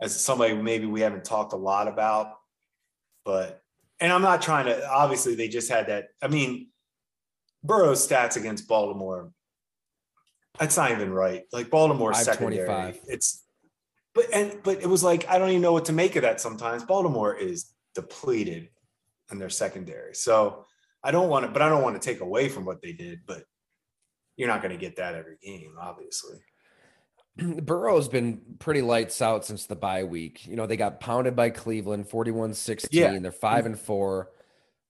As 0.00 0.18
somebody 0.18 0.54
maybe 0.54 0.86
we 0.86 1.00
haven't 1.00 1.24
talked 1.24 1.52
a 1.52 1.56
lot 1.56 1.86
about, 1.86 2.34
but 3.24 3.60
and 4.00 4.12
I'm 4.12 4.22
not 4.22 4.42
trying 4.42 4.66
to 4.66 4.88
obviously 4.88 5.34
they 5.34 5.48
just 5.48 5.70
had 5.70 5.86
that. 5.86 6.08
I 6.20 6.28
mean, 6.28 6.68
Burrow's 7.62 8.06
stats 8.06 8.36
against 8.36 8.66
Baltimore, 8.66 9.30
that's 10.58 10.76
not 10.76 10.90
even 10.90 11.12
right. 11.12 11.44
Like 11.52 11.70
Baltimore 11.70 12.14
secondary. 12.14 13.00
It's 13.06 13.41
but 14.14 14.26
and 14.32 14.58
but 14.62 14.82
it 14.82 14.88
was 14.88 15.02
like 15.02 15.28
I 15.28 15.38
don't 15.38 15.50
even 15.50 15.62
know 15.62 15.72
what 15.72 15.86
to 15.86 15.92
make 15.92 16.16
of 16.16 16.22
that 16.22 16.40
sometimes. 16.40 16.84
Baltimore 16.84 17.34
is 17.34 17.72
depleted 17.94 18.68
in 19.30 19.38
their 19.38 19.50
secondary. 19.50 20.14
So 20.14 20.66
I 21.02 21.10
don't 21.10 21.28
want 21.28 21.46
to, 21.46 21.50
but 21.50 21.62
I 21.62 21.68
don't 21.68 21.82
want 21.82 22.00
to 22.00 22.06
take 22.06 22.20
away 22.20 22.48
from 22.48 22.64
what 22.64 22.82
they 22.82 22.92
did, 22.92 23.20
but 23.26 23.44
you're 24.36 24.48
not 24.48 24.62
going 24.62 24.72
to 24.72 24.80
get 24.80 24.96
that 24.96 25.14
every 25.14 25.36
game, 25.42 25.74
obviously. 25.80 26.38
Burrow's 27.36 28.08
been 28.08 28.40
pretty 28.58 28.82
lights 28.82 29.20
out 29.20 29.44
since 29.44 29.66
the 29.66 29.76
bye 29.76 30.04
week. 30.04 30.46
You 30.46 30.56
know, 30.56 30.66
they 30.66 30.76
got 30.76 31.00
pounded 31.00 31.34
by 31.34 31.50
Cleveland 31.50 32.08
41 32.08 32.54
16. 32.54 32.88
Yeah. 32.98 33.18
They're 33.18 33.32
five 33.32 33.66
and 33.66 33.78
four. 33.78 34.30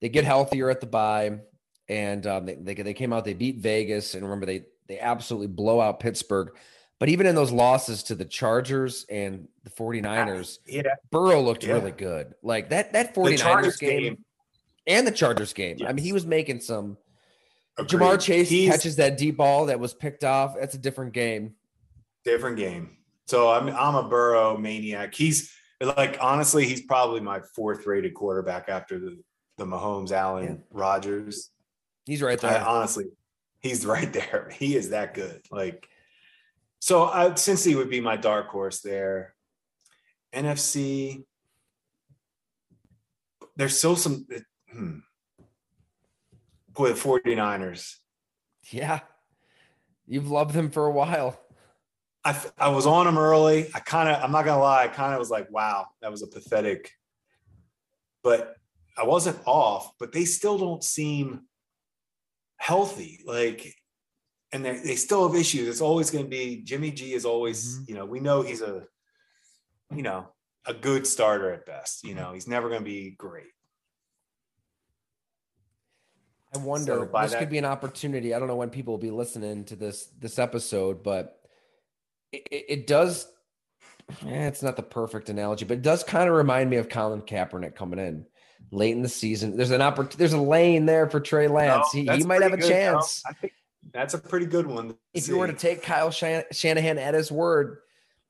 They 0.00 0.08
get 0.08 0.24
healthier 0.24 0.68
at 0.68 0.80
the 0.80 0.86
bye. 0.86 1.40
And 1.88 2.26
um, 2.26 2.46
they, 2.46 2.54
they, 2.54 2.74
they 2.74 2.94
came 2.94 3.12
out, 3.12 3.24
they 3.24 3.34
beat 3.34 3.58
Vegas. 3.58 4.14
And 4.14 4.22
remember, 4.22 4.46
they, 4.46 4.64
they 4.88 4.98
absolutely 4.98 5.48
blow 5.48 5.80
out 5.80 6.00
Pittsburgh. 6.00 6.56
But 7.02 7.08
even 7.08 7.26
in 7.26 7.34
those 7.34 7.50
losses 7.50 8.04
to 8.04 8.14
the 8.14 8.24
Chargers 8.24 9.06
and 9.10 9.48
the 9.64 9.70
49ers, 9.70 10.58
ah, 10.60 10.62
yeah. 10.68 10.82
Burrow 11.10 11.42
looked 11.42 11.64
yeah. 11.64 11.72
really 11.72 11.90
good. 11.90 12.32
Like 12.44 12.68
that 12.68 12.92
that 12.92 13.12
49ers 13.12 13.76
game, 13.80 14.02
game, 14.02 14.24
and 14.86 15.04
the 15.04 15.10
Chargers 15.10 15.52
game. 15.52 15.78
I 15.84 15.92
mean, 15.92 16.04
he 16.04 16.12
was 16.12 16.24
making 16.24 16.60
some 16.60 16.96
Agreed. 17.76 17.98
Ja'Marr 17.98 18.20
Chase 18.20 18.48
He's, 18.48 18.70
catches 18.70 18.94
that 18.98 19.18
deep 19.18 19.38
ball 19.38 19.66
that 19.66 19.80
was 19.80 19.92
picked 19.92 20.22
off. 20.22 20.54
That's 20.54 20.76
a 20.76 20.78
different 20.78 21.12
game. 21.12 21.56
Different 22.24 22.56
game. 22.56 22.96
So 23.26 23.50
I'm 23.50 23.66
I'm 23.70 23.96
a 23.96 24.08
Burrow 24.08 24.56
maniac. 24.56 25.12
He's 25.12 25.52
like 25.80 26.18
honestly, 26.20 26.66
he's 26.66 26.82
probably 26.82 27.18
my 27.18 27.40
fourth 27.40 27.84
rated 27.84 28.14
quarterback 28.14 28.68
after 28.68 29.00
the 29.00 29.20
the 29.58 29.64
Mahomes, 29.64 30.12
Allen, 30.12 30.44
yeah. 30.44 30.54
Rodgers. 30.70 31.50
He's 32.06 32.22
right 32.22 32.38
there. 32.38 32.60
I, 32.60 32.62
honestly, 32.62 33.06
he's 33.58 33.84
right 33.84 34.12
there. 34.12 34.52
He 34.54 34.76
is 34.76 34.90
that 34.90 35.14
good. 35.14 35.42
Like 35.50 35.88
so 36.82 37.04
I, 37.04 37.28
Cincy 37.28 37.76
would 37.76 37.90
be 37.90 38.00
my 38.00 38.16
dark 38.16 38.48
horse 38.48 38.80
there. 38.80 39.36
NFC, 40.34 41.22
there's 43.54 43.78
still 43.78 43.94
some. 43.94 44.26
Hmm. 44.68 44.98
Boy, 46.70 46.88
the 46.88 46.94
49ers. 46.94 47.98
Yeah. 48.72 48.98
You've 50.08 50.28
loved 50.28 50.54
them 50.54 50.72
for 50.72 50.86
a 50.86 50.90
while. 50.90 51.38
I, 52.24 52.36
I 52.58 52.70
was 52.70 52.84
on 52.84 53.06
them 53.06 53.16
early. 53.16 53.68
I 53.72 53.78
kind 53.78 54.08
of, 54.08 54.20
I'm 54.20 54.32
not 54.32 54.44
going 54.44 54.56
to 54.56 54.62
lie, 54.64 54.82
I 54.82 54.88
kind 54.88 55.12
of 55.12 55.20
was 55.20 55.30
like, 55.30 55.52
wow, 55.52 55.86
that 56.00 56.10
was 56.10 56.22
a 56.22 56.26
pathetic. 56.26 56.90
But 58.24 58.56
I 58.98 59.04
wasn't 59.04 59.38
off, 59.46 59.92
but 60.00 60.10
they 60.10 60.24
still 60.24 60.58
don't 60.58 60.82
seem 60.82 61.42
healthy. 62.56 63.20
Like 63.24 63.72
and 64.52 64.64
they 64.64 64.96
still 64.96 65.26
have 65.26 65.38
issues. 65.38 65.68
It's 65.68 65.80
always 65.80 66.10
going 66.10 66.24
to 66.24 66.30
be 66.30 66.62
Jimmy 66.62 66.90
G 66.90 67.14
is 67.14 67.24
always, 67.24 67.78
mm-hmm. 67.78 67.84
you 67.88 67.94
know, 67.94 68.04
we 68.04 68.20
know 68.20 68.42
he's 68.42 68.60
a, 68.60 68.84
you 69.94 70.02
know, 70.02 70.28
a 70.66 70.74
good 70.74 71.06
starter 71.06 71.52
at 71.52 71.64
best. 71.64 72.04
You 72.04 72.14
know, 72.14 72.32
he's 72.32 72.46
never 72.46 72.68
going 72.68 72.80
to 72.80 72.84
be 72.84 73.10
great. 73.10 73.46
I 76.54 76.58
wonder 76.58 77.08
so 77.10 77.20
this 77.22 77.32
that, 77.32 77.38
could 77.38 77.48
be 77.48 77.56
an 77.56 77.64
opportunity. 77.64 78.34
I 78.34 78.38
don't 78.38 78.48
know 78.48 78.56
when 78.56 78.68
people 78.68 78.92
will 78.92 78.98
be 78.98 79.10
listening 79.10 79.64
to 79.66 79.76
this 79.76 80.08
this 80.18 80.38
episode, 80.38 81.02
but 81.02 81.40
it, 82.30 82.46
it 82.50 82.86
does. 82.86 83.26
Eh, 84.26 84.48
it's 84.48 84.62
not 84.62 84.76
the 84.76 84.82
perfect 84.82 85.30
analogy, 85.30 85.64
but 85.64 85.78
it 85.78 85.82
does 85.82 86.04
kind 86.04 86.28
of 86.28 86.34
remind 86.34 86.68
me 86.68 86.76
of 86.76 86.90
Colin 86.90 87.22
Kaepernick 87.22 87.74
coming 87.74 87.98
in 87.98 88.26
late 88.70 88.94
in 88.94 89.00
the 89.00 89.08
season. 89.08 89.56
There's 89.56 89.70
an 89.70 89.80
opportunity. 89.80 90.18
There's 90.18 90.34
a 90.34 90.40
lane 90.40 90.84
there 90.84 91.08
for 91.08 91.20
Trey 91.20 91.48
Lance. 91.48 91.94
No, 91.94 92.00
he, 92.02 92.18
he 92.18 92.24
might 92.24 92.42
have 92.42 92.52
a 92.52 92.58
good. 92.58 92.68
chance. 92.68 93.22
No, 93.24 93.30
I 93.30 93.32
think 93.34 93.52
that's 93.92 94.14
a 94.14 94.18
pretty 94.18 94.46
good 94.46 94.66
one. 94.66 94.94
If 95.12 95.24
see. 95.24 95.32
you 95.32 95.38
were 95.38 95.46
to 95.46 95.52
take 95.52 95.82
Kyle 95.82 96.10
Shanahan 96.10 96.98
at 96.98 97.14
his 97.14 97.32
word, 97.32 97.78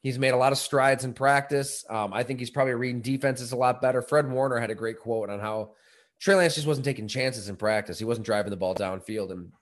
he's 0.03 0.19
made 0.19 0.35
a 0.35 0.37
lot 0.37 0.53
of 0.53 0.59
strides 0.59 1.05
in 1.05 1.13
practice. 1.13 1.85
Um, 1.89 2.13
I 2.13 2.23
think 2.23 2.41
he's 2.41 2.51
probably 2.51 2.75
reading 2.75 3.03
defenses 3.03 3.53
a 3.53 3.57
lot 3.57 3.83
better. 3.83 4.03
Fred 4.03 4.31
Warner 4.31 4.59
had 4.59 4.71
a 4.71 4.75
great 4.75 4.99
quote 4.99 5.31
on 5.31 5.41
how 5.41 5.73
Trey 6.21 6.35
Lance 6.35 6.55
just 6.55 6.67
wasn't 6.67 6.85
taking 6.85 7.09
chances 7.09 7.49
in 7.49 7.57
practice. 7.57 7.99
He 7.99 8.05
wasn't 8.05 8.27
driving 8.27 8.51
the 8.51 8.57
ball 8.57 8.75
downfield, 8.75 9.31
and 9.33 9.53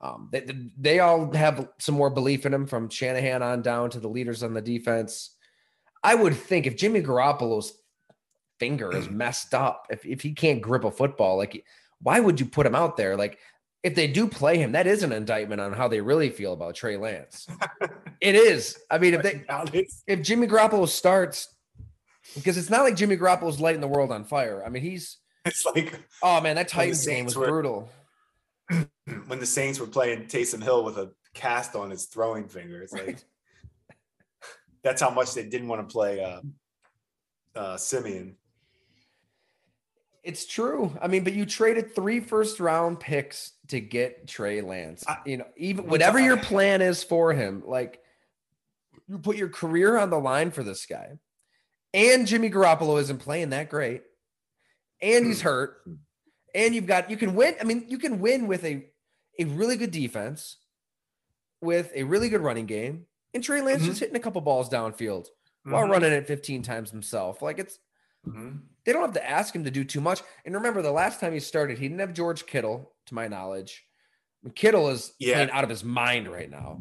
um, 0.00 0.28
they, 0.30 0.46
they 0.78 1.00
all 1.00 1.32
have 1.32 1.68
some 1.78 1.94
more 1.94 2.10
belief 2.10 2.46
in 2.46 2.54
him 2.54 2.66
from 2.66 2.88
Shanahan 2.88 3.42
on 3.42 3.62
down 3.62 3.90
to 3.90 4.00
the 4.00 4.08
leaders 4.08 4.42
on 4.42 4.54
the 4.54 4.62
defense. 4.62 5.34
I 6.02 6.14
would 6.14 6.34
think 6.34 6.66
if 6.66 6.76
Jimmy 6.76 7.02
Garoppolo's 7.02 7.72
finger 8.60 8.94
is 8.94 9.10
messed 9.10 9.54
up, 9.54 9.86
if, 9.90 10.06
if 10.06 10.20
he 10.20 10.32
can't 10.32 10.62
grip 10.62 10.84
a 10.84 10.90
football, 10.90 11.36
like 11.36 11.64
why 12.00 12.20
would 12.20 12.38
you 12.38 12.46
put 12.46 12.66
him 12.66 12.74
out 12.74 12.96
there? 12.96 13.16
Like 13.16 13.38
if 13.82 13.94
they 13.94 14.08
do 14.08 14.26
play 14.26 14.58
him, 14.58 14.72
that 14.72 14.86
is 14.86 15.02
an 15.02 15.12
indictment 15.12 15.60
on 15.60 15.72
how 15.72 15.88
they 15.88 16.00
really 16.00 16.30
feel 16.30 16.52
about 16.52 16.74
Trey 16.74 16.96
Lance. 16.96 17.46
it 18.20 18.34
is. 18.34 18.78
I 18.90 18.98
mean, 18.98 19.14
if 19.14 19.22
they 19.22 19.44
if 20.06 20.22
Jimmy 20.22 20.46
Garoppolo 20.46 20.88
starts, 20.88 21.54
because 22.34 22.58
it's 22.58 22.70
not 22.70 22.82
like 22.82 22.96
Jimmy 22.96 23.16
Garoppolo's 23.16 23.60
lighting 23.60 23.80
the 23.80 23.88
world 23.88 24.10
on 24.10 24.24
fire. 24.24 24.64
I 24.64 24.68
mean, 24.68 24.82
he's 24.82 25.18
it's 25.44 25.64
like 25.64 25.98
oh 26.22 26.40
man, 26.40 26.56
that 26.56 26.68
Titans 26.68 27.06
game 27.06 27.24
was 27.24 27.36
were, 27.36 27.48
brutal. 27.48 27.90
When 29.26 29.38
the 29.40 29.46
Saints 29.46 29.80
were 29.80 29.86
playing 29.86 30.26
Taysom 30.26 30.62
Hill 30.62 30.84
with 30.84 30.98
a 30.98 31.10
cast 31.32 31.74
on 31.74 31.88
his 31.88 32.04
throwing 32.04 32.46
finger, 32.46 32.82
it's 32.82 32.92
like 32.92 33.24
that's 34.82 35.00
how 35.00 35.08
much 35.08 35.32
they 35.32 35.44
didn't 35.44 35.68
want 35.68 35.88
to 35.88 35.90
play 35.90 36.22
uh, 36.22 36.40
uh, 37.56 37.76
Siemian. 37.78 38.36
It's 40.28 40.44
true. 40.44 40.92
I 41.00 41.08
mean, 41.08 41.24
but 41.24 41.32
you 41.32 41.46
traded 41.46 41.94
three 41.94 42.20
first 42.20 42.60
round 42.60 43.00
picks 43.00 43.52
to 43.68 43.80
get 43.80 44.28
Trey 44.28 44.60
Lance. 44.60 45.02
I, 45.08 45.16
you 45.24 45.38
know, 45.38 45.46
even 45.56 45.86
whatever 45.86 46.20
your 46.20 46.36
plan 46.36 46.82
is 46.82 47.02
for 47.02 47.32
him, 47.32 47.62
like 47.64 47.98
you 49.08 49.16
put 49.16 49.38
your 49.38 49.48
career 49.48 49.96
on 49.96 50.10
the 50.10 50.18
line 50.18 50.50
for 50.50 50.62
this 50.62 50.84
guy. 50.84 51.12
And 51.94 52.26
Jimmy 52.26 52.50
Garoppolo 52.50 53.00
isn't 53.00 53.20
playing 53.20 53.48
that 53.50 53.70
great. 53.70 54.02
And 55.00 55.24
he's 55.24 55.40
hurt. 55.40 55.78
And 56.54 56.74
you've 56.74 56.86
got 56.86 57.10
you 57.10 57.16
can 57.16 57.34
win. 57.34 57.54
I 57.58 57.64
mean, 57.64 57.86
you 57.88 57.96
can 57.96 58.20
win 58.20 58.48
with 58.48 58.64
a 58.66 58.84
a 59.38 59.46
really 59.46 59.76
good 59.76 59.92
defense, 59.92 60.58
with 61.62 61.90
a 61.94 62.02
really 62.02 62.28
good 62.28 62.42
running 62.42 62.66
game. 62.66 63.06
And 63.32 63.42
Trey 63.42 63.62
Lance 63.62 63.80
mm-hmm. 63.80 63.88
just 63.88 64.00
hitting 64.00 64.16
a 64.16 64.20
couple 64.20 64.42
balls 64.42 64.68
downfield 64.68 65.24
mm-hmm. 65.24 65.72
while 65.72 65.88
running 65.88 66.12
it 66.12 66.26
15 66.26 66.62
times 66.64 66.90
himself. 66.90 67.40
Like 67.40 67.58
it's 67.58 67.78
mm-hmm. 68.30 68.56
they 68.84 68.92
don't 68.92 69.02
have 69.02 69.14
to 69.14 69.28
ask 69.28 69.54
him 69.54 69.64
to 69.64 69.70
do 69.70 69.84
too 69.84 70.00
much. 70.00 70.22
And 70.44 70.54
remember, 70.54 70.82
the 70.82 70.92
last 70.92 71.20
time 71.20 71.32
he 71.32 71.40
started, 71.40 71.78
he 71.78 71.88
didn't 71.88 72.00
have 72.00 72.14
George 72.14 72.46
Kittle 72.46 72.92
to 73.06 73.14
my 73.14 73.28
knowledge. 73.28 73.84
Kittle 74.54 74.88
is 74.88 75.12
yeah. 75.18 75.34
playing 75.34 75.50
out 75.50 75.64
of 75.64 75.70
his 75.70 75.84
mind 75.84 76.28
right 76.28 76.50
now. 76.50 76.80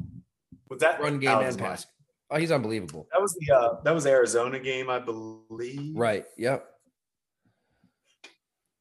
With 0.69 0.79
that 0.79 1.01
run 1.01 1.19
game 1.19 1.39
and 1.39 1.57
pass. 1.57 1.85
Oh, 2.29 2.37
he's 2.37 2.51
unbelievable. 2.51 3.07
That 3.11 3.21
was 3.21 3.35
the 3.39 3.55
uh, 3.55 3.81
that 3.83 3.93
was 3.93 4.03
the 4.03 4.11
Arizona 4.11 4.59
game, 4.59 4.89
I 4.89 4.99
believe. 4.99 5.95
Right. 5.95 6.25
Yep. 6.37 6.67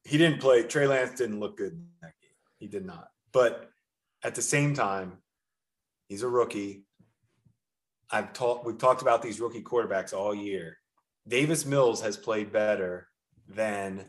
He 0.03 0.17
didn't 0.17 0.39
play. 0.39 0.63
Trey 0.63 0.87
Lance 0.87 1.17
didn't 1.17 1.39
look 1.39 1.57
good 1.57 1.73
in 1.73 1.87
that 2.01 2.13
game. 2.21 2.31
He 2.59 2.67
did 2.67 2.85
not. 2.85 3.07
But 3.31 3.69
at 4.23 4.35
the 4.35 4.41
same 4.41 4.73
time, 4.73 5.13
he's 6.09 6.23
a 6.23 6.27
rookie. 6.27 6.85
I've 8.11 8.33
talked. 8.33 8.65
We've 8.65 8.77
talked 8.77 9.01
about 9.01 9.21
these 9.21 9.39
rookie 9.39 9.63
quarterbacks 9.63 10.13
all 10.13 10.35
year. 10.35 10.77
Davis 11.27 11.65
Mills 11.65 12.01
has 12.01 12.17
played 12.17 12.51
better 12.51 13.07
than 13.47 14.05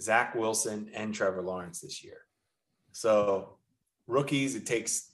Zach 0.00 0.34
Wilson 0.34 0.90
and 0.94 1.14
Trevor 1.14 1.42
Lawrence 1.42 1.80
this 1.80 2.04
year. 2.04 2.18
So 2.92 3.58
rookies, 4.06 4.54
it 4.54 4.66
takes 4.66 5.10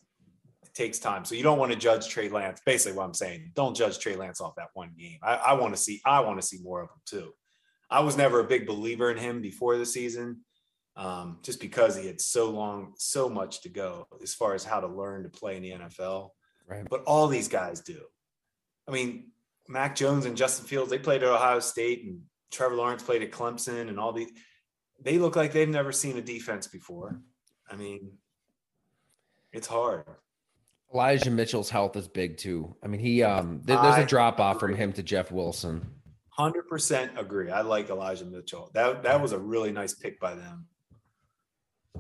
it 0.63 0.75
takes 0.75 0.99
time. 0.99 1.25
So 1.25 1.35
you 1.35 1.43
don't 1.43 1.59
want 1.59 1.73
to 1.73 1.79
judge 1.79 2.09
Trey 2.09 2.29
Lance. 2.29 2.61
Basically, 2.65 2.97
what 2.97 3.05
I'm 3.05 3.15
saying, 3.15 3.53
don't 3.55 3.77
judge 3.77 3.99
Trey 3.99 4.17
Lance 4.17 4.41
off 4.41 4.57
that 4.57 4.69
one 4.75 4.93
game. 4.99 5.19
I, 5.23 5.35
I 5.35 5.53
want 5.55 5.75
to 5.75 5.81
see. 5.81 6.01
I 6.05 6.21
want 6.21 6.41
to 6.41 6.47
see 6.47 6.59
more 6.63 6.83
of 6.83 6.91
him 6.91 7.01
too. 7.07 7.33
I 7.91 8.01
was 8.01 8.17
never 8.17 8.41
a 8.41 8.45
big 8.45 8.67
believer 8.67 9.11
in 9.11 9.19
him 9.19 9.43
before 9.43 9.77
the 9.77 9.87
season, 9.87 10.43
um, 10.95 11.39
just 11.43 11.61
because 11.61 11.97
he 11.97 12.07
had 12.07 12.21
so 12.21 12.51
long, 12.51 12.93
so 12.97 13.29
much 13.29 13.63
to 13.63 13.69
go 13.69 14.07
as 14.23 14.33
far 14.33 14.55
as 14.55 14.63
how 14.63 14.81
to 14.81 14.87
learn 14.87 15.25
to 15.25 15.29
play 15.29 15.57
in 15.57 15.63
the 15.63 15.73
NFL. 15.73 16.31
Right. 16.69 16.87
But 16.89 17.03
all 17.05 17.27
these 17.27 17.49
guys 17.49 17.81
do. 17.81 18.01
I 18.87 18.93
mean, 18.93 19.33
Mac 19.71 19.95
Jones 19.95 20.27
and 20.27 20.37
Justin 20.37 20.67
Fields, 20.67 20.91
they 20.91 20.99
played 20.99 21.23
at 21.23 21.29
Ohio 21.29 21.61
State, 21.61 22.05
and 22.05 22.21
Trevor 22.51 22.75
Lawrence 22.75 23.05
played 23.05 23.23
at 23.23 23.31
Clemson, 23.31 23.89
and 23.89 24.01
all 24.01 24.13
these. 24.13 24.31
They 25.01 25.17
look 25.17 25.37
like 25.37 25.53
they've 25.53 25.69
never 25.69 25.93
seen 25.93 26.19
a 26.19 26.21
defense 26.21 26.67
before. 26.67 27.21
I 27.71 27.77
mean, 27.77 28.11
it's 29.53 29.69
hard. 29.69 30.05
Elijah 30.93 31.31
Mitchell's 31.31 31.71
health 31.71 31.95
is 31.97 32.09
big 32.09 32.37
too. 32.37 32.75
I 32.83 32.89
mean, 32.89 33.01
he 33.01 33.23
um 33.23 33.63
there, 33.65 33.81
there's 33.81 33.99
a 33.99 34.05
drop 34.05 34.41
off 34.41 34.59
from 34.59 34.75
him 34.75 34.93
to 34.95 35.05
Jeff 35.05 35.31
Wilson. 35.31 35.89
Hundred 36.31 36.67
percent 36.67 37.13
agree. 37.17 37.51
I 37.51 37.61
like 37.61 37.91
Elijah 37.91 38.25
Mitchell. 38.25 38.71
That 38.75 39.05
that 39.05 39.23
was 39.23 39.31
a 39.33 39.39
really 39.39 39.71
nice 39.71 39.95
pick 39.95 40.19
by 40.19 40.35
them. 40.35 40.67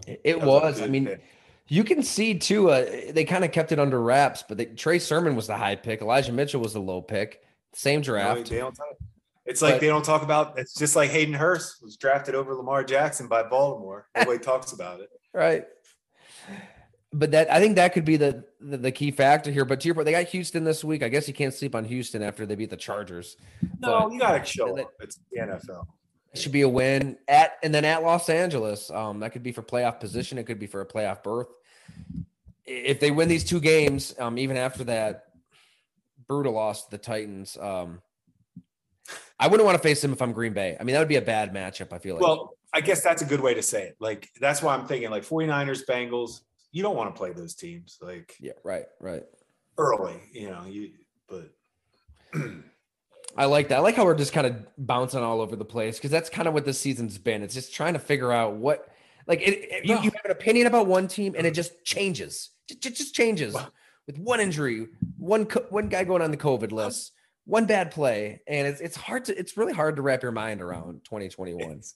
It, 0.06 0.34
a 0.34 0.38
was. 0.38 0.82
I 0.82 0.88
mean, 0.88 1.06
pick. 1.06 1.22
you 1.68 1.84
can 1.84 2.02
see 2.02 2.36
too. 2.36 2.70
Uh, 2.70 2.84
they 3.12 3.24
kind 3.24 3.44
of 3.44 3.52
kept 3.52 3.70
it 3.70 3.78
under 3.78 4.00
wraps, 4.00 4.42
but 4.46 4.58
they, 4.58 4.64
Trey 4.66 4.98
Sermon 4.98 5.36
was 5.36 5.46
the 5.46 5.56
high 5.56 5.76
pick. 5.76 6.02
Elijah 6.02 6.32
Mitchell 6.32 6.60
was 6.60 6.72
the 6.72 6.80
low 6.80 7.00
pick. 7.00 7.42
Same 7.72 8.00
draft. 8.00 8.48
they 8.50 8.58
don't 8.58 8.74
talk- 8.74 8.96
it's 9.46 9.62
like 9.62 9.74
But- 9.74 9.80
they 9.80 9.86
don't 9.88 10.04
talk 10.04 10.22
about. 10.22 10.58
It's 10.58 10.74
just 10.74 10.94
like 10.96 11.10
Hayden 11.10 11.34
Hurst 11.34 11.82
was 11.82 11.96
drafted 11.96 12.34
over 12.34 12.54
Lamar 12.54 12.84
Jackson 12.84 13.26
by 13.26 13.42
Baltimore. 13.42 14.06
Nobody 14.16 14.38
talks 14.38 14.72
about 14.72 15.00
it. 15.00 15.08
right. 15.32 15.64
But 17.12 17.32
that 17.32 17.50
I 17.50 17.58
think 17.58 17.74
that 17.74 17.92
could 17.92 18.04
be 18.04 18.16
the, 18.16 18.44
the 18.60 18.76
the 18.76 18.92
key 18.92 19.10
factor 19.10 19.50
here. 19.50 19.64
But 19.64 19.80
to 19.80 19.86
your 19.88 19.96
point, 19.96 20.04
they 20.04 20.12
got 20.12 20.26
Houston 20.28 20.62
this 20.62 20.84
week. 20.84 21.02
I 21.02 21.08
guess 21.08 21.26
you 21.26 21.34
can't 21.34 21.52
sleep 21.52 21.74
on 21.74 21.84
Houston 21.84 22.22
after 22.22 22.46
they 22.46 22.54
beat 22.54 22.70
the 22.70 22.76
Chargers. 22.76 23.36
No, 23.80 24.02
But 24.02 24.12
you 24.12 24.20
got 24.20 24.38
to 24.38 24.44
show 24.44 24.78
up. 24.78 24.92
It's 25.00 25.18
the 25.32 25.40
NFL. 25.40 25.86
it 26.32 26.38
should 26.40 26.52
be 26.52 26.60
a 26.60 26.68
win 26.68 27.18
at 27.26 27.54
and 27.64 27.74
then 27.74 27.84
at 27.84 28.04
Los 28.04 28.28
Angeles. 28.28 28.90
Um, 28.92 29.18
that 29.20 29.32
could 29.32 29.42
be 29.42 29.50
for 29.50 29.62
playoff 29.62 29.98
position. 29.98 30.38
It 30.38 30.44
could 30.44 30.60
be 30.60 30.68
for 30.68 30.80
a 30.82 30.86
playoff 30.86 31.24
berth. 31.24 31.48
If 32.64 33.00
they 33.00 33.10
win 33.10 33.28
these 33.28 33.42
two 33.42 33.58
games, 33.58 34.14
um, 34.20 34.38
even 34.38 34.56
after 34.56 34.84
that 34.84 35.24
brutal 36.30 36.52
loss 36.52 36.84
to 36.84 36.90
the 36.92 36.98
Titans, 36.98 37.58
um, 37.60 38.00
I 39.40 39.48
wouldn't 39.48 39.66
want 39.66 39.76
to 39.76 39.82
face 39.82 40.02
him 40.02 40.12
if 40.12 40.22
I'm 40.22 40.32
Green 40.32 40.52
Bay. 40.52 40.76
I 40.78 40.84
mean, 40.84 40.92
that 40.92 41.00
would 41.00 41.08
be 41.08 41.16
a 41.16 41.22
bad 41.22 41.52
matchup. 41.52 41.92
I 41.92 41.98
feel 41.98 42.14
like. 42.14 42.22
Well, 42.22 42.54
I 42.72 42.80
guess 42.80 43.02
that's 43.02 43.20
a 43.20 43.24
good 43.24 43.40
way 43.40 43.52
to 43.54 43.62
say 43.62 43.82
it. 43.88 43.96
Like 43.98 44.28
that's 44.40 44.62
why 44.62 44.74
I'm 44.74 44.86
thinking 44.86 45.10
like 45.10 45.24
49ers, 45.24 45.84
Bengals. 45.84 46.42
You 46.70 46.84
don't 46.84 46.94
want 46.96 47.12
to 47.12 47.18
play 47.18 47.32
those 47.32 47.56
teams 47.56 47.98
like 48.00 48.36
yeah, 48.38 48.52
right, 48.62 48.84
right. 49.00 49.24
early, 49.76 50.14
you 50.32 50.50
know. 50.50 50.64
You 50.68 50.90
but 51.28 51.50
I 53.36 53.46
like 53.46 53.68
that. 53.70 53.78
I 53.78 53.80
like 53.80 53.96
how 53.96 54.04
we're 54.04 54.14
just 54.14 54.32
kind 54.32 54.46
of 54.46 54.54
bouncing 54.78 55.20
all 55.20 55.40
over 55.40 55.56
the 55.56 55.64
place 55.64 55.96
because 55.96 56.12
that's 56.12 56.30
kind 56.30 56.46
of 56.46 56.54
what 56.54 56.64
this 56.64 56.78
season's 56.78 57.18
been. 57.18 57.42
It's 57.42 57.54
just 57.54 57.74
trying 57.74 57.94
to 57.94 57.98
figure 57.98 58.30
out 58.30 58.54
what, 58.54 58.88
like, 59.26 59.40
it, 59.40 59.68
it- 59.70 59.84
you, 59.84 59.96
you 59.96 60.10
have 60.10 60.24
an 60.24 60.30
opinion 60.30 60.68
about 60.68 60.86
one 60.86 61.08
team 61.08 61.34
and 61.36 61.44
it 61.44 61.54
just 61.54 61.84
changes. 61.84 62.50
It 62.70 62.80
just, 62.80 62.96
just 62.96 63.14
changes 63.16 63.54
Well- 63.54 63.72
with 64.06 64.18
one 64.18 64.40
injury, 64.40 64.88
one 65.18 65.46
co- 65.46 65.66
one 65.70 65.88
guy 65.88 66.04
going 66.04 66.22
on 66.22 66.30
the 66.30 66.36
COVID 66.36 66.72
list, 66.72 67.12
one 67.44 67.66
bad 67.66 67.90
play, 67.90 68.40
and 68.46 68.66
it's 68.66 68.80
it's 68.80 68.96
hard 68.96 69.24
to 69.26 69.38
it's 69.38 69.56
really 69.56 69.72
hard 69.72 69.96
to 69.96 70.02
wrap 70.02 70.22
your 70.22 70.32
mind 70.32 70.60
around 70.60 71.04
2021. 71.04 71.70
it's 71.70 71.94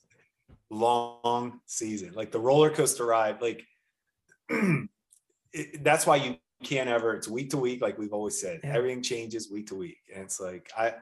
long 0.69 1.59
season, 1.65 2.13
like 2.13 2.31
the 2.31 2.39
roller 2.39 2.69
coaster 2.69 3.05
ride. 3.05 3.41
Like 3.41 3.65
it, 4.49 4.89
that's 5.83 6.05
why 6.05 6.17
you 6.17 6.37
can't 6.63 6.89
ever. 6.89 7.13
It's 7.13 7.27
week 7.27 7.51
to 7.51 7.57
week, 7.57 7.81
like 7.81 7.97
we've 7.97 8.13
always 8.13 8.39
said. 8.39 8.61
Yeah. 8.63 8.75
Everything 8.75 9.01
changes 9.01 9.51
week 9.51 9.67
to 9.67 9.75
week, 9.75 9.97
and 10.13 10.23
it's 10.23 10.39
like 10.39 10.71
I. 10.77 10.93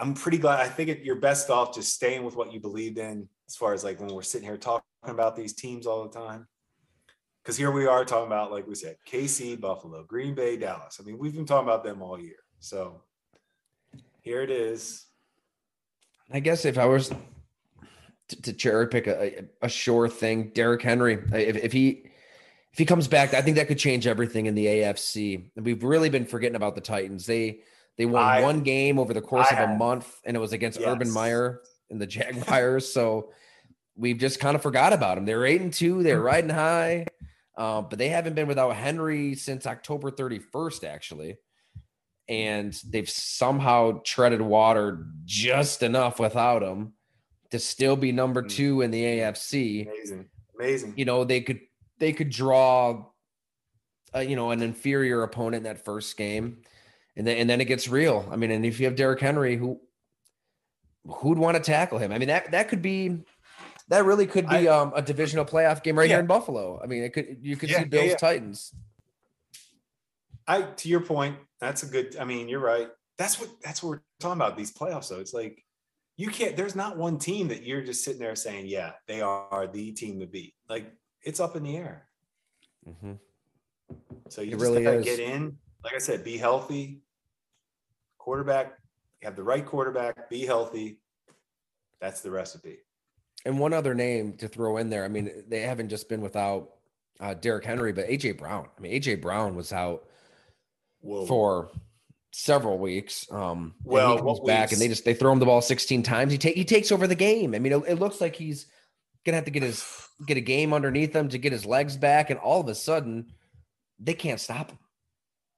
I'm 0.00 0.14
pretty 0.14 0.38
glad. 0.38 0.60
I 0.60 0.68
think 0.68 0.90
it, 0.90 1.00
you're 1.02 1.16
best 1.16 1.50
off 1.50 1.74
just 1.74 1.92
staying 1.92 2.22
with 2.22 2.36
what 2.36 2.52
you 2.52 2.60
believed 2.60 2.98
in, 2.98 3.28
as 3.48 3.56
far 3.56 3.72
as 3.74 3.82
like 3.82 3.98
when 3.98 4.08
we're 4.14 4.22
sitting 4.22 4.46
here 4.46 4.56
talking 4.56 4.84
about 5.02 5.34
these 5.34 5.54
teams 5.54 5.88
all 5.88 6.04
the 6.08 6.16
time. 6.16 6.46
Because 7.48 7.56
here 7.56 7.70
we 7.70 7.86
are 7.86 8.04
talking 8.04 8.26
about, 8.26 8.52
like 8.52 8.66
we 8.66 8.74
said, 8.74 8.96
KC, 9.10 9.58
Buffalo, 9.58 10.04
Green 10.04 10.34
Bay, 10.34 10.58
Dallas. 10.58 11.00
I 11.00 11.02
mean, 11.02 11.16
we've 11.16 11.32
been 11.32 11.46
talking 11.46 11.66
about 11.66 11.82
them 11.82 12.02
all 12.02 12.20
year. 12.20 12.36
So 12.60 13.00
here 14.20 14.42
it 14.42 14.50
is. 14.50 15.06
I 16.30 16.40
guess 16.40 16.66
if 16.66 16.76
I 16.76 16.84
was 16.84 17.08
to, 18.28 18.42
to 18.42 18.52
cherry 18.52 18.86
pick 18.88 19.06
a, 19.06 19.46
a 19.62 19.68
sure 19.70 20.10
thing, 20.10 20.50
Derrick 20.54 20.82
Henry, 20.82 21.14
if, 21.32 21.56
if 21.56 21.72
he 21.72 22.10
if 22.72 22.78
he 22.78 22.84
comes 22.84 23.08
back, 23.08 23.32
I 23.32 23.40
think 23.40 23.56
that 23.56 23.66
could 23.66 23.78
change 23.78 24.06
everything 24.06 24.44
in 24.44 24.54
the 24.54 24.66
AFC. 24.66 25.50
And 25.56 25.64
we've 25.64 25.82
really 25.82 26.10
been 26.10 26.26
forgetting 26.26 26.54
about 26.54 26.74
the 26.74 26.82
Titans. 26.82 27.24
They 27.24 27.60
they 27.96 28.04
won 28.04 28.24
I- 28.24 28.42
one 28.42 28.60
game 28.60 28.98
over 28.98 29.14
the 29.14 29.22
course 29.22 29.46
I 29.50 29.54
of 29.54 29.62
a 29.62 29.66
have. 29.68 29.78
month, 29.78 30.20
and 30.26 30.36
it 30.36 30.40
was 30.40 30.52
against 30.52 30.82
Urban 30.84 31.10
Meyer 31.10 31.62
and 31.88 31.98
the 31.98 32.06
Jaguars. 32.06 32.86
so 32.92 33.30
we've 33.96 34.18
just 34.18 34.38
kind 34.38 34.54
of 34.54 34.60
forgot 34.62 34.92
about 34.92 35.14
them. 35.14 35.24
They're 35.24 35.46
eight 35.46 35.62
and 35.62 35.72
two. 35.72 36.02
They're 36.02 36.20
riding 36.32 36.50
high, 36.50 37.06
uh, 37.58 37.82
but 37.82 37.98
they 37.98 38.08
haven't 38.08 38.34
been 38.34 38.48
without 38.48 38.74
Henry 38.74 39.34
since 39.34 39.66
October 39.66 40.10
thirty 40.10 40.38
first, 40.38 40.82
actually. 40.84 41.36
And 42.28 42.72
they've 42.88 43.08
somehow 43.08 44.00
treaded 44.04 44.40
water 44.42 45.06
just 45.24 45.82
enough 45.82 46.20
without 46.20 46.62
him 46.62 46.92
to 47.50 47.58
still 47.58 47.96
be 47.96 48.12
number 48.12 48.42
Mm. 48.42 48.50
two 48.50 48.80
in 48.82 48.90
the 48.90 49.02
AFC 49.02 49.86
Amazing. 49.88 50.28
Amazing. 50.58 50.94
you 50.96 51.04
know 51.06 51.24
they 51.24 51.40
could 51.40 51.60
they 51.98 52.12
could 52.12 52.28
draw 52.30 53.06
uh, 54.14 54.18
you 54.20 54.36
know 54.36 54.50
an 54.50 54.60
inferior 54.62 55.22
opponent 55.22 55.56
in 55.56 55.62
that 55.64 55.82
first 55.84 56.16
game 56.18 56.58
and 57.16 57.26
then 57.26 57.38
and 57.38 57.48
then 57.48 57.60
it 57.62 57.64
gets 57.64 57.88
real 57.88 58.28
i 58.30 58.36
mean 58.36 58.50
and 58.50 58.66
if 58.66 58.78
you 58.78 58.84
have 58.86 58.94
Derrick 58.96 59.20
henry 59.20 59.56
who 59.56 59.80
who'd 61.06 61.38
want 61.38 61.56
to 61.56 61.62
tackle 61.62 61.98
him 61.98 62.12
i 62.12 62.18
mean 62.18 62.28
that 62.28 62.50
that 62.50 62.68
could 62.68 62.82
be 62.82 63.24
that 63.88 64.04
really 64.04 64.26
could 64.26 64.48
be 64.48 64.68
um, 64.68 64.92
a 64.94 65.02
divisional 65.02 65.44
playoff 65.44 65.82
game 65.82 65.98
right 65.98 66.08
here 66.10 66.20
in 66.20 66.26
buffalo 66.26 66.80
i 66.82 66.86
mean 66.86 67.02
it 67.02 67.12
could 67.12 67.38
you 67.40 67.56
could 67.56 67.70
Yeah, 67.70 67.78
see 67.80 67.84
bills 67.84 68.10
yeah. 68.10 68.16
titans 68.16 68.74
I 70.48 70.62
to 70.62 70.88
your 70.88 71.00
point, 71.00 71.36
that's 71.60 71.82
a 71.82 71.86
good. 71.86 72.16
I 72.16 72.24
mean, 72.24 72.48
you're 72.48 72.58
right. 72.58 72.88
That's 73.18 73.38
what 73.38 73.50
that's 73.62 73.82
what 73.82 73.90
we're 73.90 74.02
talking 74.18 74.40
about. 74.40 74.56
These 74.56 74.72
playoffs, 74.72 75.10
though, 75.10 75.20
it's 75.20 75.34
like 75.34 75.62
you 76.16 76.28
can't. 76.30 76.56
There's 76.56 76.74
not 76.74 76.96
one 76.96 77.18
team 77.18 77.48
that 77.48 77.64
you're 77.64 77.82
just 77.82 78.02
sitting 78.02 78.18
there 78.18 78.34
saying, 78.34 78.66
"Yeah, 78.66 78.92
they 79.06 79.20
are 79.20 79.66
the 79.70 79.92
team 79.92 80.18
to 80.20 80.26
beat." 80.26 80.54
Like 80.68 80.90
it's 81.22 81.38
up 81.38 81.54
in 81.54 81.64
the 81.64 81.76
air. 81.76 82.08
Mm-hmm. 82.88 83.12
So 84.30 84.40
you 84.40 84.48
It 84.48 84.52
just 84.52 84.62
really 84.62 84.82
gotta 84.82 84.98
is. 85.00 85.04
get 85.04 85.20
in. 85.20 85.58
Like 85.84 85.94
I 85.94 85.98
said, 85.98 86.24
be 86.24 86.38
healthy. 86.38 87.02
Quarterback, 88.16 88.78
have 89.22 89.36
the 89.36 89.42
right 89.42 89.64
quarterback. 89.64 90.30
Be 90.30 90.46
healthy. 90.46 90.98
That's 92.00 92.22
the 92.22 92.30
recipe. 92.30 92.78
And 93.48 93.58
one 93.58 93.72
other 93.72 93.94
name 93.94 94.34
to 94.34 94.46
throw 94.46 94.76
in 94.76 94.90
there 94.90 95.04
i 95.04 95.08
mean 95.08 95.30
they 95.48 95.60
haven't 95.60 95.88
just 95.88 96.08
been 96.08 96.20
without 96.20 96.70
uh, 97.20 97.34
Derrick 97.34 97.64
henry 97.64 97.92
but 97.92 98.08
aj 98.08 98.38
brown 98.38 98.68
i 98.78 98.80
mean 98.80 98.92
aj 98.92 99.20
brown 99.20 99.56
was 99.56 99.72
out 99.72 100.04
Whoa. 101.00 101.26
for 101.26 101.70
several 102.30 102.78
weeks. 102.78 103.26
Um, 103.30 103.74
and 103.78 103.92
Well, 103.92 104.16
he 104.16 104.22
comes 104.22 104.40
back 104.40 104.70
we've 104.70 104.72
and 104.72 104.80
they 104.80 104.88
just 104.88 105.04
they 105.04 105.14
throw 105.14 105.32
him 105.32 105.38
the 105.38 105.46
ball 105.46 105.60
16 105.62 106.02
times. 106.02 106.32
He 106.32 106.38
take 106.38 106.56
he 106.56 106.64
takes 106.64 106.92
over 106.92 107.06
the 107.06 107.14
game. 107.14 107.54
I 107.54 107.58
mean, 107.58 107.72
it, 107.72 107.82
it 107.88 107.94
looks 107.96 108.20
like 108.20 108.36
he's 108.36 108.66
gonna 109.24 109.36
have 109.36 109.44
to 109.44 109.50
get 109.50 109.62
his 109.62 109.84
get 110.26 110.36
a 110.36 110.42
game 110.42 110.72
underneath 110.72 111.14
him 111.14 111.28
to 111.30 111.38
get 111.38 111.52
his 111.52 111.66
legs 111.66 111.96
back, 111.96 112.30
and 112.30 112.38
all 112.38 112.60
of 112.60 112.68
a 112.68 112.74
sudden 112.74 113.32
they 113.98 114.14
can't 114.14 114.40
stop 114.40 114.70
him. 114.70 114.78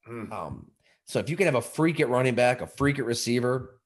Hmm. 0.06 0.32
Um, 0.32 0.70
so 1.06 1.18
if 1.18 1.28
you 1.28 1.36
can 1.36 1.46
have 1.46 1.56
a 1.56 1.62
freak 1.62 2.00
at 2.00 2.08
running 2.08 2.34
back, 2.34 2.60
a 2.60 2.66
freak 2.66 2.98
at 2.98 3.04
receiver, 3.04 3.79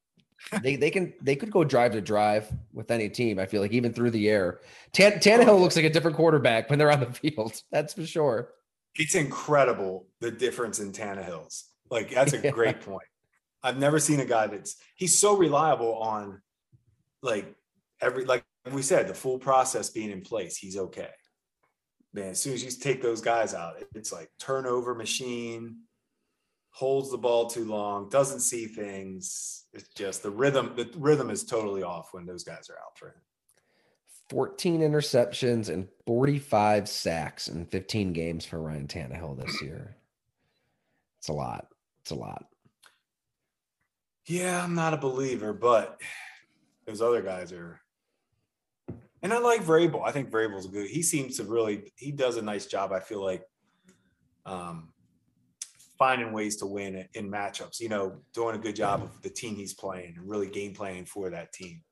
they 0.62 0.76
they 0.76 0.90
can 0.90 1.12
they 1.22 1.36
could 1.36 1.50
go 1.50 1.64
drive 1.64 1.92
to 1.92 2.00
drive 2.00 2.50
with 2.72 2.90
any 2.90 3.08
team. 3.08 3.38
I 3.38 3.46
feel 3.46 3.62
like 3.62 3.72
even 3.72 3.92
through 3.92 4.10
the 4.10 4.28
air, 4.28 4.60
Tan, 4.92 5.14
oh, 5.14 5.18
Tannehill 5.18 5.60
looks 5.60 5.76
like 5.76 5.84
a 5.84 5.90
different 5.90 6.16
quarterback 6.16 6.70
when 6.70 6.78
they're 6.78 6.90
on 6.92 7.00
the 7.00 7.12
field. 7.12 7.60
That's 7.72 7.94
for 7.94 8.06
sure. 8.06 8.50
It's 8.96 9.14
incredible 9.14 10.06
the 10.20 10.30
difference 10.30 10.78
in 10.80 10.92
Tannehill's. 10.92 11.64
Like 11.90 12.10
that's 12.10 12.32
a 12.32 12.38
Yeah. 12.44 12.50
great 12.50 12.80
point. 12.80 13.06
I've 13.62 13.78
never 13.78 13.98
seen 13.98 14.20
a 14.20 14.24
guy 14.26 14.46
that's 14.46 14.76
he's 14.94 15.16
so 15.18 15.36
reliable 15.36 15.94
on 15.98 16.40
like 17.22 17.52
every 18.00 18.24
like 18.24 18.44
we 18.70 18.82
said 18.82 19.08
the 19.08 19.14
full 19.14 19.38
process 19.38 19.90
being 19.90 20.10
in 20.10 20.20
place. 20.20 20.56
He's 20.56 20.76
okay. 20.76 21.10
Man, 22.12 22.28
as 22.28 22.40
soon 22.40 22.52
as 22.52 22.62
you 22.62 22.70
take 22.70 23.02
those 23.02 23.20
guys 23.20 23.54
out, 23.54 23.74
it's 23.94 24.12
like 24.12 24.30
turnover 24.38 24.94
machine. 24.94 25.78
Holds 26.74 27.12
the 27.12 27.16
ball 27.16 27.46
too 27.46 27.64
long, 27.64 28.08
doesn't 28.08 28.40
see 28.40 28.66
things. 28.66 29.66
It's 29.72 29.88
just 29.94 30.24
the 30.24 30.30
rhythm. 30.30 30.72
The 30.74 30.90
rhythm 30.96 31.30
is 31.30 31.44
totally 31.44 31.84
off 31.84 32.08
when 32.10 32.26
those 32.26 32.42
guys 32.42 32.68
are 32.68 32.78
out 32.84 32.98
for 32.98 33.08
him. 33.08 33.20
14 34.28 34.80
interceptions 34.80 35.68
and 35.68 35.86
45 36.04 36.88
sacks 36.88 37.46
in 37.46 37.66
15 37.66 38.12
games 38.12 38.44
for 38.44 38.60
Ryan 38.60 38.88
Tannehill 38.88 39.40
this 39.40 39.62
year. 39.62 39.96
It's 41.18 41.28
a 41.28 41.32
lot. 41.32 41.68
It's 42.02 42.10
a 42.10 42.16
lot. 42.16 42.46
Yeah, 44.26 44.64
I'm 44.64 44.74
not 44.74 44.94
a 44.94 44.98
believer, 44.98 45.52
but 45.52 46.00
those 46.86 47.00
other 47.00 47.22
guys 47.22 47.52
are. 47.52 47.80
And 49.22 49.32
I 49.32 49.38
like 49.38 49.62
Vrabel. 49.62 50.02
I 50.04 50.10
think 50.10 50.30
Vrabel's 50.30 50.66
good. 50.66 50.88
He 50.88 51.02
seems 51.02 51.36
to 51.36 51.44
really 51.44 51.92
he 51.96 52.10
does 52.10 52.36
a 52.36 52.42
nice 52.42 52.66
job. 52.66 52.92
I 52.92 52.98
feel 52.98 53.24
like 53.24 53.44
um, 54.44 54.88
finding 55.98 56.32
ways 56.32 56.56
to 56.56 56.66
win 56.66 57.06
in 57.14 57.30
matchups. 57.30 57.80
You 57.80 57.88
know, 57.88 58.20
doing 58.32 58.56
a 58.56 58.58
good 58.58 58.76
job 58.76 59.02
of 59.02 59.22
the 59.22 59.30
team 59.30 59.56
he's 59.56 59.74
playing 59.74 60.14
and 60.16 60.28
really 60.28 60.48
game 60.48 60.74
planning 60.74 61.06
for 61.06 61.30
that 61.30 61.52
team. 61.52 61.82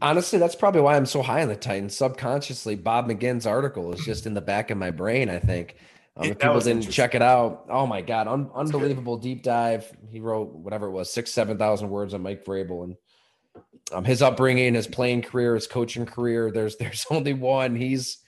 Honestly, 0.00 0.38
that's 0.38 0.54
probably 0.54 0.80
why 0.80 0.96
I'm 0.96 1.06
so 1.06 1.22
high 1.22 1.42
on 1.42 1.48
the 1.48 1.56
Titans. 1.56 1.96
Subconsciously, 1.96 2.76
Bob 2.76 3.08
McGinn's 3.08 3.46
article 3.46 3.92
is 3.92 4.04
just 4.04 4.26
in 4.26 4.34
the 4.34 4.40
back 4.40 4.70
of 4.70 4.78
my 4.78 4.92
brain. 4.92 5.28
I 5.28 5.40
think 5.40 5.76
um, 6.16 6.26
if 6.26 6.38
people 6.38 6.60
didn't 6.60 6.90
check 6.90 7.16
it 7.16 7.22
out, 7.22 7.64
oh 7.68 7.86
my 7.86 8.00
god, 8.00 8.28
un- 8.28 8.50
unbelievable 8.54 9.16
deep 9.16 9.42
dive. 9.42 9.90
He 10.08 10.20
wrote 10.20 10.54
whatever 10.54 10.86
it 10.86 10.92
was, 10.92 11.12
six, 11.12 11.32
seven 11.32 11.58
thousand 11.58 11.90
words 11.90 12.14
on 12.14 12.22
Mike 12.22 12.44
Vrabel 12.44 12.84
and 12.84 12.96
um, 13.92 14.04
his 14.04 14.22
upbringing, 14.22 14.74
his 14.74 14.86
playing 14.86 15.22
career, 15.22 15.54
his 15.54 15.66
coaching 15.66 16.06
career. 16.06 16.50
There's 16.50 16.76
there's 16.80 17.06
only 17.10 17.32
one. 17.32 17.74
He's 17.74 18.18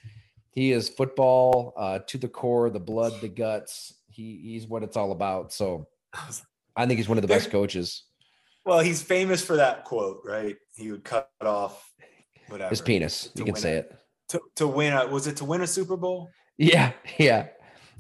he 0.50 0.72
is 0.72 0.88
football 0.88 1.72
uh, 1.76 2.00
to 2.06 2.18
the 2.18 2.28
core, 2.28 2.70
the 2.70 2.80
blood, 2.80 3.20
the 3.20 3.28
guts. 3.28 3.94
He 4.14 4.40
he's 4.42 4.66
what 4.66 4.82
it's 4.82 4.96
all 4.96 5.12
about. 5.12 5.52
So 5.52 5.86
I 6.76 6.86
think 6.86 6.98
he's 6.98 7.08
one 7.08 7.18
of 7.18 7.22
the 7.22 7.28
best 7.28 7.50
coaches. 7.50 8.04
Well, 8.64 8.80
he's 8.80 9.02
famous 9.02 9.44
for 9.44 9.56
that 9.56 9.84
quote, 9.84 10.22
right? 10.24 10.56
He 10.74 10.90
would 10.90 11.04
cut 11.04 11.28
off 11.40 11.92
whatever 12.48 12.70
his 12.70 12.80
penis. 12.80 13.30
You 13.34 13.44
can 13.44 13.56
say 13.56 13.74
a, 13.74 13.78
it 13.80 13.98
to 14.28 14.40
to 14.56 14.66
win 14.66 14.92
a 14.92 15.06
was 15.06 15.26
it 15.26 15.36
to 15.36 15.44
win 15.44 15.60
a 15.60 15.66
Super 15.66 15.96
Bowl? 15.96 16.30
Yeah, 16.56 16.92
yeah. 17.18 17.48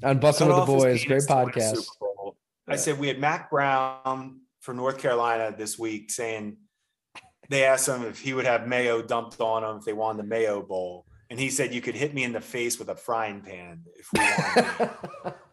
On 0.02 0.18
Bussin' 0.20 0.46
with 0.46 0.56
the 0.56 0.64
Boys, 0.64 1.04
great 1.04 1.22
podcast. 1.22 1.84
I 2.66 2.76
said 2.76 2.98
we 2.98 3.08
had 3.08 3.18
Mack 3.18 3.50
Brown 3.50 4.40
from 4.60 4.76
North 4.76 4.98
Carolina 4.98 5.54
this 5.56 5.78
week 5.78 6.10
saying 6.10 6.56
they 7.50 7.64
asked 7.64 7.88
him 7.88 8.04
if 8.04 8.18
he 8.20 8.32
would 8.32 8.46
have 8.46 8.66
mayo 8.66 9.02
dumped 9.02 9.40
on 9.40 9.64
him 9.64 9.76
if 9.76 9.84
they 9.84 9.92
won 9.92 10.16
the 10.16 10.22
Mayo 10.22 10.62
Bowl, 10.62 11.04
and 11.30 11.38
he 11.38 11.50
said 11.50 11.74
you 11.74 11.80
could 11.80 11.94
hit 11.94 12.14
me 12.14 12.24
in 12.24 12.32
the 12.32 12.40
face 12.40 12.78
with 12.78 12.88
a 12.88 12.96
frying 12.96 13.42
pan 13.42 13.82
if 13.96 14.08
we 14.12 15.24
won. 15.24 15.34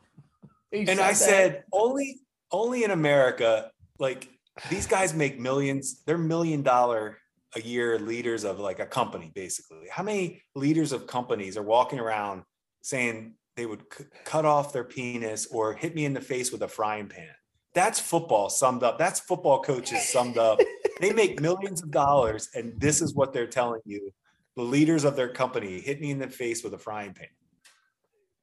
and 0.71 0.99
I 0.99 1.09
that. 1.09 1.15
said 1.15 1.63
only 1.71 2.19
only 2.51 2.83
in 2.83 2.91
America, 2.91 3.71
like 3.99 4.29
these 4.69 4.87
guys 4.87 5.13
make 5.13 5.39
millions. 5.39 6.03
They're 6.05 6.17
million 6.17 6.61
dollar 6.61 7.17
a 7.55 7.61
year 7.61 7.99
leaders 7.99 8.43
of 8.43 8.59
like 8.59 8.79
a 8.79 8.85
company, 8.85 9.31
basically. 9.35 9.87
How 9.89 10.03
many 10.03 10.41
leaders 10.55 10.91
of 10.91 11.07
companies 11.07 11.57
are 11.57 11.63
walking 11.63 11.99
around 11.99 12.43
saying 12.81 13.33
they 13.57 13.65
would 13.65 13.83
c- 13.95 14.05
cut 14.23 14.45
off 14.45 14.71
their 14.71 14.85
penis 14.85 15.47
or 15.47 15.73
hit 15.73 15.93
me 15.93 16.05
in 16.05 16.13
the 16.13 16.21
face 16.21 16.51
with 16.51 16.61
a 16.63 16.67
frying 16.67 17.07
pan? 17.07 17.29
That's 17.73 17.99
football 17.99 18.49
summed 18.49 18.83
up. 18.83 18.97
That's 18.97 19.19
football 19.19 19.61
coaches 19.61 20.09
summed 20.09 20.37
up. 20.37 20.59
they 20.99 21.13
make 21.13 21.39
millions 21.41 21.81
of 21.81 21.91
dollars, 21.91 22.49
and 22.53 22.79
this 22.79 23.01
is 23.01 23.13
what 23.13 23.33
they're 23.33 23.47
telling 23.47 23.81
you. 23.85 24.11
The 24.57 24.63
leaders 24.63 25.05
of 25.05 25.15
their 25.15 25.29
company 25.29 25.79
hit 25.79 26.01
me 26.01 26.11
in 26.11 26.19
the 26.19 26.27
face 26.27 26.63
with 26.63 26.73
a 26.73 26.77
frying 26.77 27.13
pan. 27.13 27.27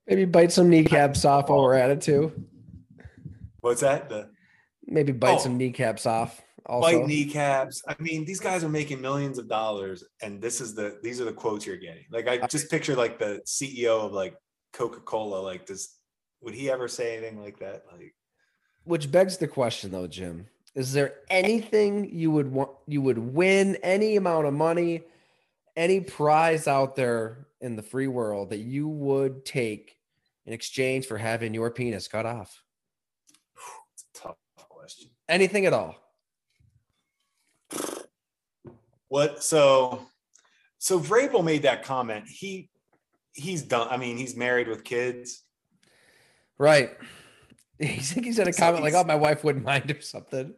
Maybe 0.08 0.24
bite 0.24 0.52
some 0.52 0.70
kneecaps 0.70 1.24
off 1.24 1.50
while 1.50 1.62
we're 1.62 1.74
at 1.74 1.90
it 1.90 2.00
too. 2.00 2.32
What's 3.60 3.82
that? 3.82 4.08
The 4.08 4.30
maybe 4.86 5.12
bite 5.12 5.34
oh, 5.34 5.38
some 5.38 5.58
kneecaps 5.58 6.06
off. 6.06 6.40
Also. 6.64 7.00
Bite 7.00 7.06
kneecaps. 7.06 7.82
I 7.86 7.94
mean, 7.98 8.24
these 8.24 8.40
guys 8.40 8.64
are 8.64 8.68
making 8.68 9.00
millions 9.00 9.38
of 9.38 9.48
dollars, 9.48 10.04
and 10.22 10.40
this 10.40 10.60
is 10.60 10.74
the 10.74 10.98
these 11.02 11.20
are 11.20 11.24
the 11.24 11.32
quotes 11.32 11.66
you're 11.66 11.76
getting. 11.76 12.04
Like 12.10 12.26
I 12.26 12.46
just 12.46 12.70
picture 12.70 12.96
like 12.96 13.18
the 13.18 13.42
CEO 13.46 14.04
of 14.04 14.12
like 14.12 14.34
Coca 14.72 15.00
Cola. 15.00 15.40
Like, 15.40 15.66
does 15.66 15.96
would 16.40 16.54
he 16.54 16.70
ever 16.70 16.88
say 16.88 17.16
anything 17.16 17.42
like 17.42 17.58
that? 17.58 17.82
Like, 17.92 18.14
which 18.84 19.10
begs 19.10 19.36
the 19.36 19.48
question, 19.48 19.90
though, 19.90 20.06
Jim. 20.06 20.46
Is 20.74 20.92
there 20.92 21.16
anything 21.28 22.14
you 22.14 22.30
would 22.30 22.50
want 22.50 22.70
you 22.86 23.02
would 23.02 23.18
win 23.18 23.76
any 23.82 24.16
amount 24.16 24.46
of 24.46 24.54
money, 24.54 25.02
any 25.76 26.00
prize 26.00 26.66
out 26.66 26.96
there 26.96 27.48
in 27.60 27.76
the 27.76 27.82
free 27.82 28.06
world 28.06 28.50
that 28.50 28.60
you 28.60 28.88
would 28.88 29.44
take 29.44 29.97
in 30.48 30.54
exchange 30.54 31.06
for 31.06 31.18
having 31.18 31.52
your 31.52 31.70
penis 31.70 32.08
cut 32.08 32.24
off? 32.24 32.62
It's 33.92 34.04
a 34.14 34.28
tough 34.28 34.36
question. 34.56 35.10
Anything 35.28 35.66
at 35.66 35.74
all. 35.74 35.94
What 39.08 39.42
so 39.42 40.06
so 40.78 40.98
Vrabel 40.98 41.44
made 41.44 41.62
that 41.62 41.82
comment. 41.84 42.26
He 42.28 42.70
he's 43.34 43.62
done. 43.62 43.88
I 43.90 43.98
mean, 43.98 44.16
he's 44.16 44.36
married 44.36 44.68
with 44.68 44.84
kids. 44.84 45.44
Right. 46.58 46.90
He 47.80 48.00
think 48.00 48.26
he 48.26 48.32
said 48.32 48.48
a 48.48 48.52
so 48.52 48.60
comment 48.60 48.82
like, 48.82 48.94
"Oh, 48.94 49.04
my 49.04 49.14
wife 49.14 49.44
wouldn't 49.44 49.64
mind 49.64 49.88
or 49.88 50.00
something." 50.00 50.52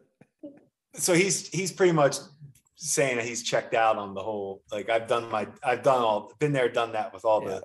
So 0.95 1.13
he's 1.13 1.49
he's 1.49 1.71
pretty 1.71 1.91
much 1.91 2.15
saying 2.77 3.17
that 3.17 3.25
he's 3.25 3.43
checked 3.43 3.75
out 3.75 3.97
on 3.97 4.15
the 4.15 4.23
whole. 4.23 4.63
Like 4.71 4.89
I've 4.89 5.05
done 5.05 5.29
my, 5.29 5.47
I've 5.63 5.83
done 5.83 6.01
all, 6.01 6.33
been 6.39 6.51
there, 6.51 6.67
done 6.67 6.93
that 6.93 7.13
with 7.13 7.23
all 7.23 7.43
yeah. 7.43 7.49
the. 7.49 7.63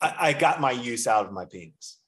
I, 0.00 0.14
I 0.18 0.32
got 0.32 0.60
my 0.60 0.72
use 0.72 1.06
out 1.06 1.26
of 1.26 1.32
my 1.32 1.44
penis. 1.44 1.98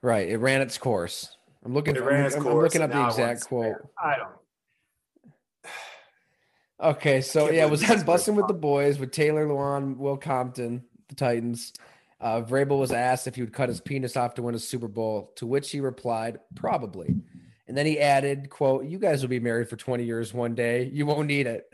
Right. 0.00 0.28
It 0.28 0.36
ran 0.36 0.60
its 0.60 0.78
course. 0.78 1.36
I'm 1.64 1.74
looking. 1.74 1.96
It 1.96 2.02
ran 2.02 2.32
I'm, 2.32 2.46
I'm, 2.46 2.54
looking 2.54 2.82
up 2.82 2.92
the 2.92 3.04
exact 3.06 3.46
quote. 3.46 3.76
I 4.02 4.16
don't. 4.16 4.30
Okay, 6.80 7.20
so 7.20 7.50
yeah, 7.50 7.64
was 7.64 7.82
on 7.90 7.98
Bussin' 8.02 8.34
with 8.34 8.46
the 8.46 8.54
Boys 8.54 9.00
with 9.00 9.10
Taylor 9.10 9.46
Lewan, 9.46 9.96
Will 9.96 10.16
Compton, 10.16 10.84
the 11.08 11.16
Titans. 11.16 11.72
Uh, 12.20 12.40
Vrabel 12.40 12.78
was 12.78 12.92
asked 12.92 13.26
if 13.26 13.34
he 13.34 13.42
would 13.42 13.52
cut 13.52 13.68
his 13.68 13.80
penis 13.80 14.16
off 14.16 14.34
to 14.34 14.42
win 14.42 14.54
a 14.54 14.58
Super 14.58 14.86
Bowl, 14.86 15.32
to 15.36 15.46
which 15.46 15.70
he 15.70 15.80
replied, 15.80 16.38
"Probably." 16.54 17.16
And 17.66 17.76
then 17.76 17.84
he 17.84 17.98
added, 17.98 18.48
"quote 18.48 18.84
You 18.84 18.98
guys 18.98 19.22
will 19.22 19.28
be 19.28 19.40
married 19.40 19.68
for 19.68 19.76
20 19.76 20.04
years 20.04 20.32
one 20.32 20.54
day. 20.54 20.84
You 20.84 21.04
won't 21.04 21.26
need 21.26 21.48
it." 21.48 21.72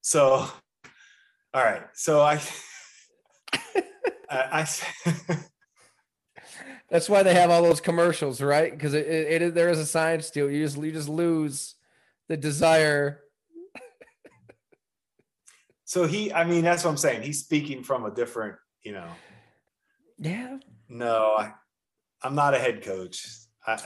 so, 0.00 0.48
all 1.52 1.64
right. 1.64 1.82
So 1.94 2.20
I, 2.20 2.40
I, 4.30 4.66
I 4.66 5.36
That's 6.90 7.08
why 7.08 7.22
they 7.22 7.34
have 7.34 7.50
all 7.50 7.62
those 7.62 7.80
commercials, 7.80 8.40
right? 8.40 8.72
Because 8.72 8.94
it, 8.94 9.06
it, 9.06 9.42
it, 9.42 9.54
there 9.54 9.68
is 9.68 9.78
a 9.78 9.86
science 9.86 10.30
to 10.30 10.48
it. 10.48 10.54
You 10.54 10.64
just 10.64 10.76
you 10.76 10.90
just 10.90 11.08
lose 11.08 11.76
the 12.28 12.36
desire. 12.36 13.20
so 15.84 16.06
he, 16.06 16.32
I 16.32 16.44
mean, 16.44 16.64
that's 16.64 16.84
what 16.84 16.90
I'm 16.90 16.96
saying. 16.96 17.22
He's 17.22 17.40
speaking 17.40 17.84
from 17.84 18.04
a 18.04 18.10
different, 18.10 18.56
you 18.82 18.92
know. 18.92 19.08
Yeah. 20.18 20.58
No, 20.88 21.36
I, 21.38 21.52
I'm 22.24 22.34
not 22.34 22.54
a 22.54 22.58
head 22.58 22.82
coach. 22.82 23.24
I, 23.64 23.78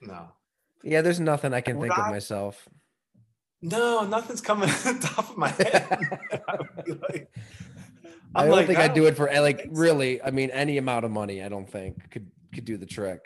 no. 0.00 0.28
Yeah, 0.84 1.02
there's 1.02 1.18
nothing 1.18 1.52
I 1.52 1.60
can 1.60 1.80
think 1.80 1.98
of 1.98 2.06
myself. 2.06 2.68
No, 3.66 4.06
nothing's 4.06 4.40
coming 4.40 4.68
to 4.82 4.92
the 4.92 5.00
top 5.00 5.30
of 5.30 5.36
my 5.36 5.48
head. 5.58 5.98
like, 6.86 7.28
I 8.34 8.42
don't 8.42 8.52
like, 8.52 8.66
think 8.68 8.78
I 8.78 8.84
I'd 8.84 8.92
oh, 8.92 8.94
do 8.94 9.06
it 9.06 9.16
for 9.16 9.28
eh, 9.28 9.40
like 9.40 9.66
really. 9.70 10.22
I 10.22 10.30
mean, 10.30 10.50
any 10.50 10.78
amount 10.78 11.04
of 11.04 11.10
money. 11.10 11.42
I 11.42 11.48
don't 11.48 11.68
think 11.68 12.10
could 12.10 12.30
could 12.54 12.64
do 12.64 12.76
the 12.76 12.86
trick. 12.86 13.20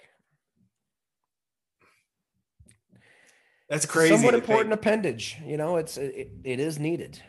That's 3.69 3.85
crazy. 3.85 4.17
Somewhat 4.17 4.35
important 4.35 4.73
appendage. 4.73 5.37
You 5.45 5.59
know, 5.59 5.77
it's 5.77 5.99
it, 5.99 6.31
it 6.43 6.59
is 6.59 6.79
needed. 6.79 7.23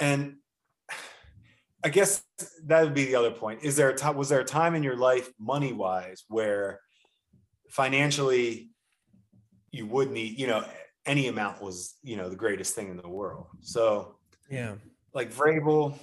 And 0.00 0.36
I 1.84 1.90
guess 1.90 2.24
that 2.66 2.82
would 2.82 2.94
be 2.94 3.04
the 3.04 3.14
other 3.14 3.30
point. 3.30 3.62
Is 3.62 3.76
there 3.76 3.90
a 3.90 3.94
time? 3.94 4.16
Was 4.16 4.30
there 4.30 4.40
a 4.40 4.44
time 4.44 4.74
in 4.74 4.82
your 4.82 4.96
life, 4.96 5.30
money 5.38 5.72
wise, 5.72 6.24
where 6.26 6.80
financially 7.70 8.70
you 9.70 9.86
would 9.86 10.10
need, 10.10 10.38
you 10.40 10.48
know, 10.48 10.64
any 11.08 11.26
amount 11.26 11.60
was, 11.60 11.96
you 12.02 12.16
know, 12.16 12.28
the 12.28 12.36
greatest 12.36 12.74
thing 12.74 12.88
in 12.88 12.96
the 12.96 13.08
world. 13.08 13.46
So 13.62 14.16
yeah, 14.50 14.74
like 15.14 15.32
Vrabel, 15.32 15.98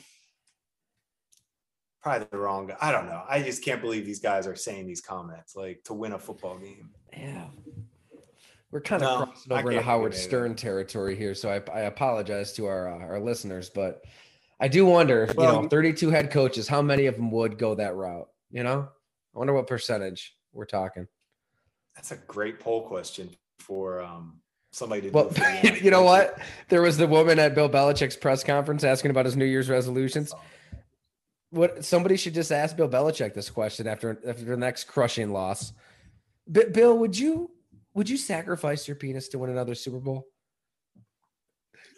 probably 2.02 2.28
the 2.32 2.38
wrong 2.38 2.68
guy. 2.68 2.78
I 2.82 2.92
don't 2.92 3.06
know. 3.06 3.24
I 3.30 3.42
just 3.42 3.64
can't 3.64 3.82
believe 3.82 4.06
these 4.06 4.20
guys 4.20 4.48
are 4.48 4.56
saying 4.56 4.88
these 4.88 5.02
comments 5.02 5.56
like 5.56 5.84
to 5.86 5.94
win 5.94 6.14
a 6.14 6.20
football 6.20 6.58
game. 6.58 6.90
Yeah. 7.14 7.46
We're 8.72 8.82
kind 8.82 9.04
of 9.04 9.20
no, 9.20 9.26
crossing 9.28 9.52
over 9.54 9.72
into 9.72 9.84
Howard 9.84 10.14
Stern 10.14 10.56
territory 10.56 11.16
here, 11.16 11.34
so 11.34 11.50
I, 11.50 11.62
I 11.72 11.82
apologize 11.82 12.52
to 12.54 12.66
our 12.66 12.90
uh, 12.90 13.06
our 13.06 13.22
listeners, 13.22 13.70
but 13.70 14.02
I 14.60 14.68
do 14.68 14.86
wonder, 14.86 15.32
well, 15.38 15.56
you 15.56 15.62
know, 15.64 15.68
32 15.70 16.10
head 16.10 16.32
coaches, 16.32 16.68
how 16.68 16.82
many 16.82 17.06
of 17.06 17.16
them 17.16 17.32
would 17.32 17.58
go 17.58 17.76
that 17.76 17.96
route? 17.96 18.28
You 18.52 18.64
know, 18.64 18.90
I 19.34 19.38
wonder 19.38 19.54
what 19.54 19.68
percentage 19.68 20.36
we're 20.52 20.66
talking. 20.66 21.08
That's 21.96 22.12
a 22.12 22.18
great 22.18 22.60
poll 22.60 22.88
question 22.88 23.30
for 23.60 24.02
um, 24.02 24.42
somebody 24.76 25.04
to 25.04 25.10
well, 25.10 25.32
you 25.64 25.90
know 25.90 26.04
what? 26.04 26.38
There 26.70 26.82
was 26.82 26.98
the 26.98 27.08
woman 27.08 27.40
at 27.40 27.56
Bill 27.56 27.70
Belichick's 27.70 28.16
press 28.16 28.44
conference 28.44 28.84
asking 28.84 29.12
about 29.12 29.26
his 29.26 29.36
New 29.36 29.46
Year's 29.46 29.70
resolutions. 29.70 30.34
what 31.50 31.86
somebody 31.86 32.18
should 32.18 32.34
just 32.34 32.52
ask 32.52 32.76
Bill 32.76 32.90
Belichick 32.90 33.34
this 33.34 33.50
question 33.50 33.88
after 33.88 34.20
after 34.28 34.44
the 34.44 34.58
next 34.58 34.86
crushing 34.86 35.32
loss. 35.32 35.74
Bill, 36.52 36.98
would 36.98 37.18
you 37.18 37.52
would 37.94 38.10
you 38.10 38.18
sacrifice 38.18 38.88
your 38.88 38.96
penis 38.96 39.30
to 39.30 39.40
win 39.40 39.50
another 39.50 39.76
Super 39.76 40.00
Bowl? 40.00 40.28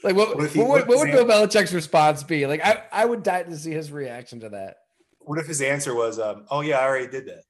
Like 0.04 0.16
what? 0.16 0.38
What, 0.38 0.50
he, 0.52 0.60
what, 0.60 0.70
what, 0.70 0.88
what 0.88 1.00
would 1.00 1.12
Bill 1.12 1.26
Belichick's 1.26 1.74
response 1.74 2.24
be? 2.24 2.46
Like 2.46 2.64
I, 2.64 2.84
I 2.92 3.06
would 3.06 3.24
die 3.24 3.44
to 3.44 3.58
see 3.58 3.72
his 3.72 3.92
reaction 3.92 4.40
to 4.42 4.50
that. 4.50 4.78
What 5.22 5.40
if 5.40 5.48
his 5.48 5.62
answer 5.62 5.96
was, 5.96 6.20
um, 6.20 6.46
"Oh 6.50 6.62
yeah, 6.62 6.78
I 6.78 6.84
already 6.84 7.08
did 7.08 7.26
that." 7.26 7.44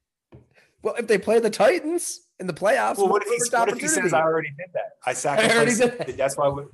Well, 0.81 0.95
if 0.95 1.07
they 1.07 1.17
play 1.17 1.39
the 1.39 1.49
Titans 1.49 2.21
in 2.39 2.47
the 2.47 2.53
playoffs, 2.53 2.97
well, 2.97 3.09
what, 3.09 3.23
if, 3.25 3.29
he, 3.29 3.57
what 3.57 3.69
if 3.69 3.79
he 3.79 3.87
says, 3.87 4.13
"I 4.13 4.21
already 4.21 4.49
did 4.49 4.67
that"? 4.73 4.97
I 5.05 5.13
sacrificed. 5.13 5.51
I 5.53 5.57
already 5.57 5.75
did 5.75 5.97
that. 5.97 6.17
That's 6.17 6.37
why. 6.37 6.65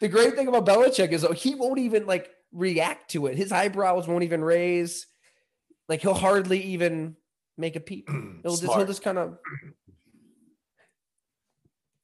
the 0.00 0.08
great 0.08 0.34
thing 0.34 0.48
about 0.48 0.66
Belichick 0.66 1.12
is 1.12 1.26
he 1.36 1.54
won't 1.54 1.78
even 1.78 2.06
like 2.06 2.30
react 2.52 3.12
to 3.12 3.26
it. 3.26 3.36
His 3.36 3.52
eyebrows 3.52 4.08
won't 4.08 4.24
even 4.24 4.42
raise. 4.42 5.06
Like 5.88 6.02
he'll 6.02 6.14
hardly 6.14 6.62
even 6.62 7.16
make 7.58 7.76
a 7.76 7.80
peep. 7.80 8.08
He'll 8.42 8.56
just 8.56 8.72
he'll 8.72 8.86
just 8.86 9.02
kind 9.02 9.18
of. 9.18 9.38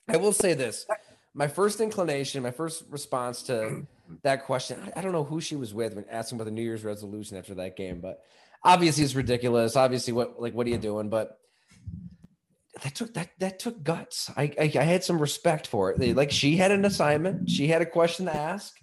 I 0.08 0.18
will 0.18 0.32
say 0.32 0.54
this: 0.54 0.86
my 1.34 1.48
first 1.48 1.80
inclination, 1.80 2.42
my 2.42 2.50
first 2.50 2.84
response 2.90 3.42
to 3.44 3.86
that 4.22 4.44
question, 4.44 4.78
I 4.94 5.00
don't 5.00 5.12
know 5.12 5.24
who 5.24 5.40
she 5.40 5.56
was 5.56 5.72
with 5.72 5.94
when 5.94 6.04
asking 6.10 6.36
about 6.36 6.44
the 6.44 6.50
New 6.50 6.62
Year's 6.62 6.84
resolution 6.84 7.36
after 7.36 7.54
that 7.56 7.76
game, 7.76 8.00
but 8.00 8.22
obviously 8.62 9.04
it's 9.04 9.14
ridiculous. 9.14 9.76
Obviously, 9.76 10.12
what 10.12 10.40
like 10.40 10.54
what 10.54 10.66
are 10.66 10.70
you 10.70 10.78
doing? 10.78 11.08
But 11.08 11.38
that 12.82 12.94
took 12.94 13.14
that 13.14 13.30
that 13.38 13.58
took 13.58 13.82
guts. 13.82 14.30
I, 14.36 14.52
I, 14.60 14.72
I 14.78 14.82
had 14.82 15.04
some 15.04 15.18
respect 15.18 15.66
for 15.66 15.90
it. 15.90 16.16
like 16.16 16.30
she 16.30 16.56
had 16.56 16.70
an 16.70 16.84
assignment. 16.84 17.48
She 17.48 17.68
had 17.68 17.82
a 17.82 17.86
question 17.86 18.26
to 18.26 18.36
ask. 18.36 18.74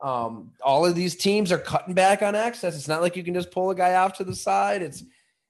Um, 0.00 0.52
all 0.64 0.86
of 0.86 0.94
these 0.94 1.14
teams 1.14 1.52
are 1.52 1.58
cutting 1.58 1.94
back 1.94 2.22
on 2.22 2.34
access. 2.34 2.74
It's 2.74 2.88
not 2.88 3.02
like 3.02 3.16
you 3.16 3.24
can 3.24 3.34
just 3.34 3.50
pull 3.50 3.70
a 3.70 3.74
guy 3.74 3.94
off 3.94 4.14
to 4.14 4.24
the 4.24 4.34
side. 4.34 4.82
It's 4.82 5.02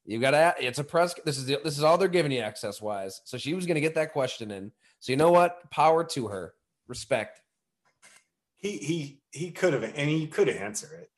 you 0.05 0.19
got 0.19 0.33
to. 0.33 0.55
It's 0.59 0.79
a 0.79 0.85
press. 0.85 1.15
This 1.25 1.39
is 1.39 1.47
the, 1.47 1.61
this 1.63 1.79
is 1.79 1.85
all 1.85 1.99
they're 1.99 2.09
giving 2.09 2.33
you 2.33 2.41
access 2.41 2.81
wise. 2.81 3.21
So 3.25 3.39
she 3.39 3.55
was 3.55 3.67
going 3.67 3.77
to 3.77 3.81
get 3.81 3.95
that 3.95 4.13
question 4.13 4.51
in. 4.51 4.73
So 4.99 5.13
you 5.13 5.17
know 5.17 5.31
what? 5.31 5.71
Power 5.71 6.05
to 6.05 6.29
her. 6.29 6.55
Respect. 6.89 7.41
He 8.57 8.77
he 8.79 9.21
he 9.31 9.51
could 9.53 9.73
have 9.73 9.85
and 9.85 10.11
he 10.11 10.27
could 10.27 10.49
answer 10.49 10.93
it. 10.95 11.11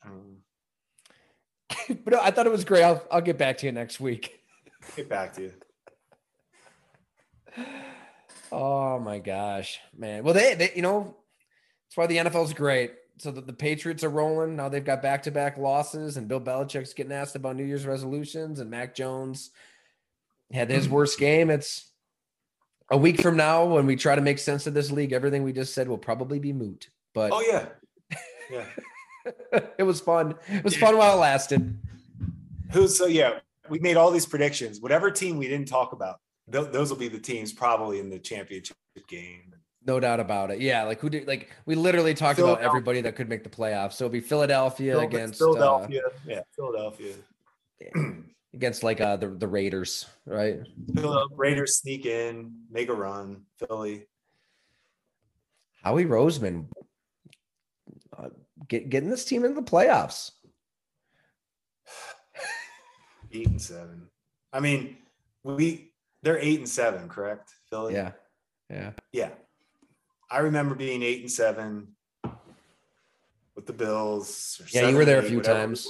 but 2.05 2.13
I 2.15 2.31
thought 2.31 2.45
it 2.45 2.51
was 2.51 2.65
great. 2.65 2.83
I'll 2.83 3.05
I'll 3.11 3.21
get 3.21 3.37
back 3.37 3.57
to 3.59 3.65
you 3.65 3.71
next 3.71 3.99
week. 3.99 4.39
Get 4.95 5.09
back 5.09 5.33
to 5.33 5.41
you. 5.43 5.53
Oh 8.55 8.99
my 8.99 9.17
gosh, 9.17 9.79
man. 9.97 10.23
Well, 10.23 10.35
they, 10.35 10.53
they 10.53 10.71
you 10.75 10.83
know, 10.83 11.17
that's 11.87 11.97
why 11.97 12.05
the 12.05 12.17
NFL 12.17 12.45
is 12.45 12.53
great. 12.53 12.91
So 13.17 13.31
the, 13.31 13.41
the 13.41 13.51
Patriots 13.51 14.03
are 14.03 14.09
rolling. 14.09 14.55
Now 14.55 14.69
they've 14.69 14.85
got 14.85 15.01
back 15.01 15.23
to 15.23 15.31
back 15.31 15.57
losses, 15.57 16.17
and 16.17 16.27
Bill 16.27 16.39
Belichick's 16.39 16.93
getting 16.93 17.11
asked 17.11 17.35
about 17.35 17.55
New 17.55 17.63
Year's 17.63 17.87
resolutions, 17.87 18.59
and 18.59 18.69
Mac 18.69 18.93
Jones 18.93 19.49
had 20.51 20.69
his 20.69 20.87
worst 20.89 21.17
game. 21.17 21.49
It's 21.49 21.91
a 22.91 22.97
week 22.97 23.21
from 23.21 23.35
now 23.35 23.65
when 23.65 23.87
we 23.87 23.95
try 23.95 24.13
to 24.13 24.21
make 24.21 24.37
sense 24.37 24.67
of 24.67 24.75
this 24.75 24.91
league. 24.91 25.13
Everything 25.13 25.41
we 25.41 25.51
just 25.51 25.73
said 25.73 25.87
will 25.87 25.97
probably 25.97 26.37
be 26.37 26.53
moot. 26.53 26.89
But 27.15 27.31
oh 27.33 27.41
yeah, 27.41 27.65
yeah, 28.51 28.65
it 29.77 29.83
was 29.83 30.01
fun. 30.01 30.35
It 30.49 30.63
was 30.63 30.75
fun 30.75 30.97
while 30.97 31.17
it 31.17 31.19
lasted. 31.19 31.77
Who's 32.71 32.97
so 32.97 33.05
yeah? 33.05 33.39
We 33.69 33.79
made 33.79 33.97
all 33.97 34.11
these 34.11 34.25
predictions. 34.25 34.81
Whatever 34.81 35.09
team 35.11 35.37
we 35.37 35.47
didn't 35.47 35.67
talk 35.67 35.93
about, 35.93 36.19
th- 36.51 36.71
those 36.71 36.89
will 36.89 36.97
be 36.97 37.07
the 37.07 37.19
teams 37.19 37.53
probably 37.53 37.99
in 37.99 38.09
the 38.09 38.19
championship 38.19 38.75
game. 39.07 39.53
No 39.85 39.99
doubt 39.99 40.19
about 40.19 40.51
it. 40.51 40.61
Yeah, 40.61 40.83
like 40.83 40.99
who 40.99 41.09
did 41.09 41.27
like 41.27 41.51
we 41.65 41.75
literally 41.75 42.13
talked 42.13 42.39
about 42.39 42.61
everybody 42.61 43.01
that 43.01 43.15
could 43.15 43.29
make 43.29 43.43
the 43.43 43.49
playoffs. 43.49 43.93
So 43.93 44.05
it'll 44.05 44.13
be 44.13 44.21
Philadelphia 44.21 44.93
Phil- 44.93 45.01
against 45.01 45.41
uh, 45.41 45.45
Philadelphia. 45.45 46.01
Uh, 46.05 46.09
yeah, 46.27 46.41
Philadelphia. 46.55 47.13
against 48.53 48.83
like 48.83 49.01
uh 49.01 49.17
the, 49.17 49.27
the 49.27 49.47
Raiders, 49.47 50.05
right? 50.25 50.59
Raiders 51.35 51.77
sneak 51.77 52.05
in, 52.05 52.53
make 52.71 52.89
a 52.89 52.93
run, 52.93 53.43
Philly. 53.59 54.07
Howie 55.83 56.05
Roseman 56.05 56.67
get, 58.67 58.89
getting 58.89 59.09
this 59.09 59.25
team 59.25 59.45
into 59.45 59.59
the 59.59 59.69
playoffs. 59.69 60.31
Eight 63.31 63.47
and 63.47 63.61
seven. 63.61 64.09
I 64.51 64.59
mean, 64.59 64.97
we 65.43 65.93
they're 66.21 66.39
eight 66.39 66.59
and 66.59 66.69
seven, 66.69 67.09
correct? 67.09 67.51
Philly. 67.69 67.93
Yeah. 67.93 68.11
Yeah. 68.69 68.91
Yeah. 69.11 69.29
I 70.31 70.39
remember 70.39 70.73
being 70.73 71.03
eight 71.03 71.21
and 71.21 71.31
seven 71.31 71.95
with 73.55 73.65
the 73.65 73.73
Bills. 73.73 74.61
yeah, 74.71 74.87
you 74.87 74.95
were 74.95 75.05
there 75.05 75.19
eight, 75.19 75.25
a 75.25 75.29
few 75.29 75.41
times. 75.41 75.87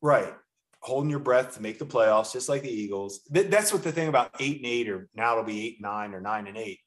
Right. 0.00 0.32
Holding 0.80 1.10
your 1.10 1.18
breath 1.20 1.54
to 1.54 1.62
make 1.62 1.78
the 1.78 1.86
playoffs, 1.86 2.32
just 2.32 2.48
like 2.48 2.62
the 2.62 2.70
Eagles. 2.70 3.20
That's 3.30 3.72
what 3.72 3.82
the 3.82 3.92
thing 3.92 4.08
about 4.08 4.30
eight 4.40 4.58
and 4.58 4.66
eight, 4.66 4.88
or 4.88 5.08
now 5.14 5.32
it'll 5.32 5.44
be 5.44 5.66
eight 5.66 5.74
and 5.74 5.82
nine 5.82 6.14
or 6.14 6.20
nine 6.20 6.46
and 6.46 6.56
eight. 6.56 6.80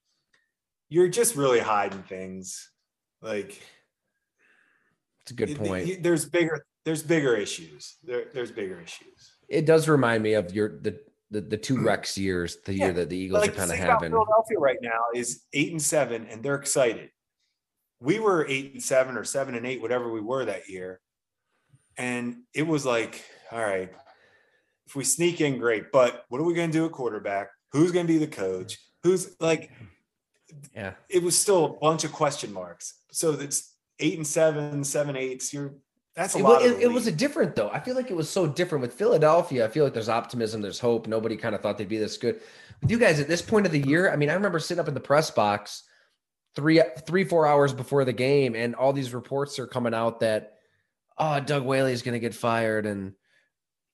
You're 0.89 1.07
just 1.07 1.35
really 1.35 1.59
hiding 1.59 2.03
things. 2.03 2.69
Like 3.21 3.61
it's 5.25 5.31
a 5.31 5.35
good 5.35 5.57
point. 5.57 6.03
There's 6.03 6.25
bigger, 6.25 6.65
there's 6.83 7.01
bigger 7.01 7.35
issues. 7.35 7.97
There, 8.03 8.25
there's 8.31 8.51
bigger 8.51 8.79
issues. 8.79 9.37
It 9.49 9.65
does 9.65 9.89
remind 9.89 10.21
me 10.21 10.33
of 10.33 10.53
your 10.53 10.79
the 10.79 10.99
the, 11.31 11.41
the 11.41 11.57
two 11.57 11.81
Rex 11.83 12.15
years, 12.15 12.57
the 12.63 12.73
yeah. 12.73 12.85
year 12.85 12.93
that 12.93 13.09
the 13.09 13.17
Eagles 13.17 13.41
like, 13.41 13.51
are 13.51 13.55
kind 13.55 13.71
of 13.71 13.77
having. 13.77 14.11
Philadelphia 14.11 14.59
right 14.59 14.77
now 14.81 15.01
is 15.15 15.43
eight 15.53 15.71
and 15.71 15.81
seven, 15.81 16.27
and 16.29 16.43
they're 16.43 16.55
excited. 16.55 17.09
We 17.99 18.19
were 18.19 18.45
eight 18.47 18.73
and 18.73 18.83
seven 18.83 19.17
or 19.17 19.23
seven 19.23 19.55
and 19.55 19.65
eight, 19.65 19.81
whatever 19.81 20.11
we 20.11 20.21
were 20.21 20.45
that 20.45 20.69
year. 20.69 21.01
And 21.97 22.43
it 22.53 22.67
was 22.67 22.85
like, 22.85 23.23
all 23.51 23.63
right, 23.63 23.91
if 24.85 24.95
we 24.95 25.03
sneak 25.03 25.41
in, 25.41 25.57
great. 25.57 25.91
But 25.91 26.25
what 26.29 26.39
are 26.39 26.43
we 26.43 26.53
going 26.53 26.69
to 26.69 26.77
do 26.77 26.85
at 26.85 26.91
quarterback? 26.91 27.49
Who's 27.71 27.91
going 27.91 28.05
to 28.05 28.13
be 28.13 28.19
the 28.19 28.27
coach? 28.27 28.77
Who's 29.03 29.35
like, 29.39 29.71
yeah, 30.75 30.93
it 31.09 31.23
was 31.23 31.37
still 31.37 31.65
a 31.65 31.79
bunch 31.79 32.03
of 32.03 32.11
question 32.11 32.53
marks. 32.53 32.99
So 33.11 33.31
that's 33.31 33.74
eight 33.99 34.17
and 34.17 34.27
seven, 34.27 34.83
seven 34.83 35.15
eights. 35.15 35.53
You're 35.53 35.75
that's 36.15 36.35
a 36.35 36.39
it, 36.39 36.43
lot. 36.43 36.61
It, 36.61 36.81
it 36.81 36.91
was 36.91 37.07
a 37.07 37.11
different 37.11 37.55
though. 37.55 37.69
I 37.69 37.79
feel 37.79 37.95
like 37.95 38.09
it 38.09 38.15
was 38.15 38.29
so 38.29 38.47
different 38.47 38.81
with 38.81 38.93
Philadelphia. 38.93 39.65
I 39.65 39.67
feel 39.67 39.83
like 39.83 39.93
there's 39.93 40.09
optimism, 40.09 40.61
there's 40.61 40.79
hope. 40.79 41.07
Nobody 41.07 41.35
kind 41.35 41.53
of 41.53 41.61
thought 41.61 41.77
they'd 41.77 41.89
be 41.89 41.97
this 41.97 42.17
good. 42.17 42.39
With 42.81 42.91
you 42.91 42.97
guys 42.97 43.19
at 43.19 43.27
this 43.27 43.41
point 43.41 43.65
of 43.65 43.71
the 43.71 43.79
year, 43.79 44.11
I 44.11 44.15
mean, 44.15 44.29
I 44.29 44.33
remember 44.33 44.59
sitting 44.59 44.79
up 44.79 44.87
in 44.87 44.93
the 44.93 44.99
press 44.99 45.29
box 45.31 45.83
three, 46.55 46.81
three, 47.05 47.25
four 47.25 47.45
hours 47.45 47.73
before 47.73 48.05
the 48.05 48.13
game, 48.13 48.55
and 48.55 48.75
all 48.75 48.93
these 48.93 49.13
reports 49.13 49.59
are 49.59 49.67
coming 49.67 49.93
out 49.93 50.21
that 50.21 50.53
oh, 51.17 51.39
Doug 51.39 51.63
Whaley 51.63 51.93
is 51.93 52.01
going 52.01 52.13
to 52.13 52.19
get 52.19 52.33
fired, 52.33 52.85
and 52.85 53.13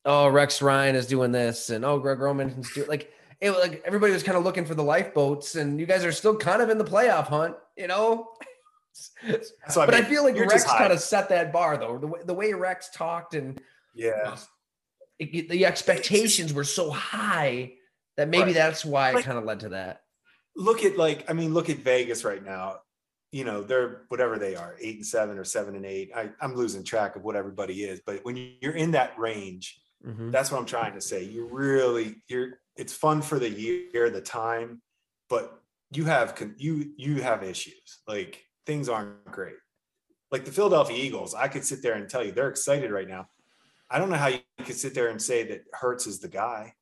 oh, 0.06 0.28
Rex 0.28 0.62
Ryan 0.62 0.95
is 0.95 1.08
doing 1.08 1.32
this, 1.32 1.70
and 1.70 1.84
oh, 1.84 1.99
Greg 1.99 2.20
Roman's 2.20 2.72
doing 2.74 2.88
like 2.88 3.12
it. 3.39 3.52
Like 3.52 3.82
everybody 3.86 4.14
was 4.14 4.24
kind 4.24 4.38
of 4.38 4.43
looking 4.43 4.66
for 4.66 4.76
the 4.76 4.84
lifeboats, 4.84 5.56
and 5.56 5.80
you 5.80 5.88
guys 5.88 6.06
are 6.06 6.12
still 6.12 6.36
kind 6.36 6.62
of 6.62 6.70
in 6.70 6.78
the 6.78 6.86
playoff 6.86 7.28
hunt, 7.28 7.56
you 7.76 7.88
know. 7.88 8.30
So, 8.94 9.82
I 9.82 9.86
but 9.86 9.96
mean, 9.96 10.04
I 10.04 10.08
feel 10.08 10.24
like 10.24 10.38
Rex 10.38 10.66
kind 10.66 10.92
of 10.92 11.00
set 11.00 11.30
that 11.30 11.54
bar 11.54 11.78
though. 11.78 11.98
The 11.98 12.08
way, 12.08 12.20
the 12.26 12.34
way 12.34 12.54
Rex 12.54 12.89
talked 12.94 13.34
and 13.34 13.62
yeah, 13.94 14.36
it, 15.20 15.50
the 15.50 15.66
expectations 15.66 16.54
were 16.54 16.64
so 16.64 16.89
high 16.89 17.74
that 18.18 18.28
maybe 18.28 18.46
right. 18.46 18.54
that's 18.54 18.84
why 18.84 19.12
like, 19.12 19.24
it 19.24 19.26
kind 19.26 19.38
of 19.38 19.46
led 19.46 19.62
to 19.62 19.70
that. 19.70 20.02
Look 20.56 20.84
at 20.84 20.98
like 20.98 21.30
I 21.30 21.34
mean, 21.34 21.54
look 21.54 21.70
at 21.70 21.78
Vegas 21.78 22.24
right 22.24 22.44
now. 22.44 22.80
You 23.32 23.46
know, 23.46 23.62
they're 23.62 24.02
whatever 24.10 24.38
they 24.38 24.56
are, 24.56 24.76
eight 24.82 24.98
and 24.98 25.06
seven 25.06 25.38
or 25.38 25.46
seven 25.46 25.76
and 25.76 25.86
eight. 25.86 26.12
I, 26.14 26.32
I'm 26.42 26.56
losing 26.56 26.84
track 26.84 27.16
of 27.16 27.24
what 27.24 27.38
everybody 27.38 27.84
is, 27.84 28.02
but 28.06 28.20
when 28.24 28.36
you're 28.60 28.76
in 28.76 28.92
that 28.92 29.18
range, 29.18 29.82
mm-hmm. 30.06 30.32
that's 30.32 30.52
what 30.52 30.60
I'm 30.60 30.66
trying 30.66 30.94
to 30.96 31.02
say. 31.02 31.24
You 31.24 31.48
really, 31.50 32.16
you're. 32.28 32.60
It's 32.76 32.94
fun 32.94 33.22
for 33.22 33.38
the 33.38 33.50
year, 33.50 34.10
the 34.10 34.22
time, 34.22 34.82
but 35.30 35.62
you 35.92 36.06
have 36.06 36.36
you 36.58 36.92
you 36.98 37.22
have 37.22 37.44
issues 37.44 38.00
like 38.08 38.44
things 38.66 38.89
aren't 38.89 39.26
great. 39.26 39.55
Like 40.32 40.45
the 40.45 40.51
Philadelphia 40.51 40.97
Eagles, 40.97 41.34
I 41.34 41.47
could 41.47 41.66
sit 41.66 41.82
there 41.82 41.93
and 41.93 42.09
tell 42.09 42.24
you 42.24 42.32
they're 42.32 42.49
excited 42.49 42.91
right 42.91 43.07
now. 43.07 43.28
I 43.89 43.97
don't 43.97 44.09
know 44.09 44.18
how 44.18 44.28
you 44.28 44.39
could 44.64 44.78
sit 44.78 44.93
there 44.93 45.09
and 45.09 45.22
say 45.22 45.43
that 45.43 45.64
Hurts 45.74 46.07
is 46.07 46.20
the 46.20 46.30
guy. 46.30 46.74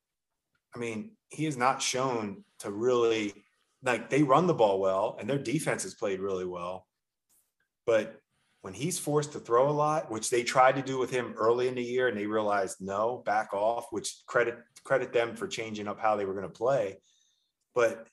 I 0.74 0.78
mean, 0.78 1.12
he 1.28 1.44
has 1.46 1.56
not 1.56 1.82
shown 1.82 2.44
to 2.60 2.70
really 2.70 3.34
like 3.82 4.10
they 4.10 4.22
run 4.22 4.46
the 4.46 4.54
ball 4.54 4.78
well 4.78 5.16
and 5.18 5.28
their 5.28 5.38
defense 5.38 5.82
has 5.82 5.94
played 5.94 6.20
really 6.20 6.44
well. 6.44 6.86
But 7.86 8.20
when 8.62 8.74
he's 8.74 8.98
forced 8.98 9.32
to 9.32 9.40
throw 9.40 9.68
a 9.68 9.72
lot, 9.72 10.10
which 10.10 10.30
they 10.30 10.42
tried 10.42 10.76
to 10.76 10.82
do 10.82 10.98
with 10.98 11.10
him 11.10 11.34
early 11.36 11.66
in 11.66 11.74
the 11.74 11.82
year 11.82 12.08
and 12.08 12.16
they 12.16 12.26
realized 12.26 12.76
no, 12.80 13.22
back 13.24 13.54
off, 13.54 13.86
which 13.90 14.14
credit 14.26 14.58
credit 14.84 15.12
them 15.12 15.34
for 15.34 15.48
changing 15.48 15.88
up 15.88 15.98
how 15.98 16.16
they 16.16 16.24
were 16.24 16.34
going 16.34 16.46
to 16.46 16.50
play. 16.50 16.98
But 17.74 18.06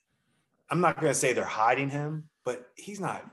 I'm 0.70 0.80
not 0.80 1.00
going 1.00 1.12
to 1.12 1.18
say 1.18 1.32
they're 1.32 1.44
hiding 1.44 1.90
him, 1.90 2.28
but 2.44 2.66
he's 2.76 3.00
not 3.00 3.24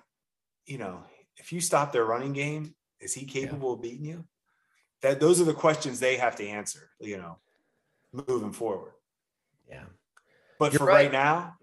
you 0.66 0.78
know, 0.78 1.04
if 1.38 1.52
you 1.52 1.62
stop 1.62 1.92
their 1.92 2.06
running 2.06 2.34
game, 2.34 2.76
is 3.00 3.14
he 3.14 3.26
capable 3.26 3.70
yeah. 3.70 3.74
of 3.76 3.82
beating 3.82 4.06
you? 4.06 4.26
That 5.02 5.20
those 5.20 5.42
are 5.42 5.46
the 5.46 5.54
questions 5.54 6.00
they 6.00 6.18
have 6.18 6.36
to 6.38 6.48
answer, 6.48 6.90
you 7.00 7.18
know, 7.18 7.38
moving 8.28 8.54
forward. 8.54 8.94
Yeah. 9.70 9.84
But 10.58 10.74
you're 10.74 10.80
for 10.80 10.86
right. 10.86 11.06
right. 11.06 11.12
now, 11.12 11.56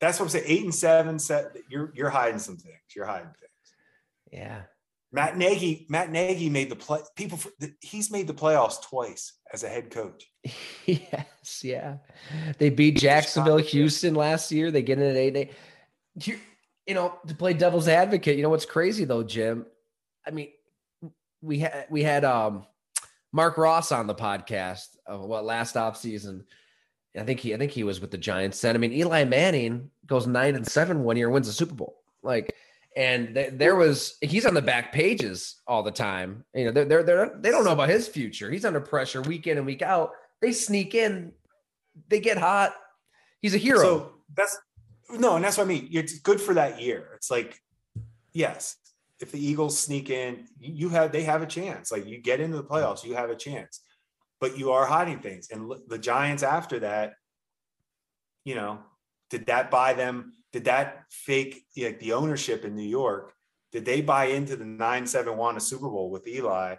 that's 0.00 0.18
what 0.18 0.26
I'm 0.26 0.30
saying. 0.30 0.44
Eight 0.46 0.64
and 0.64 0.74
seven 0.74 1.18
set 1.18 1.56
you're 1.68 1.92
you're 1.94 2.10
hiding 2.10 2.38
some 2.38 2.56
things. 2.56 2.76
You're 2.94 3.06
hiding 3.06 3.32
things. 3.40 3.50
Yeah. 4.30 4.62
Matt 5.12 5.38
Nagy, 5.38 5.86
Matt 5.88 6.10
Nagy 6.10 6.50
made 6.50 6.68
the 6.68 6.76
play. 6.76 7.00
People, 7.16 7.38
he's 7.80 8.10
made 8.10 8.26
the 8.26 8.34
playoffs 8.34 8.82
twice 8.82 9.34
as 9.52 9.62
a 9.62 9.68
head 9.68 9.90
coach. 9.90 10.26
yes, 10.86 11.62
yeah. 11.62 11.96
They 12.58 12.70
beat 12.70 12.98
Jacksonville, 12.98 13.56
Houston 13.58 14.14
last 14.14 14.52
year. 14.52 14.70
They 14.70 14.82
get 14.82 14.98
in 14.98 15.08
at 15.08 15.16
eight. 15.16 15.52
You, 16.22 16.38
you 16.86 16.94
know, 16.94 17.18
to 17.26 17.34
play 17.34 17.52
devil's 17.52 17.88
advocate. 17.88 18.36
You 18.36 18.42
know 18.42 18.50
what's 18.50 18.66
crazy 18.66 19.04
though, 19.04 19.22
Jim? 19.22 19.66
I 20.26 20.30
mean, 20.30 20.50
we 21.42 21.58
had 21.58 21.86
we 21.90 22.02
had 22.02 22.24
um 22.24 22.66
Mark 23.32 23.58
Ross 23.58 23.92
on 23.92 24.06
the 24.06 24.14
podcast 24.14 24.96
of 25.06 25.20
what 25.20 25.44
last 25.44 25.76
off 25.76 25.96
season. 25.96 26.44
I 27.18 27.24
think 27.24 27.40
he 27.40 27.54
I 27.54 27.58
think 27.58 27.72
he 27.72 27.84
was 27.84 28.00
with 28.00 28.10
the 28.10 28.18
Giants 28.18 28.60
then. 28.60 28.74
I 28.74 28.78
mean, 28.78 28.92
Eli 28.92 29.24
Manning 29.24 29.90
goes 30.06 30.26
nine 30.26 30.54
and 30.54 30.66
seven 30.66 31.02
one 31.02 31.16
year, 31.16 31.30
wins 31.30 31.46
the 31.46 31.52
Super 31.52 31.74
Bowl. 31.74 31.96
Like 32.22 32.54
and 32.96 33.34
th- 33.34 33.52
there 33.52 33.76
was 33.76 34.16
he's 34.22 34.46
on 34.46 34.54
the 34.54 34.62
back 34.62 34.92
pages 34.92 35.56
all 35.66 35.82
the 35.82 35.90
time. 35.90 36.44
You 36.54 36.66
know, 36.66 36.72
they're, 36.72 36.84
they're 36.86 37.02
they're 37.02 37.38
they 37.38 37.50
don't 37.50 37.64
know 37.64 37.72
about 37.72 37.90
his 37.90 38.08
future. 38.08 38.50
He's 38.50 38.64
under 38.64 38.80
pressure 38.80 39.22
week 39.22 39.46
in 39.46 39.58
and 39.58 39.66
week 39.66 39.82
out. 39.82 40.12
They 40.40 40.52
sneak 40.52 40.94
in, 40.94 41.32
they 42.08 42.20
get 42.20 42.38
hot. 42.38 42.74
He's 43.40 43.54
a 43.54 43.58
hero. 43.58 43.80
So 43.80 44.12
that's 44.34 44.58
no, 45.10 45.36
and 45.36 45.44
that's 45.44 45.58
what 45.58 45.64
I 45.64 45.68
mean. 45.68 45.88
It's 45.92 46.18
good 46.18 46.40
for 46.40 46.54
that 46.54 46.80
year. 46.80 47.10
It's 47.14 47.30
like, 47.30 47.60
yes, 48.32 48.76
if 49.20 49.32
the 49.32 49.44
Eagles 49.44 49.78
sneak 49.78 50.10
in, 50.10 50.46
you 50.58 50.88
have 50.90 51.12
they 51.12 51.22
have 51.22 51.42
a 51.42 51.46
chance. 51.46 51.92
Like 51.92 52.06
you 52.06 52.18
get 52.18 52.40
into 52.40 52.56
the 52.56 52.64
playoffs, 52.64 53.04
you 53.04 53.14
have 53.14 53.30
a 53.30 53.36
chance. 53.36 53.80
But 54.40 54.58
you 54.58 54.72
are 54.72 54.84
hiding 54.84 55.20
things, 55.20 55.48
and 55.50 55.72
the 55.88 55.98
Giants 55.98 56.42
after 56.42 56.80
that, 56.80 57.14
you 58.44 58.54
know, 58.54 58.80
did 59.30 59.46
that 59.46 59.70
buy 59.70 59.94
them 59.94 60.32
did 60.56 60.64
that 60.64 61.04
fake 61.10 61.66
like 61.76 62.00
the 62.00 62.14
ownership 62.14 62.64
in 62.64 62.74
New 62.74 62.88
York? 62.88 63.34
Did 63.72 63.84
they 63.84 64.00
buy 64.00 64.26
into 64.26 64.56
the 64.56 64.64
nine 64.64 65.06
seven 65.06 65.36
one 65.36 65.58
a 65.58 65.60
Super 65.60 65.88
Bowl 65.88 66.10
with 66.10 66.26
Eli? 66.26 66.76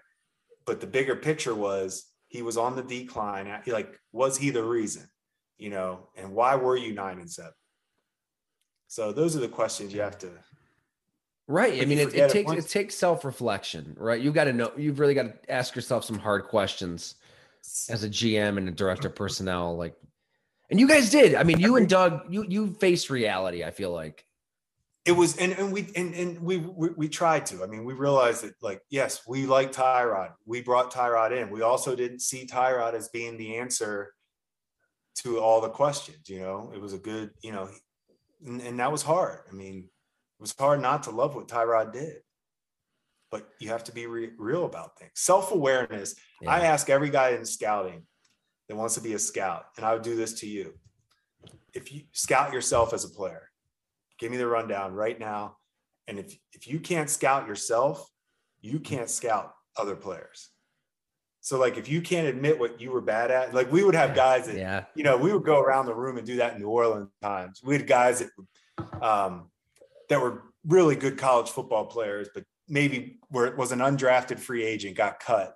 But 0.66 0.82
the 0.82 0.88
bigger 0.88 1.16
picture 1.16 1.54
was 1.54 2.06
he 2.28 2.42
was 2.42 2.58
on 2.58 2.76
the 2.76 2.82
decline. 2.82 3.62
Like, 3.68 4.00
was 4.12 4.36
he 4.36 4.50
the 4.50 4.64
reason? 4.64 5.08
You 5.60 5.70
know, 5.70 6.10
and 6.16 6.34
why 6.34 6.56
were 6.56 6.76
you 6.76 6.94
nine 6.94 7.20
and 7.20 7.30
seven? 7.30 7.54
So 8.88 9.12
those 9.12 9.36
are 9.36 9.40
the 9.40 9.48
questions 9.48 9.94
you 9.94 10.02
have 10.02 10.18
to. 10.20 10.30
Right. 11.48 11.82
I 11.82 11.86
mean, 11.86 11.98
it, 11.98 12.14
it 12.14 12.30
takes 12.30 12.52
it 12.52 12.68
takes 12.68 12.96
self 12.96 13.24
reflection, 13.24 13.96
right? 13.98 14.20
You 14.20 14.32
got 14.32 14.46
to 14.46 14.54
know. 14.54 14.72
You've 14.76 15.00
really 15.00 15.14
got 15.14 15.44
to 15.44 15.52
ask 15.52 15.76
yourself 15.76 16.04
some 16.04 16.20
hard 16.20 16.46
questions 16.46 17.16
as 17.90 18.04
a 18.04 18.10
GM 18.10 18.58
and 18.58 18.68
a 18.68 18.72
director 18.72 19.08
of 19.08 19.16
personnel. 19.16 19.78
Like, 19.78 19.96
and 20.70 20.80
you 20.80 20.88
guys 20.88 21.10
did. 21.10 21.36
I 21.36 21.44
mean, 21.44 21.60
you 21.60 21.78
and 21.78 21.88
Doug, 21.88 22.22
you 22.30 22.46
you 22.50 22.74
faced 22.74 23.10
reality. 23.10 23.64
I 23.64 23.72
feel 23.72 23.92
like 23.92 24.26
it 25.06 25.14
was, 25.14 25.38
and 25.38 25.54
and 25.54 25.72
we 25.72 25.88
and, 25.96 26.14
and 26.14 26.40
we, 26.42 26.58
we 26.58 26.90
we 26.98 27.08
tried 27.08 27.46
to. 27.48 27.64
I 27.64 27.68
mean, 27.68 27.86
we 27.86 27.94
realized 27.94 28.44
that 28.44 28.54
like 28.62 28.82
yes, 28.90 29.22
we 29.26 29.46
like 29.46 29.72
Tyrod. 29.72 30.32
We 30.46 30.62
brought 30.62 30.94
Tyrod 30.94 31.32
in. 31.32 31.50
We 31.50 31.62
also 31.62 31.96
didn't 31.96 32.20
see 32.20 32.46
Tyrod 32.46 32.94
as 32.94 33.08
being 33.08 33.38
the 33.38 33.56
answer 33.56 34.14
to 35.20 35.40
all 35.40 35.62
the 35.62 35.70
questions. 35.70 36.28
You 36.28 36.42
know, 36.42 36.72
it 36.76 36.82
was 36.82 36.92
a 36.92 36.98
good, 36.98 37.32
you 37.42 37.54
know, 37.54 37.70
and, 38.46 38.62
and 38.62 38.80
that 38.80 38.92
was 38.92 39.02
hard. 39.02 39.42
I 39.50 39.54
mean, 39.54 39.80
it 39.80 40.42
was 40.42 40.54
hard 40.58 40.82
not 40.82 41.04
to 41.04 41.12
love 41.12 41.36
what 41.36 41.48
Tyrod 41.48 41.94
did 41.94 42.18
but 43.30 43.50
you 43.60 43.68
have 43.68 43.84
to 43.84 43.92
be 43.92 44.06
re- 44.06 44.32
real 44.38 44.66
about 44.66 44.98
things. 44.98 45.12
Self 45.16 45.52
awareness. 45.52 46.16
Yeah. 46.42 46.50
I 46.50 46.60
ask 46.62 46.90
every 46.90 47.10
guy 47.10 47.32
in 47.32 47.44
scouting, 47.44 48.04
that 48.68 48.76
wants 48.76 48.96
to 48.96 49.02
be 49.02 49.14
a 49.14 49.20
scout, 49.20 49.66
and 49.78 49.86
I 49.86 49.94
would 49.94 50.02
do 50.02 50.16
this 50.16 50.34
to 50.42 50.48
you. 50.48 50.74
If 51.74 51.92
you 51.94 52.02
scout 52.12 52.54
yourself 52.54 52.94
as 52.94 53.06
a 53.06 53.10
player, 53.10 53.50
give 54.20 54.32
me 54.32 54.38
the 54.38 54.48
rundown 54.48 54.94
right 54.94 55.20
now. 55.20 55.58
And 56.08 56.20
if, 56.20 56.38
if 56.54 56.68
you 56.68 56.80
can't 56.80 57.10
scout 57.10 57.48
yourself, 57.48 58.10
you 58.62 58.80
can't 58.80 59.10
scout 59.10 59.54
other 59.78 59.96
players. 59.96 60.50
So 61.48 61.58
like 61.58 61.78
if 61.78 61.88
you 61.88 62.02
can't 62.02 62.28
admit 62.28 62.60
what 62.60 62.82
you 62.82 62.92
were 62.92 63.00
bad 63.00 63.32
at, 63.32 63.54
like 63.54 63.72
we 63.72 63.82
would 63.82 63.96
have 63.96 64.14
guys 64.14 64.48
that, 64.48 64.58
yeah. 64.58 64.84
you 64.96 65.04
know, 65.04 65.16
we 65.16 65.32
would 65.32 65.46
go 65.46 65.62
around 65.62 65.86
the 65.86 65.96
room 65.96 66.18
and 66.18 66.28
do 66.28 66.36
that 66.36 66.56
in 66.56 66.62
New 66.62 66.68
Orleans 66.68 67.08
times. 67.22 67.62
We 67.64 67.78
had 67.78 67.88
guys 67.88 68.20
that 68.20 69.02
um, 69.02 69.50
that 70.10 70.20
were 70.20 70.44
really 70.66 70.98
good 70.98 71.18
college 71.18 71.50
football 71.50 71.86
players, 71.86 72.28
but 72.34 72.44
maybe 72.68 73.20
where 73.30 73.46
it 73.46 73.56
was 73.56 73.72
an 73.72 73.80
undrafted 73.80 74.40
free 74.40 74.66
agent, 74.66 74.98
got 74.98 75.22
cut, 75.22 75.56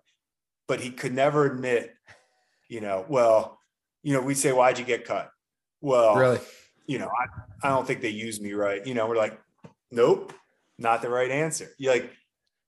but 0.66 0.80
he 0.80 0.92
could 0.92 1.14
never 1.14 1.46
admit 1.46 1.94
you 2.70 2.80
know, 2.80 3.06
well, 3.10 3.60
you 4.02 4.14
know, 4.14 4.22
we 4.22 4.34
say, 4.34 4.54
why'd 4.54 4.80
you 4.80 4.86
get 4.86 5.04
cut? 5.04 5.30
Well, 5.82 6.16
really, 6.16 6.40
you 6.88 7.00
know, 7.00 7.10
I, 7.10 7.68
I 7.68 7.70
don't 7.70 7.86
think 7.86 8.00
they 8.00 8.08
used 8.08 8.42
me 8.42 8.54
right. 8.54 8.88
You 8.88 8.94
know, 8.94 9.10
we're 9.10 9.18
like, 9.18 9.38
nope, 9.92 10.32
not 10.78 11.02
the 11.02 11.10
right 11.10 11.30
answer. 11.30 11.68
You 11.78 11.90
like, 11.90 12.10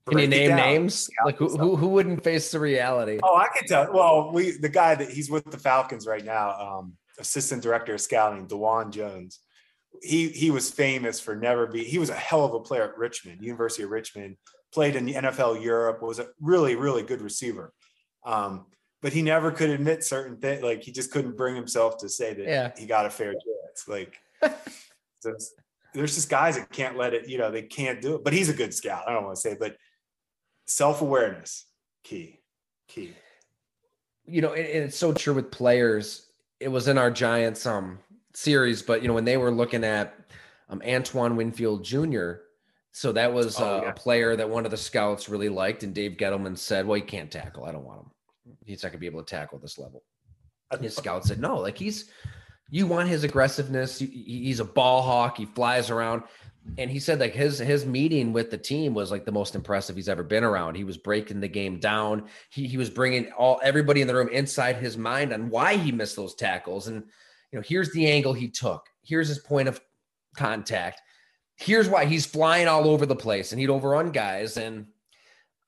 can 0.09 0.19
you 0.19 0.27
name 0.27 0.55
names? 0.55 1.09
Like 1.23 1.37
who, 1.37 1.49
who, 1.49 1.75
who 1.75 1.87
wouldn't 1.89 2.23
face 2.23 2.51
the 2.51 2.59
reality? 2.59 3.19
Oh, 3.23 3.35
I 3.35 3.47
can 3.55 3.67
tell. 3.67 3.93
Well, 3.93 4.31
we 4.33 4.51
the 4.51 4.69
guy 4.69 4.95
that 4.95 5.09
he's 5.09 5.29
with 5.29 5.49
the 5.49 5.57
Falcons 5.57 6.05
right 6.05 6.23
now, 6.23 6.51
um, 6.59 6.93
assistant 7.19 7.63
director 7.63 7.93
of 7.93 8.01
scouting, 8.01 8.47
Dawand 8.47 8.91
Jones. 8.91 9.39
He 10.01 10.29
he 10.29 10.51
was 10.51 10.69
famous 10.69 11.19
for 11.19 11.35
never 11.35 11.67
be. 11.67 11.83
He 11.83 11.99
was 11.99 12.09
a 12.09 12.15
hell 12.15 12.43
of 12.43 12.53
a 12.53 12.59
player 12.59 12.83
at 12.83 12.97
Richmond, 12.97 13.43
University 13.43 13.83
of 13.83 13.91
Richmond. 13.91 14.37
Played 14.73 14.95
in 14.95 15.05
the 15.05 15.13
NFL 15.13 15.63
Europe. 15.63 16.01
Was 16.01 16.19
a 16.19 16.27
really 16.41 16.75
really 16.75 17.03
good 17.03 17.21
receiver. 17.21 17.73
Um, 18.25 18.65
but 19.03 19.11
he 19.11 19.21
never 19.21 19.51
could 19.51 19.69
admit 19.69 20.03
certain 20.03 20.37
things. 20.37 20.63
Like 20.63 20.81
he 20.81 20.91
just 20.91 21.11
couldn't 21.11 21.37
bring 21.37 21.55
himself 21.55 21.97
to 21.97 22.09
say 22.09 22.33
that 22.33 22.45
yeah. 22.45 22.71
he 22.75 22.85
got 22.85 23.05
a 23.05 23.09
fair 23.09 23.33
chance. 23.33 23.87
Like 23.87 24.15
there's, 25.23 25.53
there's 25.93 26.15
just 26.15 26.29
guys 26.29 26.57
that 26.57 26.71
can't 26.71 26.97
let 26.97 27.13
it, 27.13 27.27
you 27.27 27.37
know, 27.37 27.51
they 27.51 27.63
can't 27.63 28.01
do 28.01 28.15
it. 28.15 28.23
But 28.23 28.31
he's 28.31 28.47
a 28.47 28.53
good 28.53 28.73
scout. 28.73 29.03
I 29.05 29.13
don't 29.13 29.25
want 29.25 29.35
to 29.35 29.41
say, 29.41 29.57
but 29.59 29.75
self-awareness, 30.65 31.65
key, 32.03 32.39
key. 32.87 33.13
You 34.25 34.41
know, 34.41 34.53
and, 34.53 34.65
and 34.65 34.83
it's 34.85 34.97
so 34.97 35.13
true 35.13 35.33
with 35.33 35.51
players. 35.51 36.27
It 36.59 36.69
was 36.69 36.87
in 36.87 36.97
our 36.97 37.11
Giants 37.11 37.65
um 37.65 37.99
series, 38.33 38.81
but 38.81 39.01
you 39.01 39.07
know, 39.07 39.13
when 39.13 39.25
they 39.25 39.37
were 39.37 39.51
looking 39.51 39.83
at 39.83 40.15
um 40.69 40.81
Antoine 40.87 41.35
Winfield 41.35 41.83
Jr., 41.83 42.33
so 42.91 43.11
that 43.11 43.33
was 43.33 43.59
oh, 43.59 43.77
uh, 43.77 43.81
yeah. 43.81 43.89
a 43.89 43.93
player 43.93 44.35
that 44.35 44.49
one 44.49 44.65
of 44.65 44.71
the 44.71 44.77
scouts 44.77 45.27
really 45.27 45.49
liked, 45.49 45.83
and 45.83 45.93
Dave 45.93 46.13
Gettleman 46.13 46.57
said, 46.57 46.85
"Well, 46.85 46.95
he 46.95 47.01
can't 47.01 47.31
tackle. 47.31 47.65
I 47.65 47.71
don't 47.71 47.83
want 47.83 48.01
him." 48.01 48.11
he's 48.65 48.83
not 48.83 48.91
gonna 48.91 48.99
be 48.99 49.05
able 49.05 49.23
to 49.23 49.29
tackle 49.29 49.59
this 49.59 49.77
level. 49.77 50.03
and 50.71 50.81
His 50.81 50.95
scout 50.95 51.25
said, 51.25 51.39
no, 51.39 51.57
like 51.57 51.77
he's 51.77 52.09
you 52.69 52.87
want 52.87 53.07
his 53.07 53.23
aggressiveness. 53.23 53.99
He's 53.99 54.59
a 54.59 54.65
ball 54.65 55.03
hawk. 55.03 55.37
He 55.37 55.45
flies 55.45 55.91
around. 55.91 56.23
And 56.77 56.89
he 56.89 56.99
said 56.99 57.19
like 57.19 57.33
his 57.33 57.59
his 57.59 57.85
meeting 57.85 58.31
with 58.31 58.49
the 58.49 58.57
team 58.57 58.93
was 58.93 59.11
like 59.11 59.25
the 59.25 59.31
most 59.31 59.53
impressive 59.53 59.95
he's 59.95 60.09
ever 60.09 60.23
been 60.23 60.43
around. 60.43 60.75
He 60.75 60.85
was 60.85 60.97
breaking 60.97 61.41
the 61.41 61.47
game 61.47 61.79
down. 61.79 62.27
He 62.49 62.67
he 62.67 62.77
was 62.77 62.89
bringing 62.89 63.31
all 63.33 63.59
everybody 63.63 64.01
in 64.01 64.07
the 64.07 64.15
room 64.15 64.29
inside 64.29 64.77
his 64.77 64.97
mind 64.97 65.33
on 65.33 65.49
why 65.49 65.75
he 65.75 65.91
missed 65.91 66.15
those 66.15 66.35
tackles. 66.35 66.87
And 66.87 67.03
you 67.51 67.59
know, 67.59 67.63
here's 67.67 67.91
the 67.91 68.09
angle 68.09 68.33
he 68.33 68.47
took. 68.47 68.87
Here's 69.03 69.27
his 69.27 69.39
point 69.39 69.67
of 69.67 69.81
contact. 70.35 71.01
Here's 71.55 71.89
why 71.89 72.05
he's 72.05 72.25
flying 72.25 72.67
all 72.67 72.87
over 72.87 73.05
the 73.05 73.15
place 73.15 73.51
and 73.51 73.59
he'd 73.59 73.69
overrun 73.69 74.11
guys. 74.11 74.57
And 74.57 74.87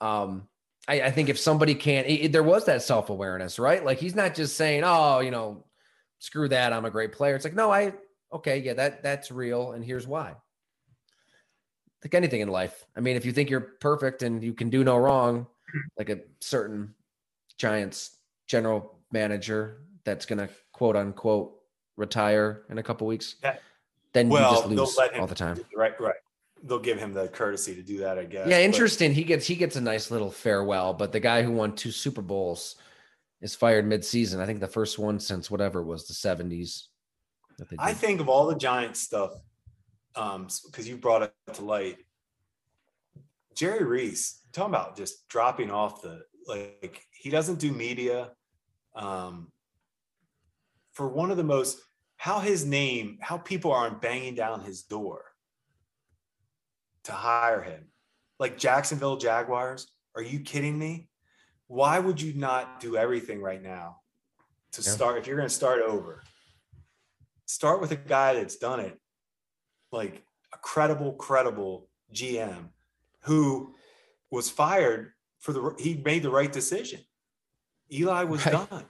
um, 0.01 0.47
I, 0.87 1.01
I 1.01 1.11
think 1.11 1.29
if 1.29 1.39
somebody 1.39 1.75
can't, 1.75 2.07
it, 2.07 2.31
there 2.31 2.43
was 2.43 2.65
that 2.65 2.83
self 2.83 3.09
awareness, 3.09 3.59
right? 3.59 3.83
Like 3.83 3.99
he's 3.99 4.15
not 4.15 4.35
just 4.35 4.55
saying, 4.55 4.83
"Oh, 4.85 5.19
you 5.19 5.31
know, 5.31 5.65
screw 6.19 6.47
that, 6.49 6.73
I'm 6.73 6.85
a 6.85 6.91
great 6.91 7.11
player." 7.11 7.35
It's 7.35 7.45
like, 7.45 7.53
no, 7.53 7.71
I 7.71 7.93
okay, 8.31 8.59
yeah, 8.59 8.73
that 8.73 9.03
that's 9.03 9.31
real, 9.31 9.71
and 9.73 9.83
here's 9.83 10.07
why. 10.07 10.35
Like 12.05 12.13
anything 12.13 12.41
in 12.41 12.49
life, 12.49 12.85
I 12.95 12.99
mean, 12.99 13.17
if 13.17 13.25
you 13.25 13.31
think 13.31 13.49
you're 13.49 13.59
perfect 13.59 14.21
and 14.21 14.43
you 14.43 14.53
can 14.53 14.69
do 14.69 14.83
no 14.83 14.95
wrong, 14.95 15.47
like 15.97 16.09
a 16.09 16.19
certain 16.39 16.93
Giants 17.57 18.11
general 18.47 18.99
manager 19.11 19.81
that's 20.03 20.27
gonna 20.27 20.47
quote 20.71 20.95
unquote 20.95 21.55
retire 21.97 22.61
in 22.69 22.77
a 22.77 22.83
couple 22.83 23.07
weeks, 23.07 23.35
then 24.13 24.29
well, 24.29 24.51
you 24.51 24.55
just 24.55 24.97
lose 24.97 25.19
all 25.19 25.25
the 25.25 25.33
time. 25.33 25.59
Right, 25.75 25.99
right 25.99 26.13
they'll 26.65 26.79
give 26.79 26.97
him 26.97 27.13
the 27.13 27.27
courtesy 27.27 27.75
to 27.75 27.81
do 27.81 27.99
that, 27.99 28.17
I 28.17 28.25
guess. 28.25 28.47
Yeah, 28.47 28.59
interesting. 28.59 29.11
But, 29.11 29.17
he 29.17 29.23
gets 29.23 29.47
he 29.47 29.55
gets 29.55 29.75
a 29.75 29.81
nice 29.81 30.11
little 30.11 30.31
farewell, 30.31 30.93
but 30.93 31.11
the 31.11 31.19
guy 31.19 31.43
who 31.43 31.51
won 31.51 31.75
two 31.75 31.91
Super 31.91 32.21
Bowls 32.21 32.75
is 33.41 33.55
fired 33.55 33.85
mid-season. 33.85 34.39
I 34.39 34.45
think 34.45 34.59
the 34.59 34.67
first 34.67 34.97
one 34.97 35.19
since 35.19 35.51
whatever 35.51 35.83
was 35.83 36.07
the 36.07 36.13
70s. 36.13 36.83
I 37.79 37.93
think 37.93 38.19
of 38.19 38.27
all 38.27 38.47
the 38.47 38.55
Giants 38.55 38.99
stuff, 38.99 39.31
um, 40.15 40.47
because 40.65 40.87
you 40.87 40.97
brought 40.97 41.23
it 41.23 41.33
to 41.53 41.63
light. 41.63 41.97
Jerry 43.55 43.83
Reese, 43.83 44.41
talking 44.51 44.73
about 44.73 44.97
just 44.97 45.27
dropping 45.27 45.71
off 45.71 46.01
the 46.01 46.21
like 46.47 47.01
he 47.11 47.29
doesn't 47.29 47.59
do 47.59 47.71
media. 47.71 48.31
Um, 48.95 49.51
for 50.93 51.07
one 51.09 51.31
of 51.31 51.37
the 51.37 51.43
most 51.43 51.79
how 52.17 52.39
his 52.39 52.65
name, 52.65 53.17
how 53.21 53.37
people 53.37 53.71
aren't 53.71 54.01
banging 54.01 54.35
down 54.35 54.63
his 54.63 54.83
door 54.83 55.25
to 57.03 57.11
hire 57.11 57.61
him. 57.61 57.85
Like 58.39 58.57
Jacksonville 58.57 59.17
Jaguars, 59.17 59.87
are 60.15 60.21
you 60.21 60.39
kidding 60.39 60.77
me? 60.77 61.09
Why 61.67 61.99
would 61.99 62.21
you 62.21 62.33
not 62.33 62.79
do 62.79 62.97
everything 62.97 63.41
right 63.41 63.61
now 63.61 63.97
to 64.71 64.81
yeah. 64.81 64.91
start? 64.91 65.17
If 65.17 65.27
you're 65.27 65.37
going 65.37 65.49
to 65.49 65.53
start 65.53 65.81
over, 65.81 66.23
start 67.45 67.81
with 67.81 67.91
a 67.91 67.95
guy 67.95 68.33
that's 68.33 68.57
done 68.57 68.79
it, 68.79 68.99
like 69.95 70.23
a 70.53 70.57
credible, 70.57 71.13
credible 71.13 71.89
GM 72.13 72.69
who 73.21 73.73
was 74.29 74.49
fired 74.49 75.13
for 75.39 75.53
the 75.53 75.75
he 75.79 75.95
made 75.95 76.23
the 76.23 76.29
right 76.29 76.51
decision. 76.51 76.99
Eli 77.91 78.23
was 78.23 78.45
right. 78.45 78.69
done. 78.69 78.85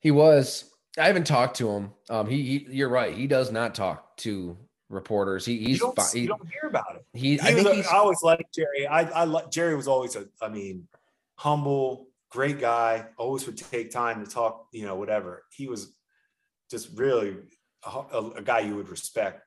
He 0.00 0.10
was. 0.10 0.64
I 0.98 1.06
haven't 1.06 1.26
talked 1.26 1.56
to 1.58 1.70
him. 1.70 1.92
Um, 2.08 2.26
he, 2.26 2.42
he, 2.42 2.66
you're 2.70 2.88
right. 2.88 3.14
He 3.14 3.26
does 3.26 3.52
not 3.52 3.74
talk 3.74 4.16
to 4.18 4.56
reporters. 4.88 5.46
He, 5.46 5.58
he's 5.58 5.78
you 5.80 5.92
don't, 5.96 6.12
he, 6.12 6.20
you 6.22 6.28
don't 6.28 6.48
hear 6.50 6.68
about 6.68 6.96
it. 6.96 7.04
He, 7.12 7.32
he 7.32 7.40
I 7.40 7.54
think 7.54 7.86
I 7.86 7.96
always 7.96 8.22
liked 8.22 8.52
Jerry. 8.52 8.86
I, 8.88 9.02
I 9.02 9.24
like 9.24 9.50
Jerry 9.50 9.76
was 9.76 9.86
always 9.86 10.16
a, 10.16 10.26
I 10.42 10.48
mean, 10.48 10.88
humble, 11.36 12.08
great 12.28 12.58
guy. 12.58 13.06
Always 13.16 13.46
would 13.46 13.56
take 13.56 13.90
time 13.90 14.24
to 14.24 14.30
talk. 14.30 14.66
You 14.72 14.86
know, 14.86 14.96
whatever. 14.96 15.44
He 15.52 15.68
was 15.68 15.94
just 16.70 16.98
really 16.98 17.36
a, 17.84 18.30
a, 18.36 18.42
guy 18.42 18.60
you 18.60 18.76
would 18.76 18.88
respect. 18.88 19.42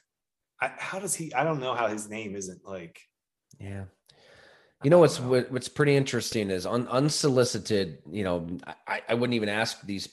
I, 0.61 0.71
how 0.77 0.99
does 0.99 1.15
he? 1.15 1.33
I 1.33 1.43
don't 1.43 1.59
know 1.59 1.75
how 1.75 1.87
his 1.87 2.09
name 2.09 2.35
isn't 2.35 2.65
like. 2.65 2.99
Yeah. 3.59 3.85
You 4.83 4.89
know 4.89 4.99
what's 4.99 5.19
know. 5.19 5.45
what's 5.49 5.69
pretty 5.69 5.95
interesting 5.95 6.49
is 6.49 6.65
un, 6.65 6.87
unsolicited. 6.87 7.99
You 8.11 8.23
know, 8.23 8.47
I, 8.87 9.01
I 9.09 9.13
wouldn't 9.13 9.35
even 9.35 9.49
ask 9.49 9.81
these 9.81 10.09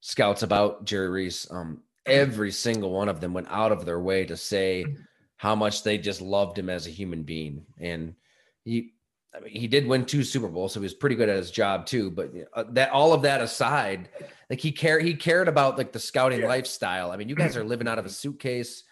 scouts 0.00 0.42
about 0.42 0.84
Jerry 0.84 1.08
Reese. 1.08 1.50
Um, 1.50 1.82
every 2.06 2.50
single 2.50 2.90
one 2.90 3.08
of 3.08 3.20
them 3.20 3.34
went 3.34 3.48
out 3.50 3.72
of 3.72 3.84
their 3.84 4.00
way 4.00 4.24
to 4.24 4.36
say 4.36 4.84
how 5.36 5.54
much 5.54 5.82
they 5.82 5.98
just 5.98 6.20
loved 6.20 6.58
him 6.58 6.70
as 6.70 6.86
a 6.86 6.90
human 6.90 7.22
being, 7.22 7.66
and 7.78 8.14
he. 8.64 8.94
I 9.34 9.40
mean, 9.40 9.52
he 9.52 9.68
did 9.68 9.86
win 9.86 10.04
two 10.04 10.24
Super 10.24 10.48
Bowls, 10.48 10.72
so 10.72 10.80
he 10.80 10.84
was 10.84 10.94
pretty 10.94 11.14
good 11.14 11.28
at 11.28 11.36
his 11.36 11.50
job 11.50 11.86
too. 11.86 12.10
But 12.10 12.32
uh, 12.52 12.64
that 12.70 12.90
all 12.90 13.12
of 13.12 13.22
that 13.22 13.40
aside, 13.40 14.08
like 14.48 14.60
he 14.60 14.72
cared, 14.72 15.04
he 15.04 15.14
cared 15.14 15.48
about 15.48 15.78
like 15.78 15.92
the 15.92 16.00
scouting 16.00 16.40
yeah. 16.40 16.48
lifestyle. 16.48 17.12
I 17.12 17.16
mean, 17.16 17.28
you 17.28 17.36
guys 17.36 17.56
are 17.56 17.64
living 17.64 17.86
out 17.86 17.98
of 17.98 18.06
a 18.06 18.10
suitcase 18.10 18.84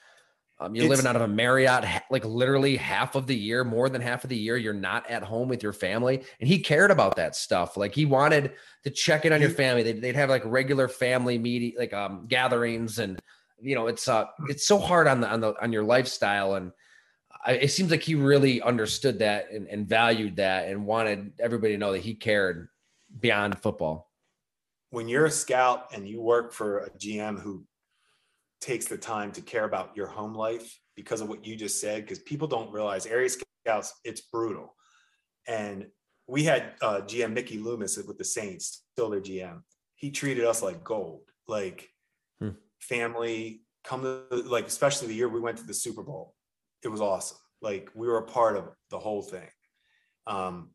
um, 0.61 0.74
you're 0.74 0.86
it's, 0.86 0.91
living 0.91 1.07
out 1.07 1.14
of 1.14 1.22
a 1.22 1.28
Marriott, 1.28 1.84
like 2.11 2.24
literally 2.24 2.76
half 2.76 3.14
of 3.14 3.26
the 3.26 3.36
year, 3.36 3.62
more 3.62 3.89
than 3.89 4.01
half 4.01 4.24
of 4.24 4.30
the 4.30 4.36
year, 4.36 4.57
you're 4.57 4.74
not 4.74 5.09
at 5.09 5.22
home 5.22 5.49
with 5.49 5.62
your 5.62 5.72
family. 5.72 6.22
And 6.41 6.49
he 6.49 6.59
cared 6.59 6.91
about 6.91 7.16
that 7.16 7.36
stuff. 7.36 7.76
Like 7.76 7.95
he 7.95 8.05
wanted 8.05 8.53
to 8.82 8.91
check 8.91 9.24
in 9.24 9.32
on 9.32 9.41
your 9.41 9.51
family. 9.51 9.84
They'd, 9.84 10.03
they'd 10.03 10.16
have 10.16 10.30
like 10.30 10.43
regular 10.45 10.89
family 10.89 11.39
meeting, 11.39 11.74
like 11.78 11.93
um, 11.93 12.26
gatherings, 12.26 12.99
and 12.99 13.20
you 13.61 13.76
know, 13.76 13.86
it's 13.86 14.09
uh, 14.09 14.26
it's 14.49 14.66
so 14.66 14.78
hard 14.78 15.07
on 15.07 15.20
the 15.20 15.28
on 15.28 15.41
the 15.41 15.55
on 15.62 15.72
your 15.72 15.84
lifestyle. 15.84 16.55
And 16.55 16.72
I, 17.45 17.53
it 17.53 17.68
seems 17.68 17.91
like 17.91 18.03
he 18.03 18.14
really 18.14 18.61
understood 18.61 19.20
that 19.20 19.51
and, 19.53 19.68
and 19.68 19.89
valued 19.89 20.36
that, 20.36 20.68
and 20.68 20.86
wanted 20.86 21.32
everybody 21.39 21.74
to 21.74 21.78
know 21.78 21.93
that 21.93 22.03
he 22.03 22.14
cared 22.14 22.68
beyond 23.20 23.59
football. 23.59 24.11
When 24.91 25.09
you're 25.09 25.26
a 25.26 25.30
scout 25.30 25.89
and 25.95 26.09
you 26.09 26.20
work 26.20 26.53
for 26.53 26.78
a 26.78 26.91
GM 26.91 27.41
who 27.41 27.64
takes 28.61 28.86
the 28.86 28.99
time 28.99 29.32
to 29.32 29.41
care 29.41 29.64
about 29.64 29.97
your 29.97 30.07
home 30.07 30.34
life 30.34 30.78
because 30.97 31.20
of 31.20 31.28
what 31.28 31.47
you 31.47 31.55
just 31.55 31.80
said 31.80 32.03
because 32.03 32.18
people 32.20 32.49
don't 32.49 32.72
realize 32.72 33.07
area 33.07 33.28
scouts 33.28 33.95
it's 34.05 34.22
brutal 34.22 34.74
and 35.47 35.86
we 36.26 36.43
had 36.43 36.72
uh, 36.82 37.01
gm 37.03 37.32
mickey 37.32 37.59
loomis 37.59 37.97
with 37.99 38.18
the 38.18 38.24
saints 38.24 38.84
still 38.93 39.11
their 39.11 39.20
gm 39.20 39.62
he 39.95 40.11
treated 40.11 40.45
us 40.45 40.62
like 40.62 40.82
gold 40.82 41.20
like 41.47 41.89
hmm. 42.41 42.51
family 42.80 43.62
come 43.84 44.03
to 44.03 44.24
like 44.47 44.66
especially 44.66 45.07
the 45.07 45.14
year 45.14 45.28
we 45.28 45.41
went 45.41 45.57
to 45.57 45.64
the 45.64 45.74
super 45.74 46.03
bowl 46.03 46.34
it 46.83 46.89
was 46.89 47.01
awesome 47.01 47.39
like 47.61 47.91
we 47.95 48.07
were 48.07 48.18
a 48.18 48.26
part 48.26 48.57
of 48.57 48.70
the 48.91 48.99
whole 48.99 49.22
thing 49.22 49.49
um, 50.26 50.70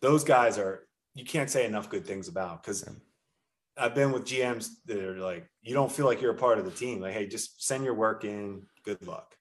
those 0.00 0.24
guys 0.24 0.58
are 0.58 0.86
you 1.14 1.24
can't 1.24 1.50
say 1.50 1.64
enough 1.64 1.88
good 1.88 2.06
things 2.06 2.28
about 2.28 2.62
because 2.62 2.88
I've 3.76 3.94
been 3.94 4.12
with 4.12 4.24
GMs 4.24 4.68
that 4.86 4.98
are 4.98 5.18
like, 5.18 5.48
you 5.62 5.74
don't 5.74 5.90
feel 5.90 6.06
like 6.06 6.20
you're 6.20 6.32
a 6.32 6.36
part 6.36 6.58
of 6.58 6.64
the 6.64 6.70
team. 6.70 7.00
Like, 7.00 7.12
hey, 7.12 7.26
just 7.26 7.64
send 7.64 7.84
your 7.84 7.94
work 7.94 8.24
in. 8.24 8.62
Good 8.84 9.04
luck. 9.06 9.34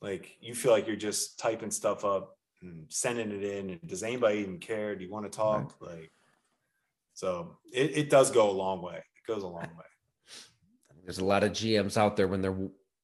Like, 0.00 0.36
you 0.40 0.54
feel 0.54 0.72
like 0.72 0.86
you're 0.86 0.96
just 0.96 1.38
typing 1.38 1.70
stuff 1.70 2.04
up 2.04 2.36
and 2.62 2.86
sending 2.88 3.30
it 3.30 3.44
in. 3.44 3.70
And 3.70 3.80
does 3.86 4.02
anybody 4.02 4.38
even 4.38 4.58
care? 4.58 4.96
Do 4.96 5.04
you 5.04 5.10
want 5.10 5.30
to 5.30 5.36
talk? 5.36 5.74
Right. 5.80 5.90
Like, 5.90 6.12
so 7.14 7.58
it, 7.72 7.96
it 7.96 8.10
does 8.10 8.30
go 8.30 8.50
a 8.50 8.52
long 8.52 8.82
way. 8.82 8.96
It 8.96 9.32
goes 9.32 9.44
a 9.44 9.48
long 9.48 9.62
way. 9.62 9.84
There's 11.04 11.18
a 11.18 11.24
lot 11.24 11.44
of 11.44 11.52
GMs 11.52 11.96
out 11.96 12.16
there 12.16 12.28
when 12.28 12.42
they're 12.42 12.56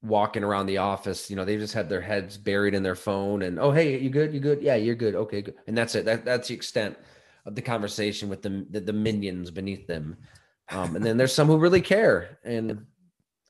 walking 0.02 0.44
around 0.44 0.66
the 0.66 0.78
office, 0.78 1.28
you 1.28 1.36
know, 1.36 1.44
they 1.44 1.56
just 1.56 1.74
had 1.74 1.88
their 1.88 2.00
heads 2.00 2.36
buried 2.36 2.74
in 2.74 2.82
their 2.82 2.94
phone 2.94 3.42
and, 3.42 3.58
oh, 3.58 3.72
hey, 3.72 3.98
you 3.98 4.10
good? 4.10 4.32
You 4.32 4.40
good? 4.40 4.62
Yeah, 4.62 4.76
you're 4.76 4.94
good. 4.94 5.14
Okay, 5.14 5.42
good. 5.42 5.54
And 5.66 5.76
that's 5.76 5.94
it. 5.94 6.04
That, 6.04 6.24
that's 6.24 6.48
the 6.48 6.54
extent 6.54 6.96
of 7.44 7.54
the 7.54 7.62
conversation 7.62 8.28
with 8.28 8.42
the, 8.42 8.66
the, 8.70 8.80
the 8.80 8.92
minions 8.92 9.50
beneath 9.50 9.86
them. 9.86 10.16
Um, 10.70 10.96
and 10.96 11.04
then 11.04 11.16
there's 11.16 11.32
some 11.32 11.48
who 11.48 11.58
really 11.58 11.80
care. 11.80 12.38
And 12.44 12.86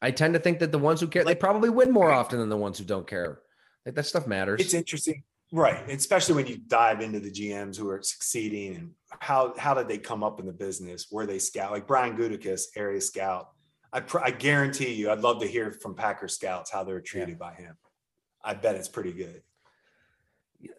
I 0.01 0.11
tend 0.11 0.34
to 0.34 0.40
think 0.40 0.61
that 0.61 0.72
the 0.72 0.78
ones 0.78 1.01
who 1.01 1.09
care, 1.09 1.24
they 1.24 1.34
probably 1.34 1.68
win 1.68 1.90
more 1.90 2.11
often 2.11 2.38
than 2.38 2.49
the 2.49 2.57
ones 2.57 2.78
who 2.78 2.84
don't 2.84 3.07
care. 3.07 3.40
Like 3.84 3.94
that 3.96 4.07
stuff 4.07 4.26
matters. 4.26 4.61
It's 4.61 4.74
interesting. 4.74 5.24
Right. 5.51 5.88
Especially 5.90 6.34
when 6.34 6.46
you 6.46 6.59
dive 6.59 7.01
into 7.01 7.20
the 7.20 7.30
GMs 7.30 7.76
who 7.76 7.88
are 7.88 8.03
succeeding 8.03 8.76
and 8.76 8.90
how, 9.18 9.55
how 9.59 9.74
did 9.74 9.88
they 9.88 9.99
come 9.99 10.22
up 10.22 10.40
in 10.40 10.46
the 10.46 10.53
business? 10.53 11.09
Were 11.11 11.26
they 11.26 11.38
scout 11.38 11.72
like 11.72 11.86
Brian 11.86 12.16
Gutekunst, 12.16 12.66
area 12.76 13.01
scout? 13.01 13.49
I, 13.93 14.01
pr- 14.01 14.20
I 14.22 14.30
guarantee 14.30 14.93
you, 14.93 15.11
I'd 15.11 15.20
love 15.20 15.41
to 15.41 15.47
hear 15.47 15.72
from 15.72 15.95
Packer 15.95 16.28
scouts 16.28 16.70
how 16.70 16.84
they're 16.84 17.01
treated 17.01 17.30
yeah. 17.30 17.34
by 17.36 17.55
him. 17.55 17.76
I 18.45 18.55
bet 18.55 18.76
it's 18.76 18.89
pretty 18.89 19.12
good. 19.12 19.43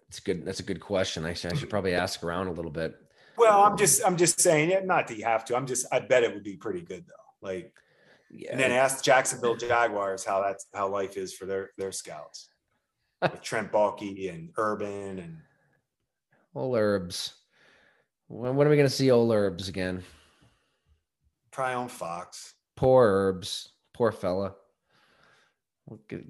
It's 0.07 0.19
good. 0.19 0.45
That's 0.45 0.59
a 0.59 0.63
good 0.63 0.79
question. 0.79 1.25
I 1.25 1.33
should, 1.33 1.53
I 1.53 1.55
should 1.55 1.69
probably 1.69 1.93
ask 1.93 2.23
around 2.23 2.47
a 2.47 2.51
little 2.51 2.71
bit. 2.71 2.95
Well, 3.37 3.61
I'm 3.63 3.73
um, 3.73 3.77
just 3.77 4.05
I'm 4.05 4.17
just 4.17 4.41
saying 4.41 4.71
it. 4.71 4.85
Not 4.85 5.07
that 5.07 5.17
you 5.17 5.23
have 5.23 5.45
to. 5.45 5.55
I'm 5.55 5.65
just 5.65 5.85
I 5.93 5.99
bet 5.99 6.23
it 6.23 6.33
would 6.33 6.43
be 6.43 6.57
pretty 6.57 6.81
good 6.81 7.05
though. 7.07 7.47
Like, 7.47 7.71
yeah. 8.29 8.51
And 8.51 8.59
then 8.59 8.71
ask 8.71 9.03
Jacksonville 9.03 9.55
Jaguars 9.55 10.25
how 10.25 10.41
that's 10.41 10.67
how 10.73 10.89
life 10.89 11.15
is 11.15 11.33
for 11.33 11.45
their 11.45 11.69
their 11.77 11.91
scouts 11.91 12.49
with 13.21 13.41
Trent 13.41 13.71
Baalke 13.71 14.33
and 14.33 14.49
Urban 14.57 15.19
and 15.19 15.37
old 16.53 16.75
herbs. 16.75 17.35
When, 18.27 18.55
when 18.55 18.67
are 18.67 18.69
we 18.69 18.75
going 18.75 18.89
to 18.89 18.93
see 18.93 19.09
old 19.09 19.31
herbs 19.31 19.69
again? 19.69 20.03
Probably 21.51 21.75
on 21.75 21.87
Fox. 21.87 22.55
Poor 22.79 23.05
herbs. 23.05 23.73
Poor 23.93 24.09
fella. 24.09 24.53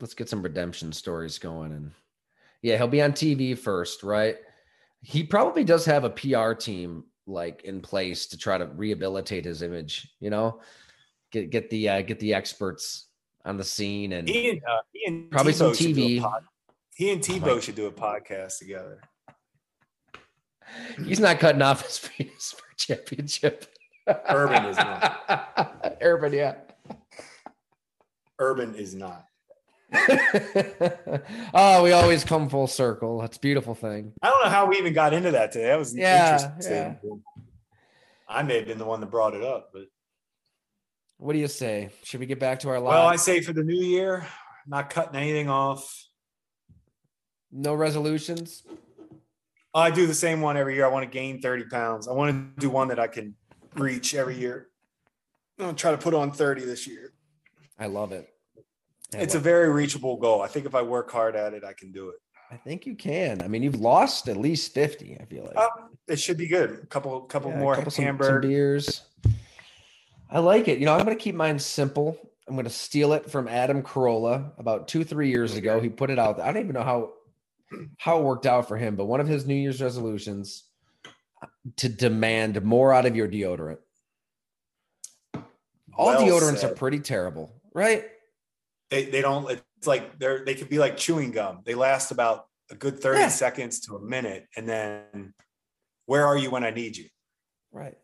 Let's 0.01 0.15
get 0.15 0.29
some 0.29 0.41
redemption 0.41 0.91
stories 0.91 1.37
going 1.37 1.73
and 1.73 1.91
yeah, 2.63 2.75
he'll 2.75 2.87
be 2.87 3.03
on 3.03 3.11
TV 3.11 3.55
first, 3.55 4.01
right? 4.01 4.35
He 5.03 5.23
probably 5.23 5.63
does 5.63 5.85
have 5.85 6.05
a 6.05 6.09
PR 6.09 6.53
team 6.53 7.03
like 7.27 7.61
in 7.65 7.81
place 7.81 8.25
to 8.29 8.37
try 8.37 8.57
to 8.57 8.65
rehabilitate 8.65 9.45
his 9.45 9.61
image, 9.61 10.11
you 10.19 10.31
know, 10.31 10.59
get 11.31 11.51
get 11.51 11.69
the 11.69 11.87
uh, 11.87 12.01
get 12.01 12.19
the 12.19 12.33
experts 12.33 13.09
on 13.45 13.55
the 13.55 13.63
scene 13.63 14.13
and, 14.13 14.27
he 14.27 14.49
and, 14.49 14.61
uh, 14.67 14.81
he 14.91 15.05
and 15.05 15.29
probably 15.29 15.53
Tebow 15.53 15.55
some 15.55 15.71
TV. 15.73 16.19
Pod- 16.19 16.45
he 16.95 17.11
and 17.11 17.21
Tebow 17.21 17.53
right. 17.53 17.63
should 17.63 17.75
do 17.75 17.85
a 17.85 17.91
podcast 17.91 18.57
together. 18.57 19.01
He's 21.05 21.19
not 21.19 21.39
cutting 21.39 21.61
off 21.61 21.85
his 21.85 21.97
face 21.99 22.55
for 22.57 22.75
championship. 22.75 23.67
Urban 24.29 24.65
is 24.65 24.77
not. 24.77 25.97
Urban, 26.01 26.33
yeah. 26.33 26.55
Urban 28.39 28.75
is 28.75 28.95
not. 28.95 29.25
oh, 31.53 31.83
we 31.83 31.91
always 31.91 32.23
come 32.23 32.47
full 32.47 32.67
circle. 32.67 33.19
That's 33.21 33.37
a 33.37 33.39
beautiful 33.39 33.73
thing. 33.73 34.13
I 34.21 34.29
don't 34.29 34.43
know 34.43 34.49
how 34.49 34.67
we 34.67 34.77
even 34.77 34.93
got 34.93 35.13
into 35.13 35.31
that 35.31 35.51
today. 35.51 35.67
That 35.67 35.79
was 35.79 35.95
yeah, 35.95 36.33
interesting. 36.33 36.73
Yeah. 36.73 36.93
I 38.27 38.43
may 38.43 38.57
have 38.57 38.67
been 38.67 38.77
the 38.77 38.85
one 38.85 38.99
that 38.99 39.09
brought 39.09 39.33
it 39.33 39.43
up, 39.43 39.71
but 39.73 39.85
what 41.17 41.33
do 41.33 41.39
you 41.39 41.47
say? 41.47 41.89
Should 42.03 42.19
we 42.19 42.27
get 42.27 42.39
back 42.39 42.59
to 42.59 42.69
our 42.69 42.79
lives? 42.79 42.93
Well, 42.93 43.07
I 43.07 43.15
say 43.15 43.41
for 43.41 43.51
the 43.51 43.63
new 43.63 43.83
year, 43.83 44.25
not 44.67 44.89
cutting 44.89 45.15
anything 45.15 45.49
off. 45.49 46.05
No 47.51 47.73
resolutions. 47.73 48.63
I 49.73 49.91
do 49.91 50.07
the 50.07 50.13
same 50.13 50.41
one 50.41 50.57
every 50.57 50.75
year. 50.75 50.85
I 50.85 50.89
want 50.89 51.03
to 51.03 51.11
gain 51.11 51.41
30 51.41 51.65
pounds. 51.65 52.07
I 52.07 52.13
want 52.13 52.55
to 52.55 52.61
do 52.61 52.69
one 52.69 52.87
that 52.89 52.99
I 52.99 53.07
can 53.07 53.35
reach 53.75 54.15
every 54.15 54.37
year. 54.37 54.67
Gonna 55.57 55.73
try 55.73 55.91
to 55.91 55.97
put 55.97 56.13
on 56.13 56.31
30 56.31 56.65
this 56.65 56.87
year. 56.87 57.13
I 57.77 57.87
love 57.87 58.11
it 58.11 58.29
it's 59.13 59.35
a 59.35 59.39
very 59.39 59.69
reachable 59.71 60.17
goal. 60.17 60.41
I 60.41 60.47
think 60.47 60.65
if 60.65 60.75
I 60.75 60.81
work 60.81 61.11
hard 61.11 61.35
at 61.35 61.53
it, 61.53 61.63
I 61.63 61.73
can 61.73 61.91
do 61.91 62.09
it. 62.09 62.15
I 62.51 62.57
think 62.57 62.85
you 62.85 62.95
can. 62.95 63.41
I 63.41 63.47
mean, 63.47 63.61
you've 63.61 63.79
lost 63.79 64.27
at 64.27 64.37
least 64.37 64.73
50, 64.73 65.17
I 65.19 65.25
feel 65.25 65.43
like. 65.43 65.55
Uh, 65.55 65.67
it 66.07 66.19
should 66.19 66.37
be 66.37 66.47
good. 66.47 66.71
A 66.71 66.85
couple 66.87 67.19
couple 67.21 67.51
yeah, 67.51 67.59
more 67.59 67.75
couple, 67.75 67.91
some, 67.91 68.17
some 68.21 68.41
beers. 68.41 69.03
I 70.31 70.39
like 70.39 70.67
it. 70.67 70.79
You 70.79 70.85
know, 70.85 70.93
I'm 70.93 71.05
going 71.05 71.15
to 71.15 71.23
keep 71.23 71.35
mine 71.35 71.59
simple. 71.59 72.17
I'm 72.47 72.55
going 72.55 72.65
to 72.65 72.71
steal 72.71 73.13
it 73.13 73.29
from 73.29 73.47
Adam 73.47 73.83
Carolla 73.83 74.51
about 74.57 74.87
two, 74.87 75.03
three 75.03 75.29
years 75.29 75.55
ago. 75.55 75.79
He 75.79 75.89
put 75.89 76.09
it 76.09 76.17
out. 76.17 76.39
I 76.39 76.51
don't 76.51 76.63
even 76.63 76.73
know 76.73 76.83
how 76.83 77.13
how 77.99 78.17
it 78.17 78.23
worked 78.23 78.47
out 78.47 78.67
for 78.67 78.77
him, 78.77 78.95
but 78.95 79.05
one 79.05 79.19
of 79.19 79.27
his 79.27 79.45
New 79.45 79.53
Year's 79.53 79.79
resolutions 79.79 80.63
to 81.77 81.89
demand 81.89 82.61
more 82.63 82.93
out 82.93 83.05
of 83.05 83.15
your 83.15 83.27
deodorant. 83.27 83.77
All 85.95 86.07
well 86.07 86.21
deodorants 86.21 86.59
said. 86.59 86.71
are 86.71 86.75
pretty 86.75 86.99
terrible, 86.99 87.53
right? 87.73 88.05
they 88.89 89.05
they 89.05 89.21
don't 89.21 89.49
it's 89.51 89.87
like 89.87 90.17
they're 90.17 90.43
they 90.43 90.55
could 90.55 90.67
be 90.67 90.79
like 90.79 90.97
chewing 90.97 91.29
gum 91.29 91.59
they 91.63 91.75
last 91.75 92.09
about 92.09 92.47
a 92.71 92.75
good 92.75 92.99
30 92.99 93.19
yeah. 93.19 93.27
seconds 93.27 93.81
to 93.81 93.95
a 93.95 94.01
minute 94.01 94.47
and 94.57 94.67
then 94.67 95.31
where 96.07 96.25
are 96.25 96.35
you 96.35 96.49
when 96.49 96.63
i 96.63 96.71
need 96.71 96.97
you 96.97 97.05
right 97.71 97.95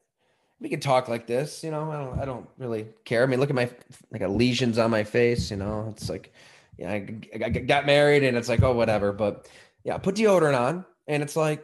we 0.59 0.69
can 0.69 0.79
talk 0.79 1.07
like 1.07 1.25
this 1.25 1.63
you 1.63 1.71
know 1.71 1.89
i 1.89 1.97
don't 1.97 2.19
i 2.19 2.25
don't 2.25 2.47
really 2.59 2.87
care 3.03 3.23
i 3.23 3.25
mean 3.25 3.39
look 3.39 3.49
at 3.49 3.55
my 3.55 3.67
like 4.11 4.21
a 4.21 4.27
lesions 4.27 4.77
on 4.77 4.91
my 4.91 5.03
face 5.03 5.49
you 5.49 5.57
know 5.57 5.87
it's 5.89 6.07
like 6.07 6.31
yeah 6.77 6.91
I, 6.91 7.19
I 7.33 7.49
got 7.49 7.87
married 7.87 8.23
and 8.23 8.37
it's 8.37 8.47
like 8.47 8.61
oh 8.61 8.73
whatever 8.73 9.11
but 9.11 9.47
Yeah, 9.85 9.99
put 9.99 10.15
deodorant 10.15 10.59
on, 10.59 10.83
and 11.07 11.21
it's 11.21 11.35
like, 11.35 11.63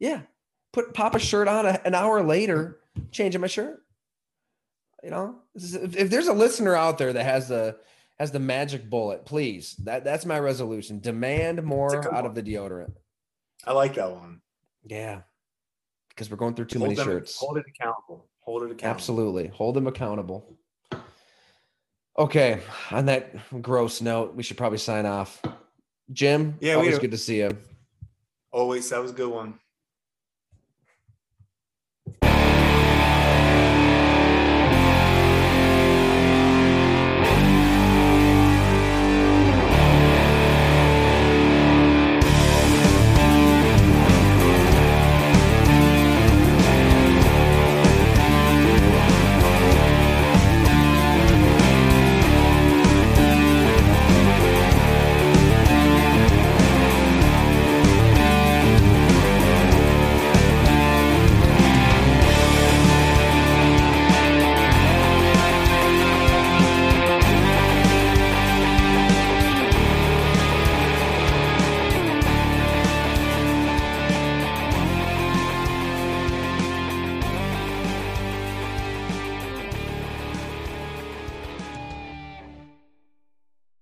yeah, 0.00 0.22
put 0.74 0.92
pop 0.92 1.14
a 1.14 1.18
shirt 1.18 1.48
on 1.48 1.64
a, 1.64 1.80
an 1.84 1.94
hour 1.94 2.22
later, 2.22 2.80
changing 3.12 3.40
my 3.40 3.46
shirt. 3.46 3.80
You 5.02 5.10
know, 5.10 5.36
is, 5.54 5.74
if, 5.74 5.96
if, 5.96 6.10
there's 6.10 6.26
a 6.26 6.32
listener 6.32 6.74
out 6.74 6.98
there 6.98 7.12
that 7.12 7.24
has 7.24 7.48
the 7.48 7.76
has 8.18 8.32
the 8.32 8.40
magic 8.40 8.90
bullet, 8.90 9.24
please. 9.24 9.76
That 9.84 10.04
that's 10.04 10.26
my 10.26 10.38
resolution. 10.38 11.00
Demand 11.00 11.62
more 11.62 12.04
out 12.06 12.12
one. 12.12 12.26
of 12.26 12.34
the 12.34 12.42
deodorant. 12.42 12.92
I 13.66 13.72
like 13.72 13.94
that 13.94 14.10
one. 14.10 14.40
Yeah, 14.84 15.20
because 16.08 16.30
we're 16.30 16.36
going 16.36 16.54
through 16.54 16.66
too 16.66 16.80
hold 16.80 16.90
many 16.90 16.96
them, 16.96 17.06
shirts. 17.06 17.38
Hold 17.38 17.58
it 17.58 17.64
accountable. 17.68 18.26
Hold 18.40 18.62
it 18.62 18.66
accountable. 18.66 18.90
Absolutely, 18.90 19.46
hold 19.48 19.76
them 19.76 19.86
accountable. 19.86 20.58
Okay, 22.18 22.60
on 22.90 23.06
that 23.06 23.34
gross 23.60 24.00
note, 24.00 24.34
we 24.34 24.42
should 24.42 24.56
probably 24.56 24.78
sign 24.78 25.06
off. 25.06 25.42
Jim, 26.12 26.56
yeah, 26.60 26.74
always 26.74 26.98
good 26.98 27.10
to 27.10 27.18
see 27.18 27.38
you. 27.38 27.56
Always, 28.52 28.88
that 28.90 29.02
was 29.02 29.10
a 29.10 29.14
good 29.14 29.30
one. 29.30 29.58